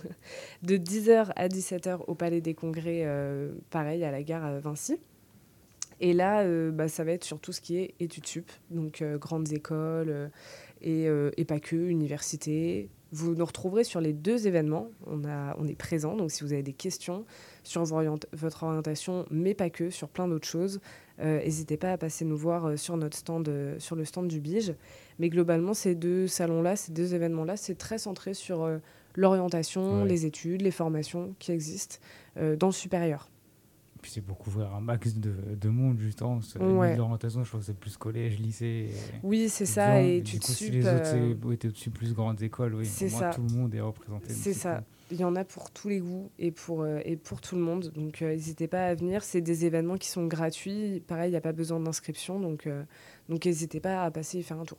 de 0.62 0.76
10h 0.76 1.30
à 1.34 1.48
17h 1.48 2.00
au 2.06 2.14
Palais 2.14 2.40
des 2.40 2.54
Congrès, 2.54 3.02
euh, 3.04 3.52
pareil, 3.70 4.04
à 4.04 4.10
la 4.10 4.22
gare 4.22 4.44
à 4.44 4.58
Vinci. 4.58 4.98
Et 6.00 6.14
là, 6.14 6.40
euh, 6.40 6.70
bah, 6.70 6.88
ça 6.88 7.04
va 7.04 7.12
être 7.12 7.24
sur 7.24 7.40
tout 7.40 7.52
ce 7.52 7.60
qui 7.60 7.76
est 7.78 7.94
études 8.00 8.26
sup, 8.26 8.50
donc 8.70 9.02
euh, 9.02 9.18
grandes 9.18 9.52
écoles 9.52 10.30
et, 10.80 11.08
et 11.36 11.44
pas 11.44 11.60
que, 11.60 11.76
universités. 11.76 12.88
Vous 13.12 13.34
nous 13.34 13.44
retrouverez 13.44 13.82
sur 13.84 14.00
les 14.00 14.12
deux 14.12 14.46
événements. 14.46 14.88
On, 15.06 15.24
a, 15.24 15.56
on 15.58 15.66
est 15.66 15.74
présent, 15.74 16.16
donc 16.16 16.30
si 16.30 16.44
vous 16.44 16.52
avez 16.52 16.62
des 16.62 16.72
questions 16.72 17.24
sur 17.64 17.84
votre 18.32 18.62
orientation, 18.62 19.26
mais 19.30 19.54
pas 19.54 19.68
que, 19.68 19.90
sur 19.90 20.08
plein 20.08 20.28
d'autres 20.28 20.46
choses, 20.46 20.80
euh, 21.20 21.42
n'hésitez 21.42 21.76
pas 21.76 21.92
à 21.92 21.98
passer 21.98 22.24
nous 22.24 22.36
voir 22.36 22.66
euh, 22.66 22.76
sur, 22.76 22.96
notre 22.96 23.16
stand, 23.16 23.48
euh, 23.48 23.78
sur 23.78 23.96
le 23.96 24.04
stand 24.04 24.28
du 24.28 24.40
Bige. 24.40 24.74
Mais 25.18 25.28
globalement, 25.28 25.74
ces 25.74 25.94
deux 25.94 26.26
salons-là, 26.26 26.76
ces 26.76 26.92
deux 26.92 27.14
événements-là, 27.14 27.56
c'est 27.56 27.74
très 27.74 27.98
centré 27.98 28.32
sur 28.32 28.62
euh, 28.62 28.78
l'orientation, 29.16 30.04
les 30.04 30.24
études, 30.24 30.62
les 30.62 30.70
formations 30.70 31.34
qui 31.38 31.52
existent 31.52 31.96
dans 32.36 32.68
le 32.68 32.72
supérieur. 32.72 33.28
Puis 34.02 34.10
c'est 34.12 34.20
pour 34.22 34.38
couvrir 34.38 34.74
un 34.74 34.80
max 34.80 35.14
de, 35.14 35.34
de 35.60 35.68
monde, 35.68 35.98
justement. 36.00 36.40
C'est- 36.40 36.58
Ouais. 36.58 36.96
L'orientation, 36.96 37.44
je 37.44 37.48
crois 37.48 37.60
que 37.60 37.66
c'est 37.66 37.76
plus 37.78 37.96
collège, 37.98 38.38
lycée. 38.38 38.88
et- 38.90 38.94
Oui, 39.22 39.48
c'est 39.50 39.66
ça, 39.66 40.00
et 40.02 40.18
études 40.18 40.40
coup, 40.40 40.52
si 40.52 40.64
sup, 40.64 40.72
les 40.72 40.86
autres, 40.86 41.14
euh, 41.14 41.52
étaient 41.52 41.68
au-dessus, 41.68 41.90
plus 41.90 42.14
grandes 42.14 42.40
écoles, 42.42 42.74
oui. 42.76 42.86
c'est 42.86 43.10
ça. 43.10 43.30
tout 43.30 43.42
le 43.42 43.54
monde 43.54 43.74
est 43.74 43.80
représenté. 43.80 44.32
C'est 44.32 44.54
ça. 44.54 44.82
Il 45.10 45.18
y 45.20 45.24
en 45.24 45.34
a 45.36 45.44
pour 45.44 45.70
tous 45.70 45.88
les 45.88 45.98
goûts 46.00 46.30
et 46.38 46.50
pour, 46.50 46.82
euh, 46.82 47.00
et 47.04 47.16
pour 47.16 47.40
tout 47.42 47.56
le 47.56 47.60
monde. 47.60 47.90
Donc, 47.94 48.22
euh, 48.22 48.30
n'hésitez 48.30 48.68
pas 48.68 48.86
à 48.86 48.94
venir. 48.94 49.22
C'est 49.24 49.40
des 49.40 49.64
événements 49.66 49.96
qui 49.98 50.08
sont 50.08 50.26
gratuits. 50.26 51.00
Pareil, 51.06 51.28
il 51.28 51.32
n'y 51.32 51.36
a 51.36 51.40
pas 51.42 51.52
besoin 51.52 51.80
d'inscription. 51.80 52.38
Donc, 52.40 52.66
euh, 52.68 52.84
donc 53.28 53.44
n'hésitez 53.44 53.80
pas 53.80 54.04
à 54.04 54.10
passer 54.10 54.38
y 54.38 54.42
faire 54.42 54.60
un 54.60 54.64
tour. 54.64 54.78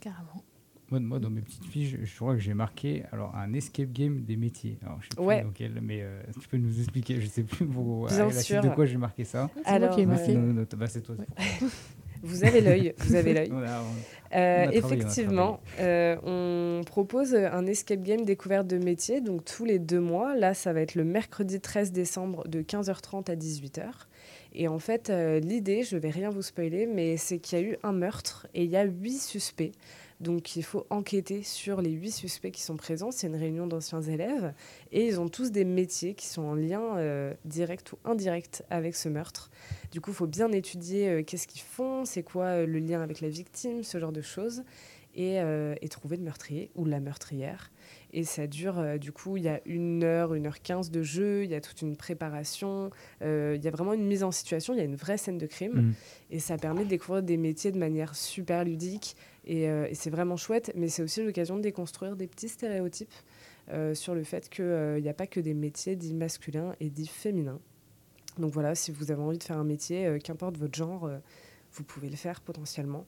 Carrément. 0.00 0.42
Moi, 0.90 1.00
moi, 1.00 1.18
dans 1.18 1.28
mes 1.30 1.42
petites 1.42 1.64
fiches, 1.66 1.96
je 2.02 2.16
crois 2.16 2.34
que 2.34 2.40
j'ai 2.40 2.54
marqué 2.54 3.02
alors, 3.12 3.34
un 3.36 3.52
escape 3.52 3.92
game 3.92 4.22
des 4.22 4.36
métiers. 4.36 4.78
Alors, 4.82 4.98
je 5.00 5.04
sais 5.08 5.16
plus 5.16 5.24
Ouais. 5.24 5.42
dans 5.42 5.50
quel, 5.50 5.78
mais 5.82 6.00
euh, 6.02 6.22
tu 6.40 6.48
peux 6.48 6.56
nous 6.56 6.78
expliquer. 6.78 7.20
Je 7.20 7.26
sais 7.26 7.42
plus 7.42 7.66
pour, 7.66 8.06
Bien 8.06 8.24
la 8.26 8.32
suite 8.32 8.42
sûr. 8.44 8.62
de 8.62 8.68
quoi 8.70 8.86
j'ai 8.86 8.96
marqué 8.96 9.24
ça. 9.24 9.50
C'est 9.66 9.78
moi 9.78 9.88
qui 9.88 10.00
ai 10.00 10.04
Alors, 10.04 10.16
marqué. 10.16 10.34
Non, 10.34 10.40
non, 10.40 10.52
non, 10.54 10.66
bah, 10.76 10.86
c'est 10.86 11.02
toi. 11.02 11.14
Vous 12.22 12.44
avez 12.44 12.60
l'œil. 12.60 12.94
Vous 12.98 13.14
avez 13.14 13.32
l'œil. 13.34 13.52
Euh, 14.34 14.66
on 14.66 14.70
effectivement, 14.72 15.60
euh, 15.80 16.14
on 16.22 16.82
propose 16.84 17.34
un 17.34 17.64
escape 17.64 18.02
game 18.02 18.26
découverte 18.26 18.66
de 18.66 18.76
métier, 18.76 19.22
donc 19.22 19.42
tous 19.46 19.64
les 19.64 19.78
deux 19.78 20.00
mois. 20.00 20.36
Là, 20.36 20.52
ça 20.52 20.74
va 20.74 20.82
être 20.82 20.96
le 20.96 21.04
mercredi 21.04 21.60
13 21.62 21.92
décembre 21.92 22.46
de 22.46 22.60
15h30 22.60 23.30
à 23.30 23.36
18h. 23.36 23.84
Et 24.52 24.68
en 24.68 24.78
fait, 24.78 25.08
euh, 25.08 25.40
l'idée, 25.40 25.82
je 25.82 25.96
vais 25.96 26.10
rien 26.10 26.28
vous 26.28 26.42
spoiler, 26.42 26.86
mais 26.86 27.16
c'est 27.16 27.38
qu'il 27.38 27.58
y 27.58 27.62
a 27.62 27.64
eu 27.64 27.76
un 27.82 27.92
meurtre 27.92 28.46
et 28.52 28.64
il 28.64 28.70
y 28.70 28.76
a 28.76 28.84
huit 28.84 29.18
suspects. 29.18 29.72
Donc 30.20 30.56
il 30.56 30.64
faut 30.64 30.86
enquêter 30.90 31.42
sur 31.42 31.80
les 31.80 31.90
huit 31.90 32.10
suspects 32.10 32.50
qui 32.50 32.62
sont 32.62 32.76
présents. 32.76 33.10
C'est 33.10 33.28
une 33.28 33.36
réunion 33.36 33.66
d'anciens 33.66 34.02
élèves 34.02 34.52
et 34.90 35.06
ils 35.06 35.20
ont 35.20 35.28
tous 35.28 35.52
des 35.52 35.64
métiers 35.64 36.14
qui 36.14 36.26
sont 36.26 36.42
en 36.42 36.54
lien 36.54 36.96
euh, 36.96 37.34
direct 37.44 37.92
ou 37.92 37.98
indirect 38.04 38.64
avec 38.70 38.96
ce 38.96 39.08
meurtre. 39.08 39.50
Du 39.92 40.00
coup, 40.00 40.10
il 40.10 40.16
faut 40.16 40.26
bien 40.26 40.50
étudier 40.50 41.08
euh, 41.08 41.22
qu'est-ce 41.22 41.46
qu'ils 41.46 41.62
font, 41.62 42.04
c'est 42.04 42.24
quoi 42.24 42.44
euh, 42.46 42.66
le 42.66 42.80
lien 42.80 43.00
avec 43.00 43.20
la 43.20 43.28
victime, 43.28 43.84
ce 43.84 43.98
genre 43.98 44.12
de 44.12 44.22
choses, 44.22 44.64
et, 45.14 45.38
et 45.80 45.88
trouver 45.88 46.16
le 46.16 46.22
meurtrier 46.22 46.70
ou 46.76 46.84
la 46.84 47.00
meurtrière. 47.00 47.72
Et 48.18 48.24
ça 48.24 48.48
dure, 48.48 48.80
euh, 48.80 48.98
du 48.98 49.12
coup, 49.12 49.36
il 49.36 49.44
y 49.44 49.48
a 49.48 49.60
une 49.64 50.02
heure, 50.02 50.34
une 50.34 50.48
heure 50.48 50.60
quinze 50.60 50.90
de 50.90 51.04
jeu, 51.04 51.44
il 51.44 51.50
y 51.50 51.54
a 51.54 51.60
toute 51.60 51.82
une 51.82 51.94
préparation, 51.96 52.90
euh, 53.22 53.54
il 53.56 53.64
y 53.64 53.68
a 53.68 53.70
vraiment 53.70 53.92
une 53.92 54.08
mise 54.08 54.24
en 54.24 54.32
situation, 54.32 54.74
il 54.74 54.78
y 54.78 54.80
a 54.80 54.84
une 54.84 54.96
vraie 54.96 55.18
scène 55.18 55.38
de 55.38 55.46
crime. 55.46 55.74
Mhm. 55.74 55.94
Et 56.32 56.40
ça 56.40 56.56
permet 56.56 56.82
de 56.82 56.88
découvrir 56.88 57.22
des 57.22 57.36
métiers 57.36 57.70
de 57.70 57.78
manière 57.78 58.16
super 58.16 58.64
ludique. 58.64 59.14
Et, 59.44 59.70
euh, 59.70 59.86
et 59.88 59.94
c'est 59.94 60.10
vraiment 60.10 60.36
chouette, 60.36 60.72
mais 60.74 60.88
c'est 60.88 61.04
aussi 61.04 61.22
l'occasion 61.22 61.58
de 61.58 61.62
déconstruire 61.62 62.16
des 62.16 62.26
petits 62.26 62.48
stéréotypes 62.48 63.14
sur 63.92 64.14
le 64.14 64.24
fait 64.24 64.48
qu'il 64.48 65.00
n'y 65.02 65.10
a 65.10 65.14
pas 65.14 65.26
que 65.26 65.38
des 65.40 65.54
métiers 65.54 65.94
dits 65.94 66.14
masculins 66.14 66.74
et 66.80 66.88
dits 66.88 67.06
féminins. 67.06 67.60
Donc 68.38 68.50
voilà, 68.50 68.74
si 68.74 68.90
vous 68.90 69.12
avez 69.12 69.22
envie 69.22 69.36
de 69.36 69.44
faire 69.44 69.58
un 69.58 69.64
métier, 69.64 70.18
qu'importe 70.24 70.56
votre 70.56 70.74
genre, 70.74 71.08
vous 71.72 71.84
pouvez 71.84 72.08
le 72.08 72.16
faire 72.16 72.40
potentiellement. 72.40 73.06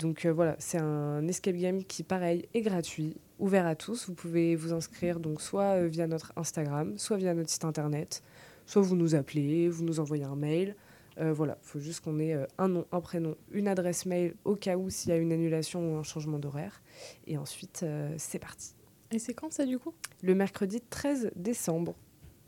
Donc 0.00 0.24
euh, 0.24 0.32
voilà, 0.32 0.56
c'est 0.58 0.78
un 0.78 1.26
escape 1.28 1.56
game 1.56 1.84
qui, 1.84 2.02
pareil, 2.02 2.48
est 2.54 2.62
gratuit, 2.62 3.16
ouvert 3.38 3.66
à 3.66 3.74
tous. 3.74 4.06
Vous 4.08 4.14
pouvez 4.14 4.56
vous 4.56 4.72
inscrire 4.72 5.20
donc 5.20 5.42
soit 5.42 5.76
euh, 5.76 5.86
via 5.88 6.06
notre 6.06 6.32
Instagram, 6.36 6.96
soit 6.96 7.18
via 7.18 7.34
notre 7.34 7.50
site 7.50 7.64
internet, 7.66 8.22
soit 8.66 8.80
vous 8.82 8.96
nous 8.96 9.14
appelez, 9.14 9.68
vous 9.68 9.84
nous 9.84 10.00
envoyez 10.00 10.24
un 10.24 10.36
mail. 10.36 10.74
Euh, 11.18 11.34
voilà, 11.34 11.58
il 11.62 11.66
faut 11.68 11.80
juste 11.80 12.00
qu'on 12.02 12.18
ait 12.18 12.32
euh, 12.32 12.46
un 12.56 12.68
nom, 12.68 12.86
un 12.92 13.00
prénom, 13.02 13.36
une 13.52 13.68
adresse 13.68 14.06
mail 14.06 14.34
au 14.44 14.54
cas 14.56 14.76
où 14.78 14.88
s'il 14.88 15.10
y 15.10 15.12
a 15.12 15.16
une 15.18 15.32
annulation 15.32 15.92
ou 15.94 15.98
un 15.98 16.02
changement 16.02 16.38
d'horaire. 16.38 16.80
Et 17.26 17.36
ensuite, 17.36 17.80
euh, 17.82 18.14
c'est 18.16 18.38
parti. 18.38 18.72
Et 19.10 19.18
c'est 19.18 19.34
quand 19.34 19.52
ça 19.52 19.66
du 19.66 19.78
coup? 19.78 19.92
Le 20.22 20.34
mercredi 20.34 20.80
13 20.88 21.32
décembre, 21.36 21.94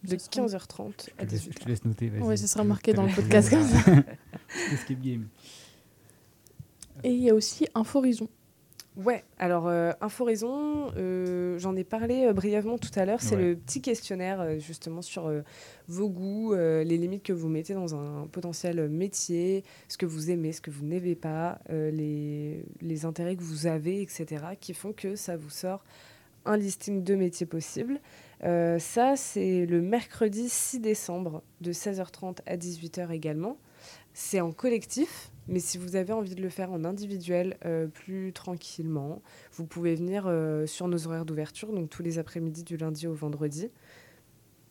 de 0.04 0.16
Ça 0.16 0.18
sera- 0.30 0.46
15h30 0.46 1.10
à 1.18 1.22
Je 1.22 1.26
te 1.26 1.30
laisse- 1.32 1.42
je 1.44 1.48
18h. 1.50 1.54
te 1.64 1.68
laisse 1.68 1.84
noter. 1.84 2.08
vas-y. 2.08 2.22
Ouais, 2.22 2.36
ce 2.38 2.46
sera 2.46 2.64
marqué 2.64 2.94
dans 2.94 3.04
le 3.04 3.12
podcast 3.14 3.50
comme 3.50 3.62
ça. 3.62 3.90
Escape 4.72 5.00
game. 5.02 5.26
Et 7.04 7.10
il 7.10 7.22
y 7.22 7.30
a 7.30 7.34
aussi 7.34 7.66
Inforison. 7.74 8.28
Ouais, 8.94 9.24
alors 9.38 9.68
euh, 9.68 9.92
Inforaison, 10.02 10.90
euh, 10.98 11.58
j'en 11.58 11.74
ai 11.76 11.82
parlé 11.82 12.26
euh, 12.26 12.34
brièvement 12.34 12.76
tout 12.76 12.90
à 12.94 13.06
l'heure. 13.06 13.22
C'est 13.22 13.36
Ouais. 13.36 13.42
le 13.42 13.56
petit 13.56 13.80
questionnaire 13.80 14.42
euh, 14.42 14.58
justement 14.58 15.00
sur 15.00 15.28
euh, 15.28 15.40
vos 15.88 16.10
goûts, 16.10 16.52
euh, 16.52 16.84
les 16.84 16.98
limites 16.98 17.22
que 17.22 17.32
vous 17.32 17.48
mettez 17.48 17.72
dans 17.72 17.94
un 17.94 18.26
potentiel 18.26 18.90
métier, 18.90 19.64
ce 19.88 19.96
que 19.96 20.04
vous 20.04 20.30
aimez, 20.30 20.52
ce 20.52 20.60
que 20.60 20.70
vous 20.70 20.84
n'aimez 20.84 21.14
pas, 21.14 21.58
euh, 21.70 21.90
les, 21.90 22.66
les 22.82 23.04
intérêts 23.06 23.34
que 23.36 23.42
vous 23.42 23.66
avez, 23.66 24.02
etc., 24.02 24.26
qui 24.60 24.74
font 24.74 24.92
que 24.92 25.16
ça 25.16 25.38
vous 25.38 25.48
sort 25.50 25.82
un 26.44 26.58
listing 26.58 27.02
de 27.02 27.14
métiers 27.14 27.46
possibles. 27.46 27.98
Euh, 28.44 28.78
ça, 28.78 29.16
c'est 29.16 29.64
le 29.64 29.80
mercredi 29.80 30.50
6 30.50 30.80
décembre 30.80 31.42
de 31.62 31.72
16h30 31.72 32.40
à 32.44 32.58
18h 32.58 33.10
également. 33.10 33.56
C'est 34.12 34.42
en 34.42 34.52
collectif, 34.52 35.31
mais 35.48 35.58
si 35.58 35.78
vous 35.78 35.96
avez 35.96 36.12
envie 36.12 36.34
de 36.34 36.42
le 36.42 36.48
faire 36.48 36.70
en 36.70 36.84
individuel 36.84 37.56
euh, 37.64 37.86
plus 37.86 38.32
tranquillement, 38.32 39.22
vous 39.52 39.66
pouvez 39.66 39.94
venir 39.94 40.24
euh, 40.26 40.66
sur 40.66 40.88
nos 40.88 41.06
horaires 41.06 41.24
d'ouverture, 41.24 41.72
donc 41.72 41.90
tous 41.90 42.02
les 42.02 42.18
après-midi 42.18 42.62
du 42.64 42.76
lundi 42.76 43.06
au 43.06 43.14
vendredi. 43.14 43.70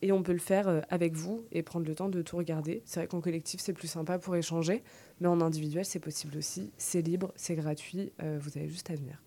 Et 0.03 0.11
on 0.11 0.24
peut 0.24 0.34
le 0.34 0.39
faire 0.39 0.67
euh, 0.67 0.82
avec 0.89 1.13
vous 1.13 1.45
et 1.51 1.61
prendre 1.61 1.86
le 1.86 1.93
temps 1.93 2.09
de 2.09 2.22
tout 2.22 2.36
regarder. 2.36 2.82
C'est 2.86 2.99
vrai 3.01 3.07
qu'en 3.07 3.22
collectif, 3.22 3.61
c'est 3.61 3.74
plus 3.74 3.88
sympa 3.88 4.17
pour 4.17 4.36
échanger, 4.36 4.84
mais 5.19 5.28
en 5.28 5.41
individuel, 5.41 5.86
c'est 5.86 5.99
possible 5.99 6.38
aussi. 6.38 6.72
C'est 6.78 7.01
libre, 7.01 7.32
c'est 7.36 7.55
gratuit, 7.55 8.11
euh, 8.24 8.39
vous 8.41 8.57
avez 8.57 8.67
juste 8.67 8.89
à 8.89 8.95
venir. 8.95 9.22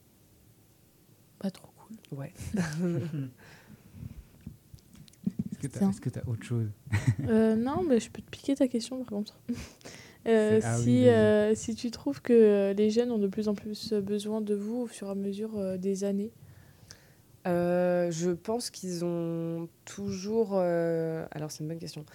Pas 1.38 1.50
trop 1.50 1.68
cool. 1.76 2.18
Ouais. 2.18 2.32
Est-ce 5.62 6.00
que 6.00 6.10
tu 6.10 6.18
as 6.18 6.28
autre 6.28 6.44
chose? 6.44 6.68
Euh, 7.26 7.56
non, 7.56 7.82
mais 7.82 8.00
je 8.00 8.10
peux 8.10 8.20
te 8.20 8.30
piquer 8.30 8.54
ta 8.54 8.68
question 8.68 8.98
par 8.98 9.06
contre. 9.06 9.38
Euh, 10.26 10.60
ah 10.62 10.76
oui, 10.78 10.82
si, 10.84 11.08
euh, 11.08 11.54
si 11.54 11.74
tu 11.74 11.90
trouves 11.90 12.22
que 12.22 12.32
euh, 12.32 12.72
les 12.74 12.90
jeunes 12.90 13.10
ont 13.10 13.18
de 13.18 13.28
plus 13.28 13.48
en 13.48 13.54
plus 13.54 13.92
besoin 13.92 14.40
de 14.40 14.54
vous 14.54 14.82
au 14.82 14.86
fur 14.86 15.08
et 15.08 15.10
à 15.10 15.14
mesure 15.14 15.50
euh, 15.58 15.76
des 15.76 16.04
années, 16.04 16.30
Euh, 17.46 18.10
je 18.10 18.30
pense 18.30 18.70
qu'ils 18.70 19.04
ont 19.04 19.68
toujours. 19.84 20.52
euh, 20.54 21.26
Alors, 21.30 21.50
c'est 21.50 21.62
une 21.62 21.68
bonne 21.68 21.78
question. 21.78 22.06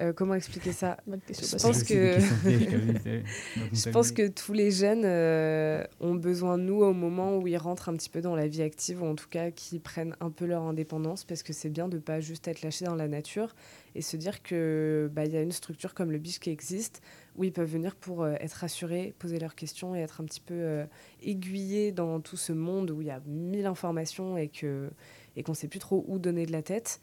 Euh, 0.00 0.14
comment 0.14 0.32
expliquer 0.34 0.72
ça? 0.72 0.96
Je 1.06 1.56
pense 1.62 1.82
que- 1.82 2.18
Je 3.74 3.90
pense 3.90 4.12
que 4.12 4.28
tous 4.28 4.54
les 4.54 4.70
jeunes 4.70 5.02
euh, 5.04 5.84
ont 6.00 6.14
besoin 6.14 6.56
de 6.56 6.62
nous 6.62 6.80
au 6.82 6.94
moment 6.94 7.36
où 7.36 7.46
ils 7.46 7.58
rentrent 7.58 7.90
un 7.90 7.96
petit 7.96 8.08
peu 8.08 8.22
dans 8.22 8.34
la 8.34 8.46
vie 8.48 8.62
active, 8.62 9.02
ou 9.02 9.06
en 9.06 9.14
tout 9.14 9.28
cas 9.28 9.50
qui 9.50 9.78
prennent 9.78 10.16
un 10.20 10.30
peu 10.30 10.46
leur 10.46 10.62
indépendance, 10.62 11.24
parce 11.24 11.42
que 11.42 11.52
c'est 11.52 11.68
bien 11.68 11.88
de 11.88 11.98
pas 11.98 12.20
juste 12.20 12.48
être 12.48 12.62
lâché 12.62 12.86
dans 12.86 12.94
la 12.96 13.08
nature 13.08 13.54
et 13.94 14.02
se 14.02 14.16
dire 14.16 14.42
que 14.42 15.10
bah, 15.12 15.24
y 15.24 15.36
a 15.36 15.42
une 15.42 15.52
structure 15.52 15.94
comme 15.94 16.10
le 16.10 16.18
biche 16.18 16.40
qui 16.40 16.50
existe, 16.50 17.02
où 17.36 17.44
ils 17.44 17.52
peuvent 17.52 17.70
venir 17.70 17.96
pour 17.96 18.22
euh, 18.22 18.34
être 18.40 18.54
rassurés, 18.54 19.14
poser 19.18 19.38
leurs 19.38 19.54
questions 19.54 19.94
et 19.94 20.00
être 20.00 20.20
un 20.20 20.24
petit 20.24 20.40
peu 20.40 20.54
euh, 20.54 20.84
aiguillés 21.22 21.92
dans 21.92 22.20
tout 22.20 22.36
ce 22.36 22.52
monde 22.52 22.90
où 22.90 23.00
il 23.00 23.06
y 23.06 23.10
a 23.10 23.20
mille 23.26 23.66
informations 23.66 24.36
et 24.36 24.48
que 24.48 24.90
et 25.36 25.42
qu'on 25.42 25.54
sait 25.54 25.68
plus 25.68 25.78
trop 25.78 26.04
où 26.08 26.18
donner 26.18 26.46
de 26.46 26.52
la 26.52 26.62
tête. 26.62 27.00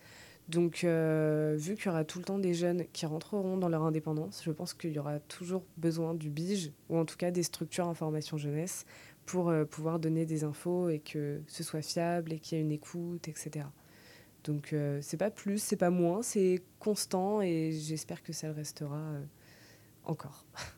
Donc, 0.47 0.83
euh, 0.83 1.55
vu 1.57 1.75
qu'il 1.75 1.87
y 1.87 1.89
aura 1.89 2.03
tout 2.03 2.19
le 2.19 2.25
temps 2.25 2.37
des 2.37 2.53
jeunes 2.53 2.85
qui 2.93 3.05
rentreront 3.05 3.57
dans 3.57 3.69
leur 3.69 3.83
indépendance, 3.83 4.43
je 4.43 4.51
pense 4.51 4.73
qu'il 4.73 4.91
y 4.91 4.99
aura 4.99 5.19
toujours 5.19 5.63
besoin 5.77 6.13
du 6.13 6.29
BIGE, 6.29 6.71
ou 6.89 6.97
en 6.97 7.05
tout 7.05 7.17
cas 7.17 7.31
des 7.31 7.41
structures 7.41 7.87
information 7.87 8.37
jeunesse, 8.37 8.85
pour 9.25 9.49
euh, 9.49 9.65
pouvoir 9.65 9.99
donner 9.99 10.25
des 10.25 10.43
infos 10.43 10.89
et 10.89 10.99
que 10.99 11.41
ce 11.47 11.63
soit 11.63 11.81
fiable 11.81 12.33
et 12.33 12.39
qu'il 12.39 12.57
y 12.57 12.61
ait 12.61 12.63
une 12.63 12.71
écoute, 12.71 13.27
etc. 13.27 13.65
Donc, 14.45 14.73
euh, 14.73 14.99
c'est 15.01 15.17
pas 15.17 15.31
plus, 15.31 15.61
c'est 15.61 15.75
pas 15.75 15.89
moins, 15.89 16.21
c'est 16.21 16.61
constant 16.79 17.41
et 17.41 17.71
j'espère 17.71 18.21
que 18.23 18.31
ça 18.31 18.47
le 18.47 18.53
restera 18.53 18.95
euh, 18.95 19.23
encore. 20.05 20.45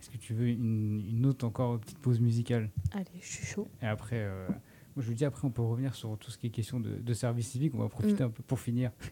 Est-ce 0.00 0.10
que 0.10 0.16
tu 0.18 0.34
veux 0.34 0.48
une, 0.48 1.04
une 1.08 1.26
autre 1.26 1.46
encore 1.46 1.78
petite 1.80 1.98
pause 1.98 2.20
musicale? 2.20 2.70
Allez, 2.92 3.06
je 3.20 3.26
suis 3.26 3.46
chaud. 3.46 3.68
Et 3.82 3.86
après, 3.86 4.16
euh, 4.18 4.48
moi 4.48 4.58
je 4.98 5.06
vous 5.06 5.14
dis, 5.14 5.24
après 5.24 5.46
on 5.46 5.50
peut 5.50 5.62
revenir 5.62 5.94
sur 5.94 6.16
tout 6.18 6.30
ce 6.30 6.38
qui 6.38 6.48
est 6.48 6.50
question 6.50 6.80
de, 6.80 6.90
de 6.96 7.14
service 7.14 7.48
civique. 7.48 7.72
On 7.74 7.78
va 7.78 7.88
profiter 7.88 8.22
Mm. 8.22 8.26
un 8.26 8.30
peu 8.30 8.42
pour 8.42 8.60
finir. 8.60 8.90
tu 9.00 9.08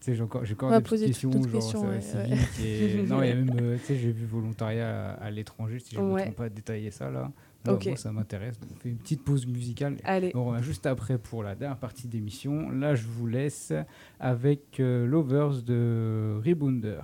sais, 0.00 0.14
j'ai 0.14 0.22
encore, 0.22 0.44
j'ai 0.44 0.54
encore 0.54 0.70
On 0.72 0.76
des 0.78 0.82
petites 0.82 1.06
questions, 1.06 1.32
genre 1.32 1.52
questions, 1.52 1.80
service 1.82 2.14
ouais, 2.14 2.28
civique. 2.28 2.60
Et... 2.66 3.02
non, 3.06 3.22
il 3.22 3.28
y 3.28 3.32
a 3.32 3.34
même, 3.42 3.56
euh, 3.60 3.78
tu 3.78 3.84
sais, 3.84 3.96
j'ai 3.96 4.12
vu 4.12 4.24
volontariat 4.26 5.12
à, 5.12 5.24
à 5.24 5.30
l'étranger, 5.30 5.78
si 5.78 5.94
je 5.94 6.00
ne 6.00 6.06
me 6.06 6.12
Ouais. 6.14 6.22
trompe 6.22 6.36
pas, 6.36 6.48
détailler 6.48 6.90
ça 6.90 7.10
là. 7.10 7.32
Moi, 7.66 7.74
Ok. 7.74 7.86
moi, 7.86 7.96
ça 7.96 8.12
m'intéresse. 8.12 8.58
On 8.70 8.76
fait 8.76 8.90
une 8.90 8.98
petite 8.98 9.22
pause 9.24 9.46
musicale. 9.46 9.96
Allez, 10.04 10.32
On 10.34 10.44
revient 10.44 10.62
juste 10.62 10.86
après 10.86 11.16
pour 11.18 11.42
la 11.42 11.54
dernière 11.54 11.78
partie 11.78 12.08
d'émission. 12.08 12.68
Là, 12.70 12.94
je 12.94 13.06
vous 13.06 13.26
laisse 13.26 13.72
avec 14.20 14.80
euh, 14.80 15.06
Lovers 15.06 15.62
de 15.62 16.40
Rebounder. 16.44 17.00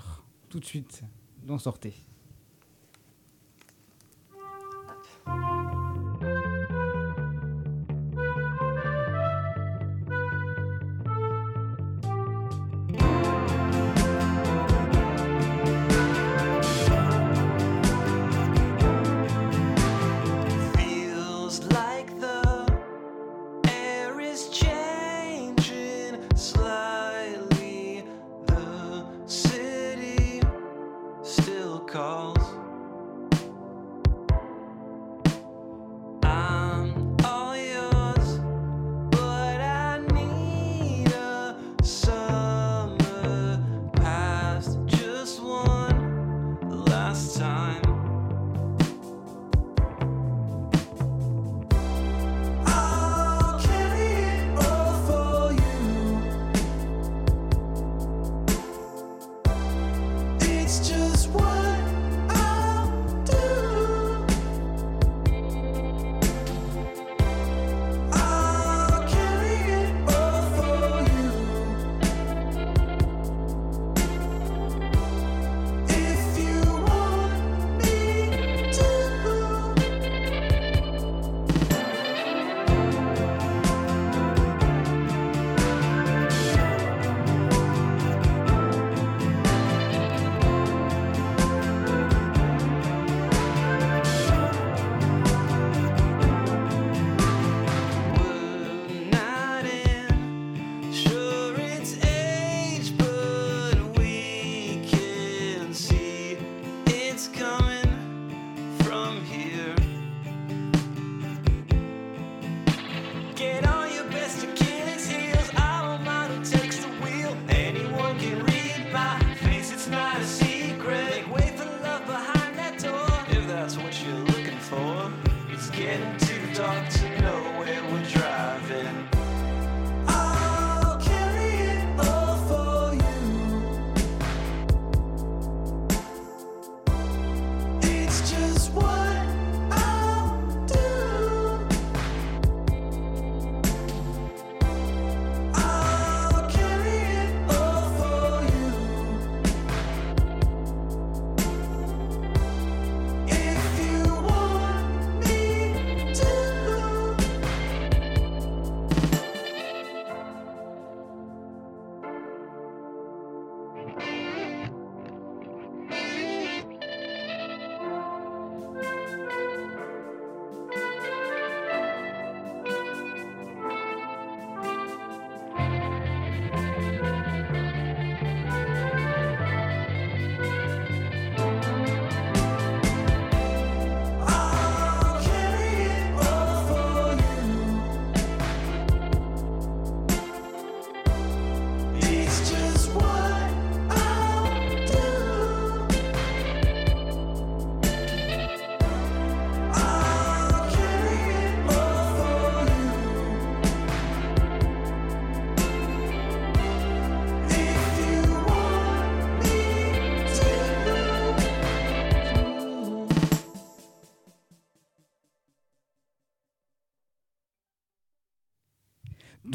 Tout 0.49 0.61
de 0.61 0.65
suite, 0.65 1.03
d'en 1.47 1.59
sortez. 1.59 1.95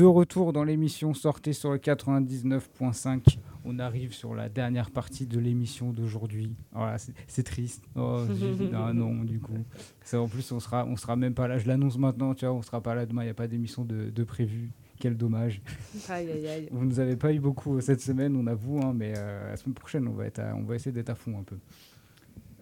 De 0.06 0.10
retour 0.10 0.53
dans 0.53 0.64
l'émission 0.64 1.16
Sortez 1.16 1.51
sur 1.51 1.72
le 1.72 1.80
99.5. 1.80 3.39
On 3.64 3.80
arrive 3.80 4.14
sur 4.14 4.36
la 4.36 4.49
dernière 4.49 4.91
partie 4.91 5.26
de 5.26 5.39
l'émission 5.39 5.91
d'aujourd'hui. 5.93 6.56
Voilà, 6.74 6.99
c'est- 6.99 7.14
c'est 7.26 7.41
triste. 7.41 7.84
Oh, 7.95 8.20
ah 8.76 8.93
non, 8.93 9.24
du 9.24 9.39
coup. 9.39 9.58
Ça, 10.03 10.22
en 10.22 10.28
plus, 10.28 10.51
on 10.51 10.60
sera, 10.60 10.86
on 10.86 10.95
sera 10.95 11.16
même 11.16 11.34
pas 11.34 11.47
là. 11.47 11.58
Je 11.58 11.68
l'annonce 11.68 11.97
maintenant, 11.97 12.36
tu 12.36 12.45
vois, 12.45 12.53
on 12.53 12.62
sera 12.62 12.82
pas 12.82 12.93
là 12.93 13.08
demain. 13.08 13.24
Il 13.24 13.26
n'y 13.26 13.32
a 13.32 13.34
pas 13.34 13.47
d'émission 13.47 13.84
de, 13.84 14.12
de 14.12 14.24
prévu. 14.24 14.70
Quel 14.99 15.18
dommage. 15.18 15.60
Aïe, 16.08 16.30
aïe, 16.32 16.47
aïe. 16.47 16.70
Vous 16.72 16.86
nous 16.86 16.99
avez 16.99 17.16
pas 17.16 17.34
eu 17.34 17.39
beaucoup 17.39 17.78
euh, 17.78 17.82
cette 17.82 18.01
semaine, 18.01 18.36
on 18.36 18.45
avoue, 18.45 18.80
hein, 18.84 18.93
mais 18.95 19.16
euh, 19.18 19.49
la 19.49 19.58
semaine 19.58 19.74
prochaine, 19.74 20.08
on 20.08 20.14
va, 20.14 20.28
être 20.28 20.38
à- 20.38 20.56
on 20.56 20.62
va 20.66 20.76
essayer 20.76 20.91
d'être 20.91 21.10
à 21.10 21.16
fond 21.16 21.39
un 21.39 21.43
peu. 21.43 21.58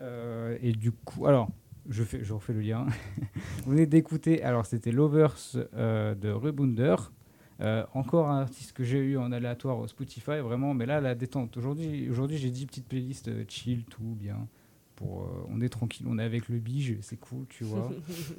Euh, 0.02 0.58
et 0.62 0.72
du 0.72 0.94
coup, 0.94 1.26
alors, 1.28 1.50
je, 1.90 2.04
fais, 2.06 2.24
je 2.24 2.32
refais 2.32 2.54
le 2.54 2.62
lien. 2.62 2.86
Vous 3.66 3.72
venez 3.72 3.86
d'écouter, 3.86 4.42
alors 4.44 4.66
c'était 4.66 4.94
Lovers 4.94 5.36
euh, 5.76 6.16
de 6.16 6.30
Rebunder. 6.30 6.96
Euh, 7.62 7.86
encore 7.94 8.30
un 8.30 8.42
artiste 8.42 8.74
que 8.74 8.84
j'ai 8.84 9.00
eu 9.00 9.18
en 9.18 9.32
aléatoire 9.32 9.78
au 9.80 9.88
Spotify, 9.88 10.40
vraiment, 10.40 10.74
mais 10.74 10.86
là, 10.86 11.02
la 11.02 11.16
détente. 11.16 11.56
Aujourd'hui, 11.58 12.10
aujourd'hui 12.10 12.38
j'ai 12.38 12.50
10 12.50 12.66
petites 12.66 12.88
playlists 12.88 13.28
euh, 13.28 13.46
chill, 13.48 13.84
tout 13.86 14.16
bien. 14.20 14.48
Pour, 14.96 15.24
euh, 15.24 15.48
on 15.50 15.60
est 15.62 15.70
tranquille, 15.70 16.06
on 16.08 16.20
est 16.20 16.24
avec 16.24 16.50
le 16.50 16.60
bige, 16.60 16.98
c'est 17.02 17.18
cool, 17.18 17.46
tu 17.50 17.64
vois. 17.64 17.92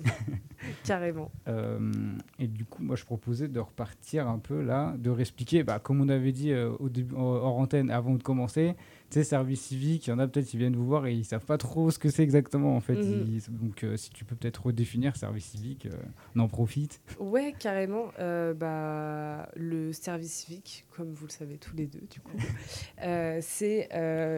Carrément. 0.84 1.30
Euh, 1.48 1.92
et 2.38 2.46
du 2.46 2.64
coup, 2.64 2.82
moi, 2.82 2.96
je 2.96 3.04
proposais 3.04 3.48
de 3.48 3.60
repartir 3.60 4.28
un 4.28 4.38
peu 4.38 4.62
là, 4.62 4.94
de 4.98 5.10
réexpliquer, 5.10 5.64
bah, 5.64 5.78
comme 5.78 6.00
on 6.00 6.08
avait 6.08 6.32
dit 6.32 6.54
au 6.54 6.88
début, 6.88 7.14
hors 7.16 7.58
antenne, 7.58 7.90
avant 7.90 8.14
de 8.14 8.22
commencer, 8.22 8.74
sais, 9.14 9.24
service 9.24 9.60
civique, 9.62 10.06
il 10.06 10.10
y 10.10 10.12
en 10.12 10.18
a 10.18 10.26
peut-être 10.28 10.46
qui 10.46 10.56
viennent 10.56 10.76
vous 10.76 10.86
voir 10.86 11.06
et 11.06 11.14
ils 11.14 11.24
savent 11.24 11.44
pas 11.44 11.58
trop 11.58 11.90
ce 11.90 11.98
que 11.98 12.08
c'est 12.10 12.22
exactement, 12.22 12.76
en 12.76 12.80
fait. 12.80 12.94
Mhm. 12.96 13.26
Ils- 13.28 13.52
donc, 13.58 13.82
euh, 13.84 13.96
si 13.96 14.10
tu 14.10 14.24
peux 14.24 14.34
peut-être 14.36 14.66
redéfinir 14.66 15.16
service 15.16 15.46
civique, 15.46 15.86
euh, 15.86 15.90
on 16.36 16.40
en 16.40 16.48
profite. 16.48 17.00
Ouais, 17.18 17.54
carrément. 17.58 18.08
Euh, 18.18 18.54
bah, 18.54 19.48
le 19.56 19.92
service 19.92 20.32
civique, 20.32 20.86
comme 20.90 21.12
vous 21.12 21.26
le 21.26 21.30
savez 21.32 21.58
tous 21.58 21.74
les 21.76 21.86
deux, 21.86 22.02
du 22.10 22.20
coup, 22.20 22.36
euh, 23.02 23.38
c'est 23.40 23.88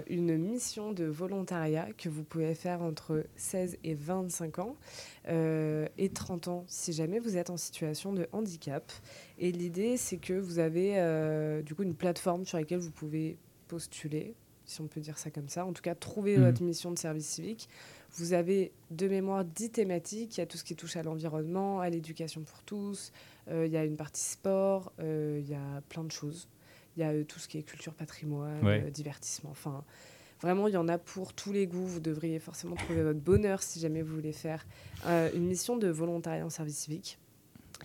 une 0.09 0.37
mission 0.37 0.93
de 0.93 1.05
volontariat 1.05 1.89
que 1.97 2.09
vous 2.09 2.25
pouvez 2.25 2.55
faire 2.55 2.83
entre 2.83 3.25
16 3.37 3.79
et 3.85 3.95
25 3.95 4.59
ans 4.59 4.77
et 5.29 6.09
30 6.13 6.49
ans 6.49 6.65
si 6.69 6.93
jamais 6.93 7.19
vous 7.19 7.37
êtes 7.37 7.51
en 7.51 7.57
situation 7.57 8.13
de 8.13 8.27
handicap. 8.33 8.93
Et 9.39 9.53
l'idée, 9.53 9.97
c'est 9.97 10.19
que 10.19 10.35
vous 10.35 10.59
avez 10.59 11.63
du 11.65 11.75
coup 11.75 11.83
une 11.83 11.95
plateforme 11.95 12.45
sur 12.45 12.59
laquelle 12.59 12.79
vous 12.79 12.91
pouvez 12.91 13.39
postuler, 13.69 14.35
si 14.67 14.81
on 14.81 14.87
peut 14.89 15.01
dire 15.01 15.17
ça 15.19 15.31
comme 15.31 15.49
ça. 15.49 15.65
En 15.65 15.73
tout 15.73 15.83
cas, 15.83 15.95
trouver 15.95 16.37
Mhm. 16.37 16.45
votre 16.45 16.63
mission 16.63 16.91
de 16.91 16.99
service 16.99 17.27
civique. 17.29 17.69
Vous 18.17 18.33
avez 18.33 18.73
de 18.91 19.09
mémoire 19.09 19.45
10 19.45 19.71
thématiques. 19.71 20.37
Il 20.37 20.41
y 20.41 20.43
a 20.43 20.47
tout 20.47 20.57
ce 20.59 20.65
qui 20.65 20.75
touche 20.77 20.97
à 20.97 21.03
l'environnement, 21.03 21.81
à 21.81 21.89
l'éducation 21.91 22.43
pour 22.43 22.63
tous. 22.63 23.13
euh, 23.49 23.65
il 23.67 23.73
y 23.73 23.77
a 23.77 23.85
une 23.85 23.97
partie 23.97 24.23
sport. 24.25 24.93
euh, 24.99 25.39
il 25.41 25.49
y 25.49 25.55
a 25.55 25.81
plein 25.89 26.03
de 26.03 26.11
choses. 26.11 26.49
Il 26.97 27.01
y 27.01 27.03
a 27.05 27.11
euh, 27.11 27.23
tout 27.25 27.39
ce 27.39 27.47
qui 27.47 27.59
est 27.59 27.63
culture, 27.63 27.95
patrimoine, 27.95 28.65
Ouais. 28.65 28.91
divertissement. 28.91 29.51
Enfin, 29.51 29.85
vraiment, 30.41 30.67
il 30.67 30.75
y 30.75 30.77
en 30.77 30.89
a 30.89 30.99
pour 30.99 31.33
tous 31.33 31.53
les 31.53 31.67
goûts. 31.69 31.87
Vous 31.87 32.01
devriez 32.01 32.39
forcément 32.41 32.75
trouver 32.75 33.03
votre 33.05 33.21
bonheur 33.21 33.63
si 33.63 33.79
jamais 33.79 34.03
vous 34.03 34.15
voulez 34.15 34.33
faire 34.33 34.67
une 35.07 35.47
mission 35.47 35.77
de 35.77 35.87
volontariat 35.89 36.45
en 36.45 36.51
service 36.51 36.79
civique. 36.79 37.19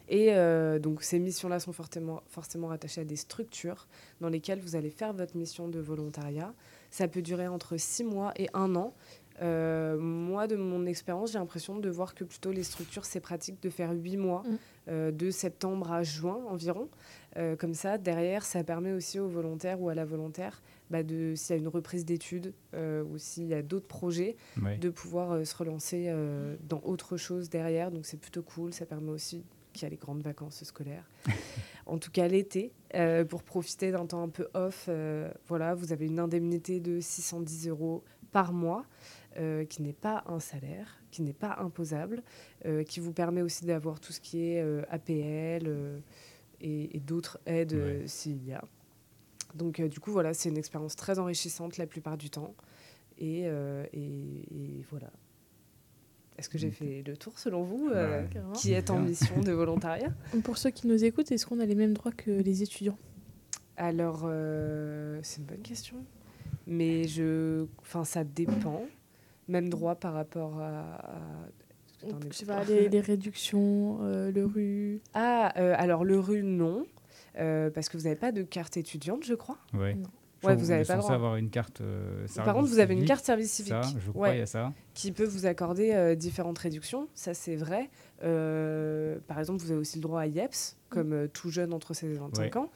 Et 0.10 0.34
euh, 0.34 0.80
donc 0.80 1.04
ces 1.04 1.20
missions-là 1.20 1.60
sont 1.60 1.74
fortement, 1.74 2.22
forcément 2.28 2.68
rattachées 2.68 3.02
à 3.02 3.06
des 3.06 3.16
structures 3.16 3.88
dans 4.20 4.30
lesquelles 4.30 4.60
vous 4.60 4.76
allez 4.76 4.90
faire 4.90 5.14
votre 5.14 5.36
mission 5.38 5.68
de 5.68 5.80
volontariat. 5.80 6.54
Ça 6.90 7.08
peut 7.08 7.22
durer 7.22 7.48
entre 7.48 7.78
six 7.78 8.04
mois 8.04 8.34
et 8.38 8.48
un 8.54 8.76
an. 8.76 8.94
Euh, 9.42 9.98
moi, 9.98 10.46
de 10.46 10.56
mon 10.56 10.86
expérience, 10.86 11.32
j'ai 11.32 11.40
l'impression 11.40 11.80
de 11.80 11.90
voir 11.90 12.14
que 12.14 12.24
plutôt 12.24 12.52
les 12.52 12.64
structures, 12.64 13.06
c'est 13.06 13.22
pratique 13.22 13.62
de 13.64 13.70
faire 13.70 13.92
huit 13.92 14.18
mois, 14.18 14.44
Mm. 14.46 14.58
euh, 14.90 15.12
de 15.12 15.32
septembre 15.32 15.92
à 15.92 16.04
juin 16.04 16.40
environ. 16.48 16.90
Euh, 17.38 17.56
comme 17.56 17.74
ça, 17.74 17.98
derrière, 17.98 18.44
ça 18.44 18.64
permet 18.64 18.92
aussi 18.92 19.20
aux 19.20 19.28
volontaires 19.30 19.82
ou 19.82 19.90
à 19.90 19.96
la 19.96 20.06
volontaire, 20.06 20.62
bah, 20.92 21.02
de, 21.02 21.34
s'il 21.36 21.56
y 21.56 21.60
a 21.60 21.62
une 21.62 21.70
reprise 21.70 22.06
d'études 22.06 22.54
euh, 22.76 23.04
ou 23.04 23.18
s'il 23.18 23.46
y 23.48 23.54
a 23.54 23.62
d'autres 23.64 23.88
projets, 23.88 24.36
de 24.80 24.90
pouvoir 24.90 25.32
euh, 25.32 25.44
se 25.46 25.56
relancer 25.56 26.06
euh, 26.10 26.56
dans 26.68 26.82
autre 26.84 27.18
chose 27.18 27.50
derrière. 27.50 27.90
Donc 27.90 28.06
c'est 28.06 28.18
plutôt 28.20 28.44
cool. 28.44 28.74
Ça 28.74 28.86
permet 28.86 29.12
aussi 29.12 29.44
qu'il 29.72 29.84
y 29.84 29.86
a 29.86 29.90
les 29.90 29.98
grandes 29.98 30.22
vacances 30.24 30.64
scolaires. 30.64 31.10
en 31.86 31.98
tout 31.98 32.12
cas 32.12 32.28
l'été, 32.28 32.72
euh, 32.96 33.26
pour 33.26 33.44
profiter 33.44 33.92
d'un 33.92 34.06
temps 34.06 34.24
un 34.24 34.30
peu 34.30 34.48
off. 34.54 34.86
euh, 34.90 35.32
voilà, 35.48 35.74
vous 35.76 35.92
avez 35.94 36.06
une 36.08 36.20
indemnité 36.20 36.80
de 36.80 37.00
610 37.00 37.68
euros 37.70 38.04
par 38.32 38.54
mois. 38.54 38.86
euh, 39.38 39.64
qui 39.64 39.82
n'est 39.82 39.94
pas 39.94 40.24
un 40.28 40.42
salaire, 40.42 41.00
qui 41.10 41.22
n'est 41.22 41.32
pas 41.32 41.56
imposable, 41.60 42.22
qui 42.86 43.00
vous 43.00 43.14
permet 43.14 43.42
aussi 43.42 43.64
d'avoir 43.66 44.02
tout 44.02 44.12
ce 44.12 44.20
qui 44.20 44.44
est 44.46 44.62
APL 44.90 46.02
et, 46.60 46.98
et 46.98 47.00
d'autres 47.00 47.40
aides 47.46 48.06
s'il 48.08 48.46
y 48.46 48.52
a. 48.52 48.62
Donc 49.56 49.82
du 49.82 50.02
coup, 50.02 50.12
voilà, 50.12 50.34
c'est 50.34 50.50
une 50.50 50.58
expérience 50.58 50.98
très 50.98 51.18
enrichissante 51.18 51.78
la 51.78 51.88
plupart 51.88 52.18
du 52.18 52.30
temps. 52.30 52.54
Et, 53.18 53.44
et- 53.44 53.94
et 53.94 54.86
voilà. 54.90 55.10
Est-ce 56.38 56.50
que 56.50 56.58
j'ai 56.58 56.70
Ok. 56.70 56.74
fait 56.74 57.04
le 57.06 57.18
tour 57.18 57.38
selon 57.38 57.64
vous 57.64 57.90
euh, 57.94 58.22
Ouais. 58.24 58.30
Qui 58.56 58.74
est 58.74 58.90
en 58.90 59.00
mission 59.00 59.40
de 59.42 59.52
volontariat 59.52 60.10
Pour 60.44 60.58
ceux 60.58 60.70
qui 60.72 60.88
nous 60.88 61.04
écoutent, 61.04 61.32
est-ce 61.32 61.46
qu'on 61.46 61.60
a 61.60 61.66
les 61.66 61.76
mêmes 61.76 61.94
droits 61.94 62.12
que 62.12 62.32
les 62.32 62.64
étudiants? 62.64 62.98
Alors, 63.78 64.22
euh, 64.26 65.20
c'est 65.24 65.40
une 65.40 65.46
bonne 65.46 65.62
question. 65.62 65.98
Mais 66.68 67.08
je, 67.08 67.66
enfin, 67.80 68.04
ça 68.04 68.24
dépend. 68.24 68.84
Même 69.48 69.70
droit 69.70 69.96
par 69.96 70.14
rapport 70.14 70.60
à. 70.60 70.96
à- 70.96 71.22
Je 72.04 72.08
sais 72.08 72.44
exemple 72.44 72.46
pas, 72.46 72.64
les, 72.64 72.90
les 72.90 73.02
réductions, 73.02 74.00
euh, 74.02 74.32
le 74.32 74.46
RU. 74.46 75.02
Ah, 75.14 75.52
euh, 75.58 75.74
alors 75.78 76.04
le 76.06 76.20
RU, 76.20 76.42
non. 76.44 76.86
Euh, 77.38 77.70
parce 77.70 77.90
que 77.90 77.98
vous 77.98 78.04
n'avez 78.04 78.16
pas 78.16 78.32
de 78.32 78.44
carte 78.44 78.78
étudiante, 78.78 79.24
je 79.26 79.34
crois. 79.34 79.58
Ouais. 79.74 79.96
Ouais, 80.48 80.56
vous 80.56 80.66
qu'on 80.68 80.72
avez 80.74 80.82
est 80.82 80.86
pas 80.88 80.96
le 80.96 81.02
droit. 81.02 81.14
avoir 81.14 81.36
une 81.36 81.50
carte. 81.50 81.82
euh, 81.82 82.26
Par 82.36 82.54
contre, 82.54 82.68
vous 82.68 82.80
avez 82.80 82.94
une 82.96 83.06
carte 83.06 83.24
service 83.26 83.52
civique. 83.52 83.74
Ça, 83.74 83.82
je 84.04 84.10
crois, 84.12 84.30
Ouais. 84.30 84.36
il 84.38 84.40
y 84.40 84.44
a 84.44 84.46
ça. 84.48 84.74
qui 84.94 85.12
peut 85.12 85.26
vous 85.26 85.46
accorder 85.46 85.92
euh, 85.94 86.16
différentes 86.16 86.58
réductions, 86.58 87.08
ça 87.14 87.34
c'est 87.34 87.56
vrai. 87.56 87.90
Euh, 88.24 89.18
par 89.28 89.40
exemple, 89.40 89.62
vous 89.64 89.72
avez 89.72 89.80
aussi 89.80 89.98
le 89.98 90.02
droit 90.04 90.22
à 90.22 90.28
IEPS, 90.28 90.76
comme 90.90 91.28
tout 91.34 91.50
jeune 91.50 91.74
entre 91.74 91.94
16 91.94 92.12
et 92.16 92.18
25 92.20 92.42
Ouais. 92.56 92.58
ans. 92.62 92.70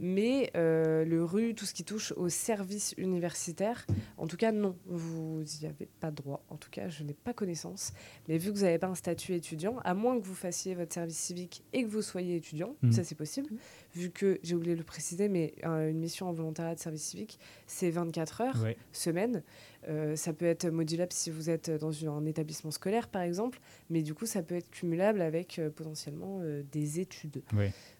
Mais 0.00 0.50
euh, 0.56 1.04
le 1.04 1.24
RU, 1.24 1.54
tout 1.54 1.64
ce 1.64 1.74
qui 1.74 1.84
touche 1.84 2.12
au 2.16 2.28
service 2.28 2.94
universitaire, 2.98 3.86
en 4.18 4.26
tout 4.26 4.36
cas, 4.36 4.50
non, 4.52 4.76
vous 4.86 5.42
n'y 5.60 5.66
avez 5.66 5.86
pas 6.00 6.10
droit. 6.10 6.44
En 6.48 6.56
tout 6.56 6.70
cas, 6.70 6.88
je 6.88 7.04
n'ai 7.04 7.14
pas 7.14 7.32
connaissance. 7.32 7.92
Mais 8.28 8.38
vu 8.38 8.52
que 8.52 8.56
vous 8.58 8.64
n'avez 8.64 8.78
pas 8.78 8.88
un 8.88 8.94
statut 8.94 9.34
étudiant, 9.34 9.78
à 9.84 9.94
moins 9.94 10.18
que 10.20 10.24
vous 10.26 10.34
fassiez 10.34 10.74
votre 10.74 10.92
service 10.92 11.16
civique 11.18 11.62
et 11.72 11.84
que 11.84 11.88
vous 11.88 12.02
soyez 12.02 12.36
étudiant, 12.36 12.74
Mhm. 12.82 12.92
ça 12.92 13.04
c'est 13.04 13.14
possible. 13.14 13.50
Vu 13.94 14.10
que, 14.10 14.38
j'ai 14.42 14.54
oublié 14.54 14.74
de 14.74 14.78
le 14.80 14.84
préciser, 14.84 15.28
mais 15.28 15.54
euh, 15.64 15.90
une 15.90 15.98
mission 15.98 16.28
en 16.28 16.32
volontariat 16.32 16.74
de 16.74 16.80
service 16.80 17.02
civique, 17.04 17.38
c'est 17.66 17.90
24 17.90 18.40
heures 18.40 18.62
Ouais. 18.62 18.76
semaine. 18.92 19.42
Euh, 19.88 20.14
ça 20.16 20.32
peut 20.32 20.44
être 20.44 20.68
modulable 20.70 21.12
si 21.12 21.30
vous 21.30 21.50
êtes 21.50 21.70
dans 21.70 21.90
une- 21.90 22.08
un 22.08 22.24
établissement 22.24 22.70
scolaire, 22.70 23.08
par 23.08 23.22
exemple, 23.22 23.58
mais 23.90 24.02
du 24.02 24.14
coup, 24.14 24.26
ça 24.26 24.42
peut 24.42 24.54
être 24.54 24.70
cumulable 24.70 25.20
avec 25.20 25.58
euh, 25.58 25.70
potentiellement 25.70 26.38
euh, 26.42 26.62
des 26.70 27.00
études. 27.00 27.42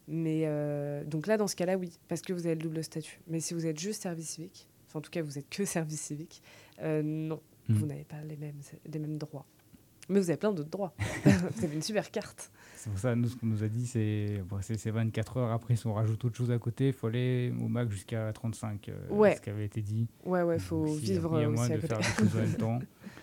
Mais 0.09 0.47
donc 1.07 1.27
là, 1.27 1.37
dans 1.37 1.47
ce 1.47 1.57
cas-là, 1.57 1.77
oui, 1.77 1.99
parce 2.09 2.23
que 2.23 2.33
vous 2.33 2.47
avez 2.47 2.55
le 2.57 2.63
double 2.63 2.83
statut. 2.85 3.21
Mais 3.29 3.41
si 3.41 3.55
vous 3.55 3.67
êtes 3.67 3.79
juste 3.79 4.03
service 4.03 4.31
civique, 4.31 4.69
enfin, 4.87 4.99
en 4.99 5.03
tout 5.03 5.11
cas, 5.11 5.23
vous 5.23 5.39
êtes 5.39 5.49
que 5.49 5.65
service 5.65 6.01
civique, 6.01 6.43
non, 6.83 7.41
vous 7.69 7.87
n'avez 7.87 8.05
pas 8.05 8.21
les 8.25 8.37
mêmes, 8.37 8.61
les 8.87 8.99
mêmes 8.99 9.19
droits. 9.19 9.47
Mais 10.13 10.21
vous 10.21 10.29
avez 10.31 10.37
plein 10.37 10.53
d'autres 10.53 10.71
droits. 10.71 10.95
vous 11.25 11.65
avez 11.65 11.75
une 11.75 11.83
super 11.83 12.11
carte. 12.11 12.51
C'est 12.77 12.91
pour 12.91 12.99
ça, 12.99 13.15
nous, 13.15 13.29
ce 13.29 13.37
qu'on 13.37 13.47
nous 13.47 13.63
a 13.63 13.69
dit, 13.69 13.87
c'est 13.87 14.43
bon, 14.49 14.59
c'est 14.61 14.77
c'est 14.77 14.91
24 14.91 15.37
heures. 15.37 15.53
Après, 15.53 15.77
si 15.77 15.87
on 15.87 15.95
rajoute 15.95 16.25
autre 16.25 16.37
chose 16.37 16.51
à 16.51 16.59
côté, 16.59 16.89
il 16.89 16.93
faut 16.93 17.07
aller 17.07 17.53
au 17.63 17.69
max 17.69 17.91
jusqu'à 17.93 18.33
35. 18.33 18.89
euh, 18.89 18.93
Ouais. 19.09 19.37
Ce 19.37 19.41
qui 19.41 19.51
avait 19.51 19.65
été 19.65 19.81
dit. 19.81 20.09
Ouais, 20.25 20.43
ouais, 20.43 20.59
faut 20.59 20.85
Donc, 20.87 20.97
y 20.97 21.11
a- 21.11 21.13
vivre 21.15 21.39
Il 21.39 21.43
y 21.43 21.45
a 21.45 21.49
aussi 21.49 21.57
moyen 21.59 21.75
à 21.75 21.77
de 21.77 21.81
côté. 21.87 21.95
faire 21.95 21.99
des 21.99 22.29
choses 22.31 22.37
en 22.37 22.41
même 22.43 22.55
temps. 22.57 22.79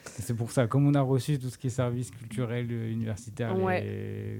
C'est 0.05 0.33
pour 0.33 0.51
ça, 0.51 0.65
comme 0.67 0.87
on 0.87 0.93
a 0.93 1.01
reçu 1.01 1.37
tout 1.37 1.49
ce 1.49 1.57
qui 1.57 1.67
est 1.67 1.71
service 1.71 2.09
culturel, 2.09 2.67
euh, 2.71 2.89
universitaire, 2.91 3.57
Ouais. 3.61 4.39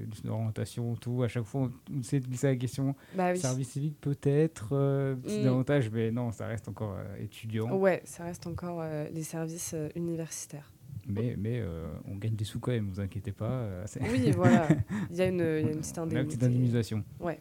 tout, 1.00 1.22
à 1.22 1.28
chaque 1.28 1.44
fois, 1.44 1.62
on, 1.62 1.72
on 1.98 2.02
s'est 2.02 2.20
glissé 2.20 2.46
la 2.48 2.56
question 2.56 2.94
Bah 3.14 3.32
oui. 3.32 3.38
service 3.38 3.68
civique, 3.68 3.96
peut-être, 4.00 4.70
euh, 4.72 5.14
petit 5.16 5.44
Mm. 5.44 5.48
avantage, 5.48 5.90
mais 5.90 6.10
non, 6.10 6.32
ça 6.32 6.46
reste 6.46 6.68
encore 6.68 6.96
euh, 6.98 7.16
étudiant. 7.22 7.70
Ouais, 7.76 8.00
ça 8.04 8.24
reste 8.24 8.46
encore 8.46 8.80
euh, 8.82 9.06
les 9.12 9.22
services 9.22 9.74
universitaires. 9.94 10.72
Mais, 11.10 11.34
mais 11.36 11.60
euh, 11.60 11.86
on 12.06 12.16
gagne 12.16 12.34
des 12.34 12.44
sous 12.44 12.60
quand 12.60 12.72
même, 12.72 12.88
vous 12.90 13.00
inquiétez 13.00 13.32
pas. 13.32 13.50
euh, 13.50 13.84
Oui, 14.10 14.30
voilà. 14.36 14.68
Il 15.10 15.16
y 15.16 15.22
a 15.22 15.26
une, 15.26 15.40
il 15.40 15.66
y 15.66 15.68
a 15.68 15.72
une 15.72 15.80
petite 16.26 16.42
indemnisation. 16.42 17.04
Ouais. 17.20 17.40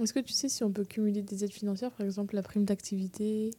Est-ce 0.00 0.14
que 0.14 0.20
tu 0.20 0.32
sais 0.32 0.48
si 0.48 0.64
on 0.64 0.70
peut 0.72 0.84
cumuler 0.84 1.22
des 1.22 1.44
aides 1.44 1.52
financières, 1.52 1.90
par 1.92 2.06
exemple 2.06 2.34
la 2.34 2.42
prime 2.42 2.64
d'activité 2.64 3.50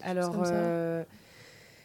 Alors, 0.00 0.42
euh, 0.46 1.02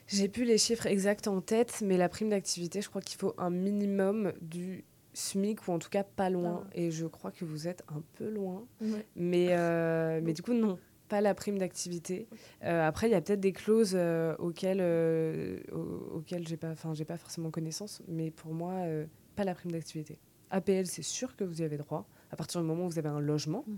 j'ai 0.08 0.28
plus 0.28 0.44
les 0.44 0.58
chiffres 0.58 0.86
exacts 0.88 1.28
en 1.28 1.40
tête, 1.40 1.82
mais 1.86 1.96
la 1.98 2.10
prime 2.10 2.30
d'activité, 2.30 2.82
je 2.82 2.90
crois 2.90 3.02
qu'il 3.02 3.18
faut 3.18 3.34
un 3.38 3.50
minimum 3.50 4.34
du 4.42 4.84
SMIC 5.14 5.68
ou 5.68 5.72
en 5.72 5.80
tout 5.80 5.90
cas 5.90 6.04
pas 6.04 6.30
loin. 6.30 6.64
Ah. 6.66 6.70
Et 6.76 6.92
je 6.92 7.06
crois 7.06 7.32
que 7.32 7.46
vous 7.46 7.68
êtes 7.68 7.84
un 7.88 8.02
peu 8.18 8.30
loin. 8.30 8.66
Ouais. 8.82 9.06
Mais, 9.16 9.48
euh, 9.52 10.20
mais 10.22 10.34
du 10.34 10.42
coup, 10.42 10.54
non, 10.54 10.78
pas 11.14 11.22
la 11.22 11.36
prime 11.36 11.60
d'activité. 11.60 12.28
Euh, 12.64 12.88
après, 12.88 13.08
il 13.08 13.12
y 13.12 13.14
a 13.14 13.22
peut-être 13.22 13.40
des 13.40 13.54
clauses 13.54 13.94
euh, 13.94 14.36
auxquelles, 14.40 14.80
euh, 14.82 15.60
au- 15.72 16.18
auxquelles 16.18 16.48
j'ai 16.48 16.58
pas, 16.58 16.72
enfin, 16.72 16.96
j'ai 16.96 17.06
pas 17.06 17.18
forcément 17.18 17.52
connaissance, 17.52 18.02
mais 18.08 18.32
pour 18.32 18.52
moi, 18.56 18.72
euh, 18.88 19.06
pas 19.36 19.44
la 19.44 19.54
prime 19.54 19.72
d'activité. 19.72 20.18
APL, 20.50 20.88
c'est 20.88 21.04
sûr 21.04 21.36
que 21.36 21.44
vous 21.44 21.62
y 21.62 21.64
avez 21.64 21.78
droit 21.78 22.08
à 22.32 22.36
partir 22.36 22.62
du 22.62 22.66
moment 22.66 22.86
où 22.86 22.90
vous 22.90 22.98
avez 22.98 23.10
un 23.10 23.20
logement, 23.20 23.64
Mm. 23.68 23.76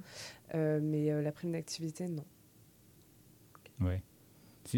Euh, 0.53 0.79
mais 0.81 1.11
euh, 1.11 1.21
la 1.21 1.33
prime 1.33 1.51
d'activité, 1.51 2.07
non. 2.07 2.23
Ouais. 3.81 4.01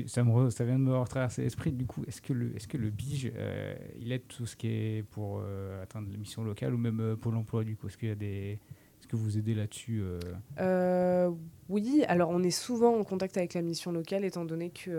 Ça, 0.08 0.24
me 0.24 0.50
ça 0.50 0.66
vient 0.66 0.80
de 0.80 0.84
me 0.84 0.98
retraverser 0.98 1.44
l'esprit. 1.44 1.72
Du 1.72 1.86
coup, 1.86 2.04
est-ce 2.08 2.24
que 2.24 2.34
le, 2.34 2.56
est-ce 2.56 2.68
que 2.68 2.78
le 2.78 2.90
BIGE, 2.90 3.32
euh, 3.36 3.76
il 4.00 4.12
aide 4.12 4.28
tout 4.28 4.48
ce 4.48 4.56
qui 4.56 4.68
est 4.68 5.04
pour 5.12 5.42
euh, 5.44 5.84
atteindre 5.84 6.10
les 6.10 6.18
missions 6.18 6.44
locales 6.44 6.74
ou 6.74 6.78
même 6.80 7.00
euh, 7.02 7.16
Pôle 7.16 7.36
emploi 7.36 7.64
du 7.64 7.76
coup? 7.78 7.88
Est-ce 7.88 7.98
qu'il 8.00 8.10
y 8.10 8.12
a 8.12 8.16
des, 8.16 8.60
est-ce 9.08 9.12
que 9.14 9.16
vous 9.24 9.38
aidez 9.38 9.54
là-dessus 9.54 10.02
euh, 10.02 10.20
Euh, 10.60 11.32
oui, 11.70 12.04
alors 12.10 12.30
on 12.30 12.44
est 12.44 12.52
souvent 12.52 12.94
en 12.98 13.04
contact 13.06 13.38
avec 13.38 13.54
la 13.54 13.62
mission 13.62 13.92
locale 13.94 14.26
étant 14.26 14.44
donné 14.44 14.70
qu'il 14.70 14.92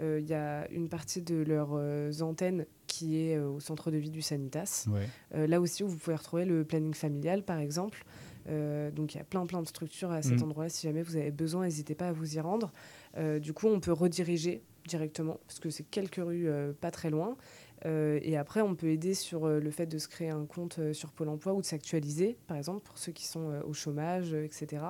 y 0.00 0.32
a 0.34 0.66
une 0.70 0.88
partie 0.88 1.20
de 1.20 1.36
leurs 1.36 1.72
euh, 1.74 2.10
antennes 2.22 2.64
qui 2.86 3.18
est 3.20 3.36
euh, 3.36 3.46
au 3.50 3.60
centre 3.60 3.90
de 3.90 3.98
vie 3.98 4.10
du 4.10 4.22
Sanitas. 4.22 4.86
Ouais. 4.90 5.06
Euh, 5.34 5.46
là 5.46 5.60
aussi 5.60 5.82
où 5.84 5.88
vous 5.88 5.98
pouvez 5.98 6.16
retrouver 6.16 6.46
le 6.46 6.64
planning 6.64 6.94
familial 6.94 7.42
par 7.42 7.58
exemple. 7.58 8.04
Euh, 8.48 8.90
donc 8.90 9.14
il 9.14 9.18
y 9.18 9.20
a 9.20 9.24
plein 9.24 9.44
plein 9.44 9.60
de 9.60 9.66
structures 9.68 10.12
à 10.12 10.22
cet 10.22 10.40
Mm. 10.40 10.44
endroit-là. 10.44 10.70
Si 10.70 10.86
jamais 10.86 11.02
vous 11.02 11.16
avez 11.16 11.30
besoin, 11.32 11.64
n'hésitez 11.64 11.94
pas 11.94 12.08
à 12.08 12.12
vous 12.12 12.36
y 12.36 12.40
rendre. 12.40 12.72
Euh, 13.18 13.38
du 13.38 13.52
coup, 13.52 13.66
on 13.66 13.80
peut 13.80 13.92
rediriger 13.92 14.62
directement 14.88 15.40
parce 15.46 15.58
que 15.58 15.68
c'est 15.68 15.82
quelques 15.82 16.20
rues 16.24 16.48
euh, 16.48 16.72
pas 16.72 16.90
très 16.92 17.10
loin. 17.10 17.36
Euh, 17.84 18.18
et 18.22 18.36
après, 18.36 18.62
on 18.62 18.74
peut 18.74 18.88
aider 18.88 19.14
sur 19.14 19.44
euh, 19.46 19.60
le 19.60 19.70
fait 19.70 19.86
de 19.86 19.98
se 19.98 20.08
créer 20.08 20.30
un 20.30 20.46
compte 20.46 20.78
euh, 20.78 20.92
sur 20.92 21.12
Pôle 21.12 21.28
Emploi 21.28 21.52
ou 21.52 21.60
de 21.60 21.66
s'actualiser, 21.66 22.38
par 22.46 22.56
exemple 22.56 22.80
pour 22.84 22.96
ceux 22.98 23.12
qui 23.12 23.26
sont 23.26 23.60
au 23.66 23.72
chômage, 23.72 24.32
etc. 24.34 24.82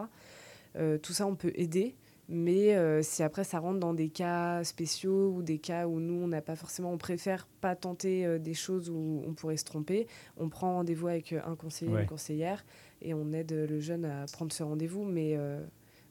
Tout 1.02 1.12
ça, 1.14 1.26
on 1.26 1.34
peut 1.34 1.52
aider. 1.54 1.96
Mais 2.28 2.74
euh, 2.74 3.02
si 3.02 3.22
après 3.22 3.44
ça 3.44 3.60
rentre 3.60 3.78
dans 3.78 3.94
des 3.94 4.08
cas 4.08 4.64
spéciaux 4.64 5.30
ou 5.30 5.42
des 5.42 5.58
cas 5.58 5.86
où 5.86 6.00
nous 6.00 6.24
on 6.24 6.26
n'a 6.26 6.42
pas 6.42 6.56
forcément, 6.56 6.92
on 6.92 6.98
préfère 6.98 7.46
pas 7.60 7.76
tenter 7.76 8.26
euh, 8.26 8.38
des 8.40 8.52
choses 8.52 8.90
où 8.90 9.22
on 9.24 9.32
pourrait 9.32 9.56
se 9.56 9.64
tromper, 9.64 10.08
on 10.36 10.48
prend 10.48 10.74
rendez-vous 10.74 11.06
avec 11.06 11.32
un 11.32 11.54
conseiller, 11.54 11.92
Ouais. 11.92 12.00
une 12.02 12.08
conseillère 12.08 12.64
et 13.00 13.14
on 13.14 13.32
aide 13.32 13.52
le 13.52 13.78
jeune 13.78 14.04
à 14.04 14.26
prendre 14.32 14.52
ce 14.52 14.64
rendez-vous. 14.64 15.04
Mais 15.04 15.36
euh, 15.36 15.64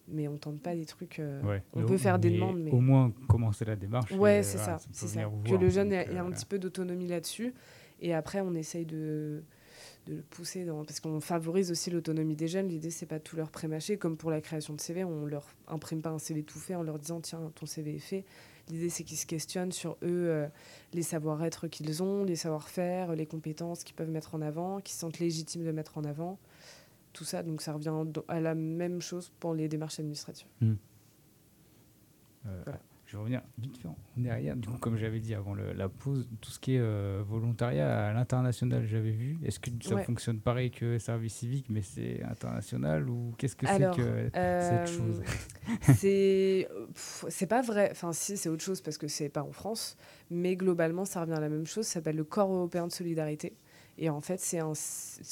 mais 0.07 0.27
on 0.27 0.37
tente 0.37 0.59
pas 0.61 0.75
des 0.75 0.85
trucs. 0.85 1.19
euh, 1.19 1.41
Ouais. 1.43 1.63
On 1.73 1.79
Mais 1.81 1.85
peut 1.85 1.95
au- 1.95 1.97
faire 1.97 2.19
des 2.19 2.29
demandes, 2.31 2.59
mais 2.59 2.71
Au 2.71 2.79
moins 2.79 3.11
commencer 3.27 3.65
la 3.65 3.75
démarche. 3.75 4.11
ouais, 4.11 4.39
et, 4.39 4.43
c'est 4.43 4.57
voilà, 4.57 4.77
ça, 4.79 4.87
c'est 4.91 5.23
Que 5.49 5.55
le 5.55 5.69
jeune 5.69 5.91
ait 5.93 6.07
un 6.17 6.27
euh, 6.27 6.31
petit 6.31 6.45
peu 6.45 6.59
d'autonomie 6.59 7.07
là-dessus. 7.07 7.53
Et 8.01 8.13
après, 8.13 8.41
on 8.41 8.53
essaye 8.55 8.85
de 8.85 9.43
de 10.07 10.13
le 10.17 10.21
pousser 10.21 10.65
dans 10.65 10.85
parce 10.85 10.99
qu'on 10.99 11.19
favorise 11.19 11.71
aussi 11.71 11.89
l'autonomie 11.89 12.35
des 12.35 12.47
jeunes 12.47 12.67
l'idée 12.67 12.91
c'est 12.91 13.07
pas 13.07 13.17
de 13.17 13.23
tout 13.23 13.35
leur 13.35 13.49
prémâcher 13.49 13.97
comme 13.97 14.17
pour 14.17 14.29
la 14.29 14.39
création 14.39 14.75
de 14.75 14.79
CV 14.79 15.03
on 15.03 15.25
leur 15.25 15.47
imprime 15.67 16.01
pas 16.03 16.11
un 16.11 16.19
CV 16.19 16.43
tout 16.43 16.59
fait 16.59 16.75
en 16.75 16.83
leur 16.83 16.99
disant 16.99 17.19
tiens 17.21 17.51
ton 17.55 17.65
CV 17.65 17.95
est 17.95 17.99
fait 17.99 18.23
l'idée 18.69 18.89
c'est 18.89 19.03
qu'ils 19.03 19.17
se 19.17 19.25
questionnent 19.25 19.71
sur 19.71 19.93
eux 20.03 20.29
euh, 20.29 20.47
les 20.93 21.01
savoir-être 21.01 21.67
qu'ils 21.67 22.03
ont 22.03 22.23
les 22.23 22.35
savoir-faire 22.35 23.15
les 23.15 23.25
compétences 23.25 23.83
qu'ils 23.83 23.95
peuvent 23.95 24.11
mettre 24.11 24.35
en 24.35 24.41
avant 24.41 24.79
qu'ils 24.79 24.93
se 24.93 24.99
sentent 24.99 25.17
légitimes 25.19 25.63
de 25.65 25.71
mettre 25.71 25.97
en 25.97 26.03
avant 26.03 26.37
tout 27.15 27.23
ça 27.23 27.41
donc 27.43 27.61
ça 27.61 27.73
revient 27.73 27.93
à 28.27 28.39
la 28.39 28.53
même 28.55 29.01
chose 29.01 29.31
pour 29.39 29.53
les 29.55 29.67
démarches 29.67 29.99
administratives 29.99 30.47
Euh, 30.61 30.73
Voilà. 32.65 32.79
Je 33.07 33.11
vais 33.13 33.19
revenir 33.19 33.41
vite 33.59 33.77
fait 33.77 33.87
en 33.87 33.95
derrière. 34.17 34.55
Du 34.55 34.67
coup, 34.67 34.77
comme 34.79 34.97
j'avais 34.97 35.19
dit 35.19 35.35
avant 35.35 35.53
le- 35.53 35.73
la 35.73 35.89
pause, 35.89 36.27
tout 36.41 36.49
ce 36.49 36.59
qui 36.59 36.73
est 36.73 36.79
euh, 36.79 37.21
volontariat 37.23 38.07
à 38.07 38.13
l'international, 38.13 38.87
j'avais 38.87 39.11
vu. 39.11 39.37
Est-ce 39.43 39.59
que 39.59 39.69
ça 39.83 39.93
Ouais. 39.93 40.03
fonctionne 40.03 40.39
pareil 40.39 40.71
que 40.71 40.97
service 40.97 41.35
civique, 41.35 41.67
mais 41.69 41.83
c'est 41.83 42.23
international 42.23 43.07
ou 43.07 43.31
qu'est-ce 43.37 43.55
que 43.55 43.67
c'est 43.67 43.77
que 43.95 44.29
Euh, 44.35 44.85
cette 44.85 44.87
chose? 44.97 45.21
c'est 47.29 47.47
pas 47.47 47.61
vrai 47.61 47.89
enfin 47.91 48.11
si 48.13 48.37
c'est 48.37 48.49
autre 48.49 48.63
chose 48.63 48.81
parce 48.81 48.97
que 48.97 49.07
c'est 49.07 49.29
pas 49.29 49.43
en 49.43 49.51
France 49.51 49.97
mais 50.31 50.55
globalement 50.55 51.05
ça 51.05 51.21
revient 51.21 51.33
à 51.33 51.39
la 51.39 51.49
même 51.49 51.65
chose 51.65 51.85
ça 51.85 51.93
s'appelle 51.95 52.15
le 52.15 52.23
corps 52.23 52.51
européen 52.51 52.87
de 52.87 52.91
solidarité 52.91 53.53
et 53.97 54.09
en 54.09 54.21
fait 54.21 54.39
c'est 54.39 54.59
un 54.59 54.73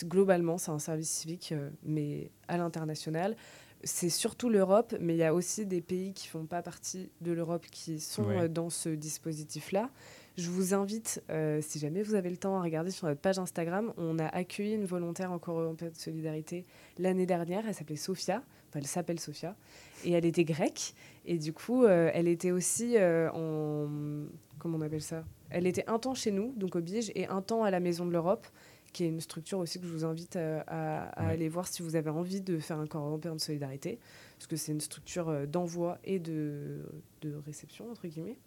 globalement 0.06 0.58
c'est 0.58 0.72
un 0.72 0.80
service 0.80 1.10
civique 1.10 1.52
euh, 1.52 1.70
mais 1.84 2.32
à 2.48 2.58
l'international 2.58 3.36
c'est 3.84 4.10
surtout 4.10 4.50
l'Europe 4.50 4.96
mais 5.02 5.14
il 5.16 5.18
y 5.18 5.24
a 5.24 5.34
aussi 5.34 5.66
des 5.66 5.82
pays 5.82 6.14
qui 6.14 6.28
font 6.28 6.46
pas 6.46 6.62
partie 6.62 7.10
de 7.22 7.32
l'Europe 7.34 7.66
qui 7.72 8.00
sont 8.00 8.24
Ouais. 8.24 8.42
euh, 8.44 8.48
dans 8.48 8.70
ce 8.70 8.90
dispositif 8.90 9.72
là 9.72 9.90
je 10.36 10.50
vous 10.50 10.74
invite, 10.74 11.22
euh, 11.30 11.60
si 11.62 11.78
jamais 11.78 12.02
vous 12.02 12.16
avez 12.16 12.32
le 12.32 12.38
temps, 12.38 12.58
à 12.58 12.64
regarder 12.64 12.90
sur 12.90 13.06
notre 13.06 13.22
page 13.22 13.38
Instagram. 13.38 13.94
On 13.98 14.18
a 14.18 14.26
accueilli 14.26 14.74
une 14.74 14.86
volontaire 14.86 15.32
en 15.32 15.38
corps 15.38 15.60
européen 15.60 15.90
de 15.92 15.96
solidarité 15.96 16.66
l'année 16.98 17.28
dernière. 17.28 17.68
Elle 17.68 17.76
s'appelait 17.76 17.98
Sophia. 17.98 18.38
Enfin, 18.68 18.80
elle 18.80 18.88
s'appelle 18.88 19.20
Sophia. 19.20 19.56
Et 20.04 20.12
elle 20.14 20.26
était 20.26 20.44
grecque. 20.44 20.96
Et 21.26 21.38
du 21.38 21.54
coup, 21.54 21.86
euh, 21.86 22.10
elle 22.14 22.28
était 22.28 22.52
aussi 22.52 22.98
euh, 22.98 23.30
en. 23.32 24.28
Comment 24.60 24.78
on 24.78 24.82
appelle 24.82 25.02
ça? 25.02 25.24
Elle 25.50 25.68
était 25.68 25.88
un 25.90 26.00
temps 26.00 26.14
chez 26.16 26.32
nous, 26.32 26.54
donc 26.56 26.76
au 26.76 26.82
Bige, 26.82 27.12
et 27.16 27.28
un 27.28 27.42
temps 27.42 27.64
à 27.64 27.72
la 27.72 27.80
Maison 27.80 28.06
de 28.06 28.12
l'Europe, 28.12 28.48
qui 28.92 29.04
est 29.04 29.08
une 29.08 29.22
structure 29.22 29.60
aussi 29.60 29.80
que 29.80 29.86
je 29.86 29.92
vous 29.92 30.06
invite 30.06 30.36
euh, 30.36 30.62
à, 30.68 31.10
à 31.10 31.26
Ouais. 31.28 31.34
aller 31.34 31.50
voir 31.50 31.68
si 31.68 31.82
vous 31.84 31.96
avez 31.96 32.10
envie 32.10 32.42
de 32.42 32.58
faire 32.60 32.80
un 32.80 32.88
corps 32.88 33.06
européen 33.06 33.36
de 33.36 33.42
solidarité. 33.42 34.00
Parce 34.38 34.48
que 34.48 34.56
c'est 34.56 34.72
une 34.72 34.82
structure 34.82 35.48
d'envoi 35.48 35.98
et 36.04 36.20
de, 36.20 36.82
de 37.22 37.36
réception, 37.46 37.90
entre 37.92 38.08
guillemets. 38.08 38.38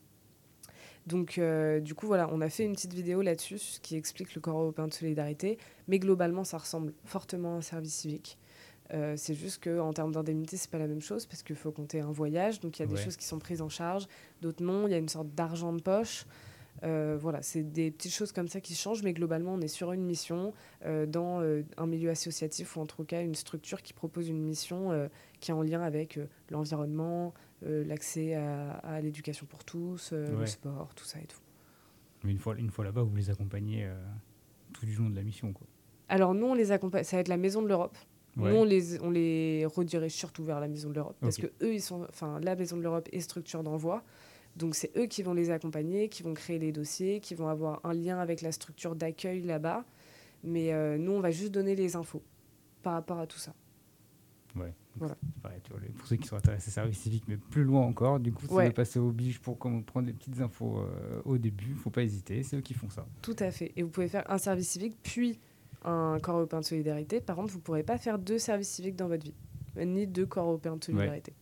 Donc, 1.06 1.38
euh, 1.38 1.78
du 1.80 1.94
coup, 1.94 2.06
voilà, 2.06 2.28
on 2.32 2.40
a 2.40 2.48
fait 2.50 2.64
une 2.64 2.72
petite 2.72 2.92
vidéo 2.92 3.22
là-dessus 3.22 3.60
qui 3.80 3.96
explique 3.96 4.34
le 4.34 4.40
corps 4.40 4.58
européen 4.60 4.88
de 4.88 4.92
solidarité. 4.92 5.56
Mais 5.88 5.98
globalement, 6.00 6.42
ça 6.44 6.58
ressemble 6.58 6.92
fortement 7.04 7.54
à 7.54 7.58
un 7.58 7.60
service 7.62 7.94
civique. 7.94 8.36
Euh, 8.94 9.14
c'est 9.16 9.34
juste 9.34 9.64
qu'en 9.64 9.92
termes 9.92 10.12
d'indemnité, 10.12 10.56
c'est 10.56 10.70
pas 10.70 10.78
la 10.78 10.86
même 10.86 11.00
chose 11.00 11.26
parce 11.26 11.42
qu'il 11.42 11.56
faut 11.56 11.72
compter 11.72 12.00
un 12.00 12.12
voyage. 12.12 12.60
Donc, 12.60 12.78
il 12.78 12.82
y 12.82 12.84
a 12.84 12.88
des 12.88 12.96
choses 12.96 13.16
qui 13.16 13.24
sont 13.24 13.38
prises 13.38 13.62
en 13.62 13.68
charge, 13.68 14.06
d'autres 14.42 14.62
non. 14.62 14.86
Il 14.86 14.92
y 14.92 14.94
a 14.94 14.98
une 14.98 15.08
sorte 15.08 15.28
d'argent 15.34 15.72
de 15.72 15.82
poche. 15.82 16.26
Euh, 16.82 17.16
voilà, 17.18 17.40
c'est 17.42 17.62
des 17.62 17.90
petites 17.90 18.12
choses 18.12 18.32
comme 18.32 18.48
ça 18.48 18.60
qui 18.60 18.74
changent, 18.74 19.02
mais 19.02 19.14
globalement, 19.14 19.54
on 19.54 19.60
est 19.60 19.68
sur 19.68 19.92
une 19.92 20.04
mission 20.04 20.52
euh, 20.84 21.06
dans 21.06 21.40
euh, 21.40 21.62
un 21.78 21.86
milieu 21.86 22.10
associatif 22.10 22.76
ou 22.76 22.80
en 22.80 22.86
tout 22.86 23.04
cas 23.04 23.22
une 23.22 23.34
structure 23.34 23.80
qui 23.80 23.94
propose 23.94 24.28
une 24.28 24.42
mission 24.42 25.08
qui 25.40 25.50
est 25.50 25.54
en 25.54 25.62
lien 25.62 25.80
avec 25.80 26.18
l'environnement, 26.50 27.32
l'accès 27.62 28.34
à, 28.34 28.72
à 28.72 29.00
l'éducation 29.00 29.46
pour 29.46 29.64
tous, 29.64 30.12
le 30.12 30.46
sport, 30.46 30.94
tout 30.94 31.04
ça 31.04 31.18
et 31.18 31.26
tout. 31.26 31.40
Mais 32.24 32.32
une 32.32 32.38
fois, 32.38 32.54
une 32.56 32.70
fois 32.70 32.84
là-bas, 32.84 33.02
vous 33.02 33.16
les 33.16 33.30
accompagnez 33.30 33.90
tout 34.72 34.84
du 34.84 34.94
long 34.94 35.08
de 35.08 35.16
la 35.16 35.22
mission. 35.22 35.52
Quoi. 35.52 35.66
Alors 36.08 36.34
nous, 36.34 36.46
on 36.46 36.54
les 36.54 36.72
accompagne, 36.72 37.04
ça 37.04 37.16
va 37.16 37.20
être 37.20 37.28
la 37.28 37.36
Maison 37.36 37.62
de 37.62 37.68
l'Europe. 37.68 37.96
Ouais. 38.36 38.50
Nous, 38.50 38.56
on 38.58 38.64
les, 38.64 39.00
on 39.00 39.10
les 39.10 39.64
redirige 39.66 40.12
surtout 40.12 40.44
vers 40.44 40.60
la 40.60 40.68
Maison 40.68 40.90
de 40.90 40.94
l'Europe. 40.94 41.16
Parce 41.20 41.36
que 41.38 41.46
eux, 41.62 41.74
ils 41.74 41.80
sont, 41.80 42.06
enfin, 42.08 42.38
la 42.40 42.54
Maison 42.54 42.76
de 42.76 42.82
l'Europe 42.82 43.08
est 43.12 43.20
structure 43.20 43.62
d'envoi. 43.62 44.02
Donc, 44.56 44.74
c'est 44.74 44.90
eux 44.96 45.06
qui 45.06 45.22
vont 45.22 45.34
les 45.34 45.50
accompagner, 45.50 46.08
qui 46.08 46.22
vont 46.22 46.34
créer 46.34 46.58
les 46.58 46.72
dossiers, 46.72 47.20
qui 47.20 47.34
vont 47.34 47.48
avoir 47.48 47.80
un 47.84 47.94
lien 47.94 48.18
avec 48.18 48.42
la 48.42 48.52
structure 48.52 48.94
d'accueil 48.94 49.42
là-bas. 49.42 49.84
Mais 50.44 50.72
euh, 50.72 50.98
nous, 50.98 51.12
on 51.12 51.20
va 51.20 51.30
juste 51.30 51.52
donner 51.52 51.74
les 51.74 51.96
infos 51.96 52.22
par 52.82 52.92
rapport 52.94 53.18
à 53.18 53.26
tout 53.26 53.38
ça. 53.38 53.54
Ouais. 54.54 54.72
Voilà. 54.96 55.16
Tu 55.62 55.70
vois, 55.70 55.80
pour 55.98 56.06
ceux 56.06 56.16
qui 56.16 56.26
sont 56.26 56.36
intéressés 56.36 56.70
service 56.70 56.98
civique, 56.98 57.24
mais 57.28 57.36
plus 57.36 57.64
loin 57.64 57.82
encore, 57.82 58.18
du 58.18 58.32
coup, 58.32 58.46
si 58.46 58.52
Ouais. 58.52 58.64
voulez 58.64 58.74
passer 58.74 58.98
au 58.98 59.10
biche 59.10 59.38
pour 59.40 59.58
prendre 59.58 60.02
des 60.06 60.12
petites 60.14 60.40
infos 60.40 60.78
euh, 60.78 61.20
au 61.26 61.36
début, 61.36 61.74
faut 61.74 61.90
pas 61.90 62.02
hésiter, 62.02 62.42
c'est 62.42 62.56
eux 62.56 62.62
qui 62.62 62.72
font 62.72 62.88
ça. 62.88 63.06
Tout 63.20 63.36
à 63.38 63.50
fait. 63.50 63.72
Et 63.76 63.82
vous 63.82 63.90
pouvez 63.90 64.08
faire 64.08 64.24
un 64.30 64.38
service 64.38 64.70
civique, 64.70 64.94
puis 65.02 65.38
un 65.86 66.18
corps 66.20 66.36
européen 66.36 66.60
de 66.60 66.64
solidarité. 66.64 67.20
Par 67.20 67.36
contre, 67.36 67.52
vous 67.52 67.58
ne 67.58 67.62
pourrez 67.62 67.82
pas 67.82 67.96
faire 67.98 68.18
deux 68.18 68.38
services 68.38 68.68
civiques 68.68 68.96
dans 68.96 69.08
votre 69.08 69.24
vie, 69.24 69.34
ni 69.76 70.06
deux 70.06 70.26
corps 70.26 70.46
européens 70.48 70.76
de 70.76 70.84
solidarité. 70.84 71.32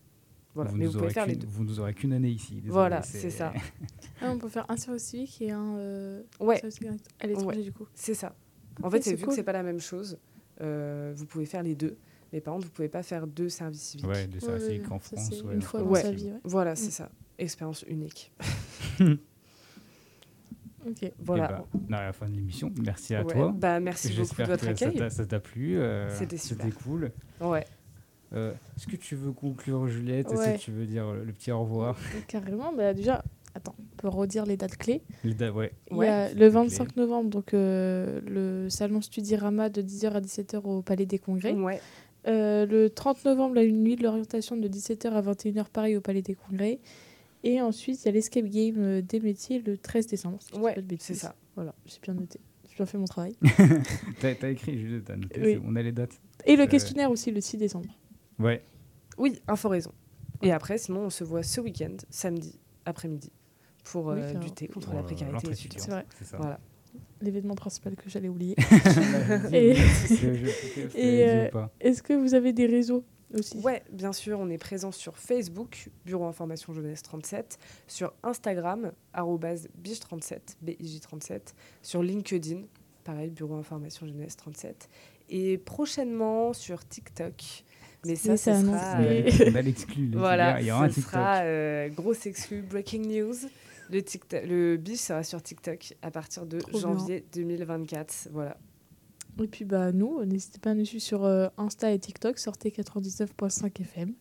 Voilà. 0.55 0.70
vous 0.70 0.76
Mais 0.76 0.84
nous 0.84 0.90
vous 0.92 0.99
pouvez 0.99 1.05
aurez 1.07 1.14
faire 1.14 1.26
les 1.26 1.32
qu'une- 1.32 1.40
deux. 1.42 1.47
Vous 1.49 1.64
nous 1.64 1.80
aurez 1.80 1.95
qu'une 1.95 2.12
année 2.12 2.28
ici. 2.28 2.55
désolé, 2.55 2.70
Voilà, 2.70 3.03
c'est 3.03 3.30
ça. 3.30 3.53
Ah, 4.20 4.30
on 4.30 4.38
peut 4.38 4.49
faire 4.49 4.64
un 4.70 4.76
service 4.76 5.03
civique 5.03 5.42
et 5.42 5.51
un 5.51 5.74
euh, 5.76 6.22
Ouais. 6.38 6.57
service 6.61 6.76
civique 6.76 7.01
à 7.18 7.26
l'étranger, 7.26 7.57
Ouais. 7.59 7.62
du 7.64 7.72
coup. 7.72 7.86
C'est 7.95 8.14
ça. 8.14 8.36
En 8.82 8.90
fait, 8.90 9.03
c'est 9.03 9.14
vu 9.14 9.24
cool. 9.24 9.28
que 9.30 9.34
c'est 9.34 9.42
pas 9.42 9.53
la 9.53 9.62
même 9.64 9.80
chose, 9.80 10.18
euh, 10.61 11.12
vous 11.16 11.26
pouvez 11.26 11.47
faire 11.47 11.62
les 11.64 11.74
deux. 11.74 11.97
Mais 12.32 12.40
par 12.40 12.55
contre, 12.55 12.66
vous 12.66 12.72
pouvez 12.72 12.88
pas 12.88 13.03
faire 13.03 13.26
deux 13.26 13.49
services 13.49 13.82
civiques. 13.82 14.07
Ouais, 14.07 14.26
de 14.28 14.38
service 14.38 14.62
Ouais, 14.64 14.70
civique 14.74 14.90
en 14.92 14.99
France. 15.01 15.42
une 15.53 15.62
fois 15.62 15.80
dans 15.82 15.95
sa 15.95 16.11
vie, 16.12 16.26
ouais. 16.26 16.40
Voilà, 16.45 16.76
c'est 16.76 16.88
Mm. 16.88 16.90
ça. 16.90 17.11
Expérience 17.38 17.84
unique. 17.88 18.32
Ok. 20.87 21.11
Voilà. 21.20 21.45
Et 21.45 21.49
bah, 21.49 21.66
on 21.72 21.93
arrive 21.93 22.03
à 22.03 22.07
la 22.07 22.12
fin 22.12 22.28
de 22.28 22.35
l'émission. 22.35 22.72
Merci 22.82 23.14
à 23.14 23.24
Ouais, 23.24 23.32
toi. 23.32 23.55
bah, 23.57 23.80
merci 23.80 24.09
beaucoup 24.09 24.20
de 24.20 24.24
J'espère 24.26 24.47
votre 24.49 24.66
que 24.68 24.74
ça 24.78 24.87
accueil. 24.87 24.99
t'a- 24.99 25.11
ça 25.11 25.26
t'a 25.26 25.41
plu. 25.41 25.78
euh, 25.78 26.09
C'était 26.11 26.37
super. 26.37 26.66
C'était 26.66 26.76
cool. 26.82 27.11
Ouais. 27.41 27.64
Euh, 28.32 28.53
Est-ce 28.76 28.87
que 28.87 28.97
tu 28.97 29.14
veux 29.16 29.32
conclure, 29.32 29.87
Juliette? 29.87 30.30
Est-ce 30.32 30.55
que 30.55 30.59
tu 30.59 30.70
veux 30.72 30.87
dire 30.87 31.12
le 31.12 31.32
petit 31.32 31.53
au 31.53 31.61
revoir? 31.61 31.97
Carrément. 32.26 32.72
Bah, 32.72 32.93
déjà, 32.93 33.22
attends, 33.55 33.74
on 33.78 33.97
peut 33.97 34.09
redire 34.09 34.45
les 34.45 34.57
dates 34.57 34.76
clés. 34.76 35.03
Les 35.22 35.35
da- 35.35 35.53
ouais. 35.53 35.72
Il 35.91 35.97
y 35.97 36.01
Ouais, 36.01 36.09
a 36.09 36.24
le 36.28 36.32
te 36.32 36.37
plaît. 36.39 36.49
25 36.49 36.97
novembre, 36.97 37.30
donc 37.30 37.55
euh, 37.55 38.20
le 38.26 38.68
salon 38.70 39.01
Studirama 39.01 39.68
de 39.68 39.82
10h 39.82 40.12
à 40.14 40.20
17h 40.20 40.61
au 40.64 40.82
Palais 40.82 41.07
des 41.07 41.18
Congrès. 41.18 41.53
Ouais. 41.53 41.80
Euh, 42.26 42.64
le 42.66 42.89
30 42.91 43.24
novembre, 43.26 43.55
la 43.55 43.66
nuit 43.66 43.97
de 43.97 44.03
l'orientation 44.03 44.57
de 44.57 44.66
17h 44.66 45.12
à 45.12 45.20
21h, 45.20 45.68
pareil 45.68 45.97
au 45.97 46.01
Palais 46.01 46.22
des 46.22 46.35
Congrès. 46.35 46.80
Et 47.47 47.61
ensuite, 47.61 48.03
il 48.03 48.07
y 48.07 48.09
a 48.09 48.12
l'escape 48.12 48.47
game 48.47 48.76
euh, 48.78 49.03
des 49.03 49.20
métiers 49.20 49.61
le 49.61 49.76
13 49.76 50.07
décembre. 50.07 50.38
si 50.40 50.59
Ouais, 50.59 50.74
c'est 50.99 51.14
ça. 51.14 51.34
Voilà, 51.55 51.74
j'ai 51.86 51.99
bien 52.03 52.14
noté. 52.14 52.40
J'ai 52.70 52.76
bien 52.76 52.86
fait 52.86 52.99
mon 52.99 53.05
travail. 53.05 53.36
T'as 54.20 54.49
écrit, 54.51 54.78
Juliette, 54.80 55.05
t'as 55.05 55.16
noté. 55.16 55.40
Oui. 55.40 55.61
On 55.64 55.76
a 55.76 55.82
les 55.82 55.92
dates. 55.92 56.18
Et 56.47 56.57
le 56.57 56.62
Euh, 56.62 56.66
questionnaire 56.66 57.11
aussi 57.11 57.30
le 57.30 57.40
6 57.40 57.59
décembre. 57.59 57.88
Ouais. 58.38 58.64
Oui, 59.18 59.40
Inforaison. 59.47 59.92
Et 60.42 60.51
après, 60.51 60.78
sinon, 60.78 61.03
on 61.03 61.11
se 61.11 61.22
voit 61.22 61.42
ce 61.42 61.61
week-end, 61.61 61.95
samedi 62.11 62.59
après-midi, 62.86 63.30
pour 63.84 64.07
Oui, 64.07 64.14
euh, 64.18 64.32
lutter 64.40 64.66
contre 64.66 64.86
Pour, 64.86 64.95
la 64.95 65.01
euh, 65.01 65.05
précarité 65.05 65.51
étudiante. 65.53 65.80
C'est 65.84 65.90
vrai. 65.90 66.07
Ça. 66.22 66.36
Voilà. 66.38 66.59
L'événement 67.20 67.55
principal 67.55 67.95
que 67.95 68.09
j'allais 68.11 68.28
oublier. 68.28 68.57
Et... 69.53 69.70
Et- 70.97 71.18
Et, 71.20 71.28
euh, 71.28 71.49
Est-ce 71.80 72.03
que 72.03 72.12
vous 72.14 72.34
avez 72.34 72.53
des 72.53 72.66
réseaux 72.66 73.05
aussi 73.35 73.59
Ouais, 73.59 73.82
bien 73.93 74.12
sûr, 74.12 74.39
on 74.41 74.49
est 74.51 74.59
présent 74.59 74.93
sur 74.93 75.18
Facebook, 75.18 75.89
Bureau 76.05 76.24
Information 76.26 76.72
Jeunesse 76.72 77.03
37, 77.03 77.59
sur 77.87 78.12
Instagram, 78.22 78.93
arrobase 79.12 79.68
BIJ37, 79.82 80.39
BIJ37, 80.64 81.41
sur 81.82 82.03
LinkedIn, 82.03 82.62
pareil, 83.05 83.30
Bureau 83.30 83.55
Information 83.57 84.07
Jeunesse 84.07 84.37
37, 84.37 84.89
et 85.30 85.59
prochainement 85.59 86.53
sur 86.53 86.87
TikTok. 86.87 87.64
Mais 88.07 88.16
ça, 88.16 88.37
ce 88.37 88.45
c'est 88.45 88.61
sera, 88.61 89.01
euh, 89.01 89.30
On 89.51 89.55
a 89.55 89.62
l'exclu. 89.62 90.07
les 90.09 90.18
voilà, 90.18 90.61
Il 90.61 90.66
y 90.66 90.70
aura 90.70 90.85
un 90.85 90.89
ce 90.89 90.95
TikTok. 90.97 91.12
sera 91.12 91.37
euh, 91.39 91.89
grosse 91.89 92.26
exclu, 92.26 92.61
breaking 92.62 93.07
news. 93.09 93.35
Le, 93.91 94.03
TikTok, 94.03 94.45
le 94.47 94.76
BIJ 94.76 94.97
sera 94.99 95.22
sur 95.22 95.43
TikTok 95.43 95.95
à 96.03 96.11
partir 96.11 96.45
de 96.47 96.59
Trop 96.59 96.78
janvier 96.78 97.24
2024. 97.35 98.28
Voilà. 98.32 98.59
Et 99.43 99.49
puis 99.49 99.64
bah 99.64 99.93
nous, 99.93 100.24
n'hésitez 100.24 100.59
pas 100.61 100.70
à 100.70 100.74
nous 100.74 100.85
suivre 100.85 101.03
sur 101.03 101.24
euh, 101.24 101.49
Insta 101.59 101.93
et 101.93 101.99
TikTok, 101.99 102.39
sortez 102.39 102.70
99.5 102.70 103.80
FM. 103.80 104.12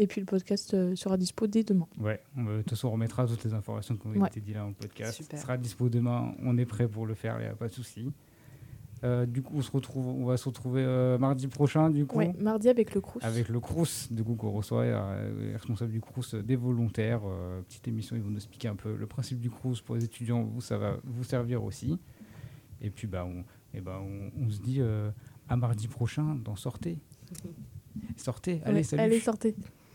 Et 0.00 0.06
puis 0.06 0.20
le 0.20 0.26
podcast 0.26 0.74
euh, 0.74 0.94
sera 0.94 1.16
dispo 1.16 1.46
dès 1.46 1.64
demain. 1.64 1.88
Ouais, 1.98 2.20
de 2.36 2.58
toute 2.58 2.70
façon, 2.70 2.88
on 2.88 2.92
remettra 2.92 3.26
toutes 3.26 3.42
les 3.44 3.54
informations 3.54 3.96
qui 3.96 4.06
ont 4.06 4.10
Ouais. 4.10 4.28
été 4.28 4.40
dites 4.40 4.54
là 4.54 4.60
dans 4.60 4.68
le 4.68 4.74
podcast. 4.74 5.14
Super. 5.22 5.38
Ce 5.38 5.42
sera 5.42 5.56
dispo 5.56 5.88
demain, 5.88 6.34
on 6.44 6.56
est 6.58 6.66
prêt 6.66 6.86
pour 6.86 7.06
le 7.06 7.14
faire, 7.14 7.36
il 7.40 7.44
n'y 7.44 7.48
a 7.50 7.54
pas 7.56 7.68
de 7.68 7.72
souci. 7.72 8.12
Euh, 9.04 9.26
du 9.26 9.42
coup, 9.42 9.54
on, 9.56 9.62
se 9.62 9.70
retrouve, 9.70 10.08
on 10.08 10.24
va 10.26 10.36
se 10.36 10.44
retrouver 10.48 10.82
euh, 10.84 11.18
mardi 11.18 11.46
prochain, 11.46 11.88
du 11.88 12.04
coup, 12.04 12.18
Ouais, 12.18 12.32
mardi 12.40 12.68
avec 12.68 12.94
le 12.94 13.00
Crous. 13.00 13.20
avec 13.24 13.48
le 13.48 13.60
Crous, 13.60 14.08
du 14.10 14.24
coup, 14.24 14.34
qu'on 14.34 14.50
reçoit, 14.50 14.82
euh, 14.82 15.50
responsable 15.52 15.92
du 15.92 16.00
Crous 16.00 16.34
euh, 16.34 16.42
des 16.42 16.56
volontaires. 16.56 17.22
euh, 17.24 17.60
petite 17.62 17.86
émission, 17.88 18.16
ils 18.16 18.22
vont 18.22 18.30
nous 18.30 18.36
expliquer 18.36 18.66
un 18.68 18.74
peu 18.76 18.94
le 18.96 19.06
principe 19.06 19.38
du 19.40 19.50
Crous 19.50 19.80
pour 19.82 19.94
les 19.94 20.04
étudiants, 20.04 20.42
vous, 20.42 20.60
ça 20.60 20.78
va 20.78 20.96
vous 21.04 21.22
servir 21.24 21.62
aussi. 21.62 21.96
Et 22.80 22.90
puis, 22.90 23.06
bah, 23.06 23.24
on, 23.24 23.44
et 23.74 23.80
bah, 23.80 24.00
on, 24.02 24.30
on 24.40 24.50
se 24.50 24.60
dit 24.60 24.80
euh, 24.80 25.10
à 25.48 25.56
mardi 25.56 25.88
prochain 25.88 26.34
dans 26.36 26.56
Sortez. 26.56 26.98
Sortez, 28.16 28.60
allez, 28.64 28.78
Ouais, 28.78 28.82
salut. 28.82 29.02
Allez, 29.02 29.20
sortez. 29.20 29.54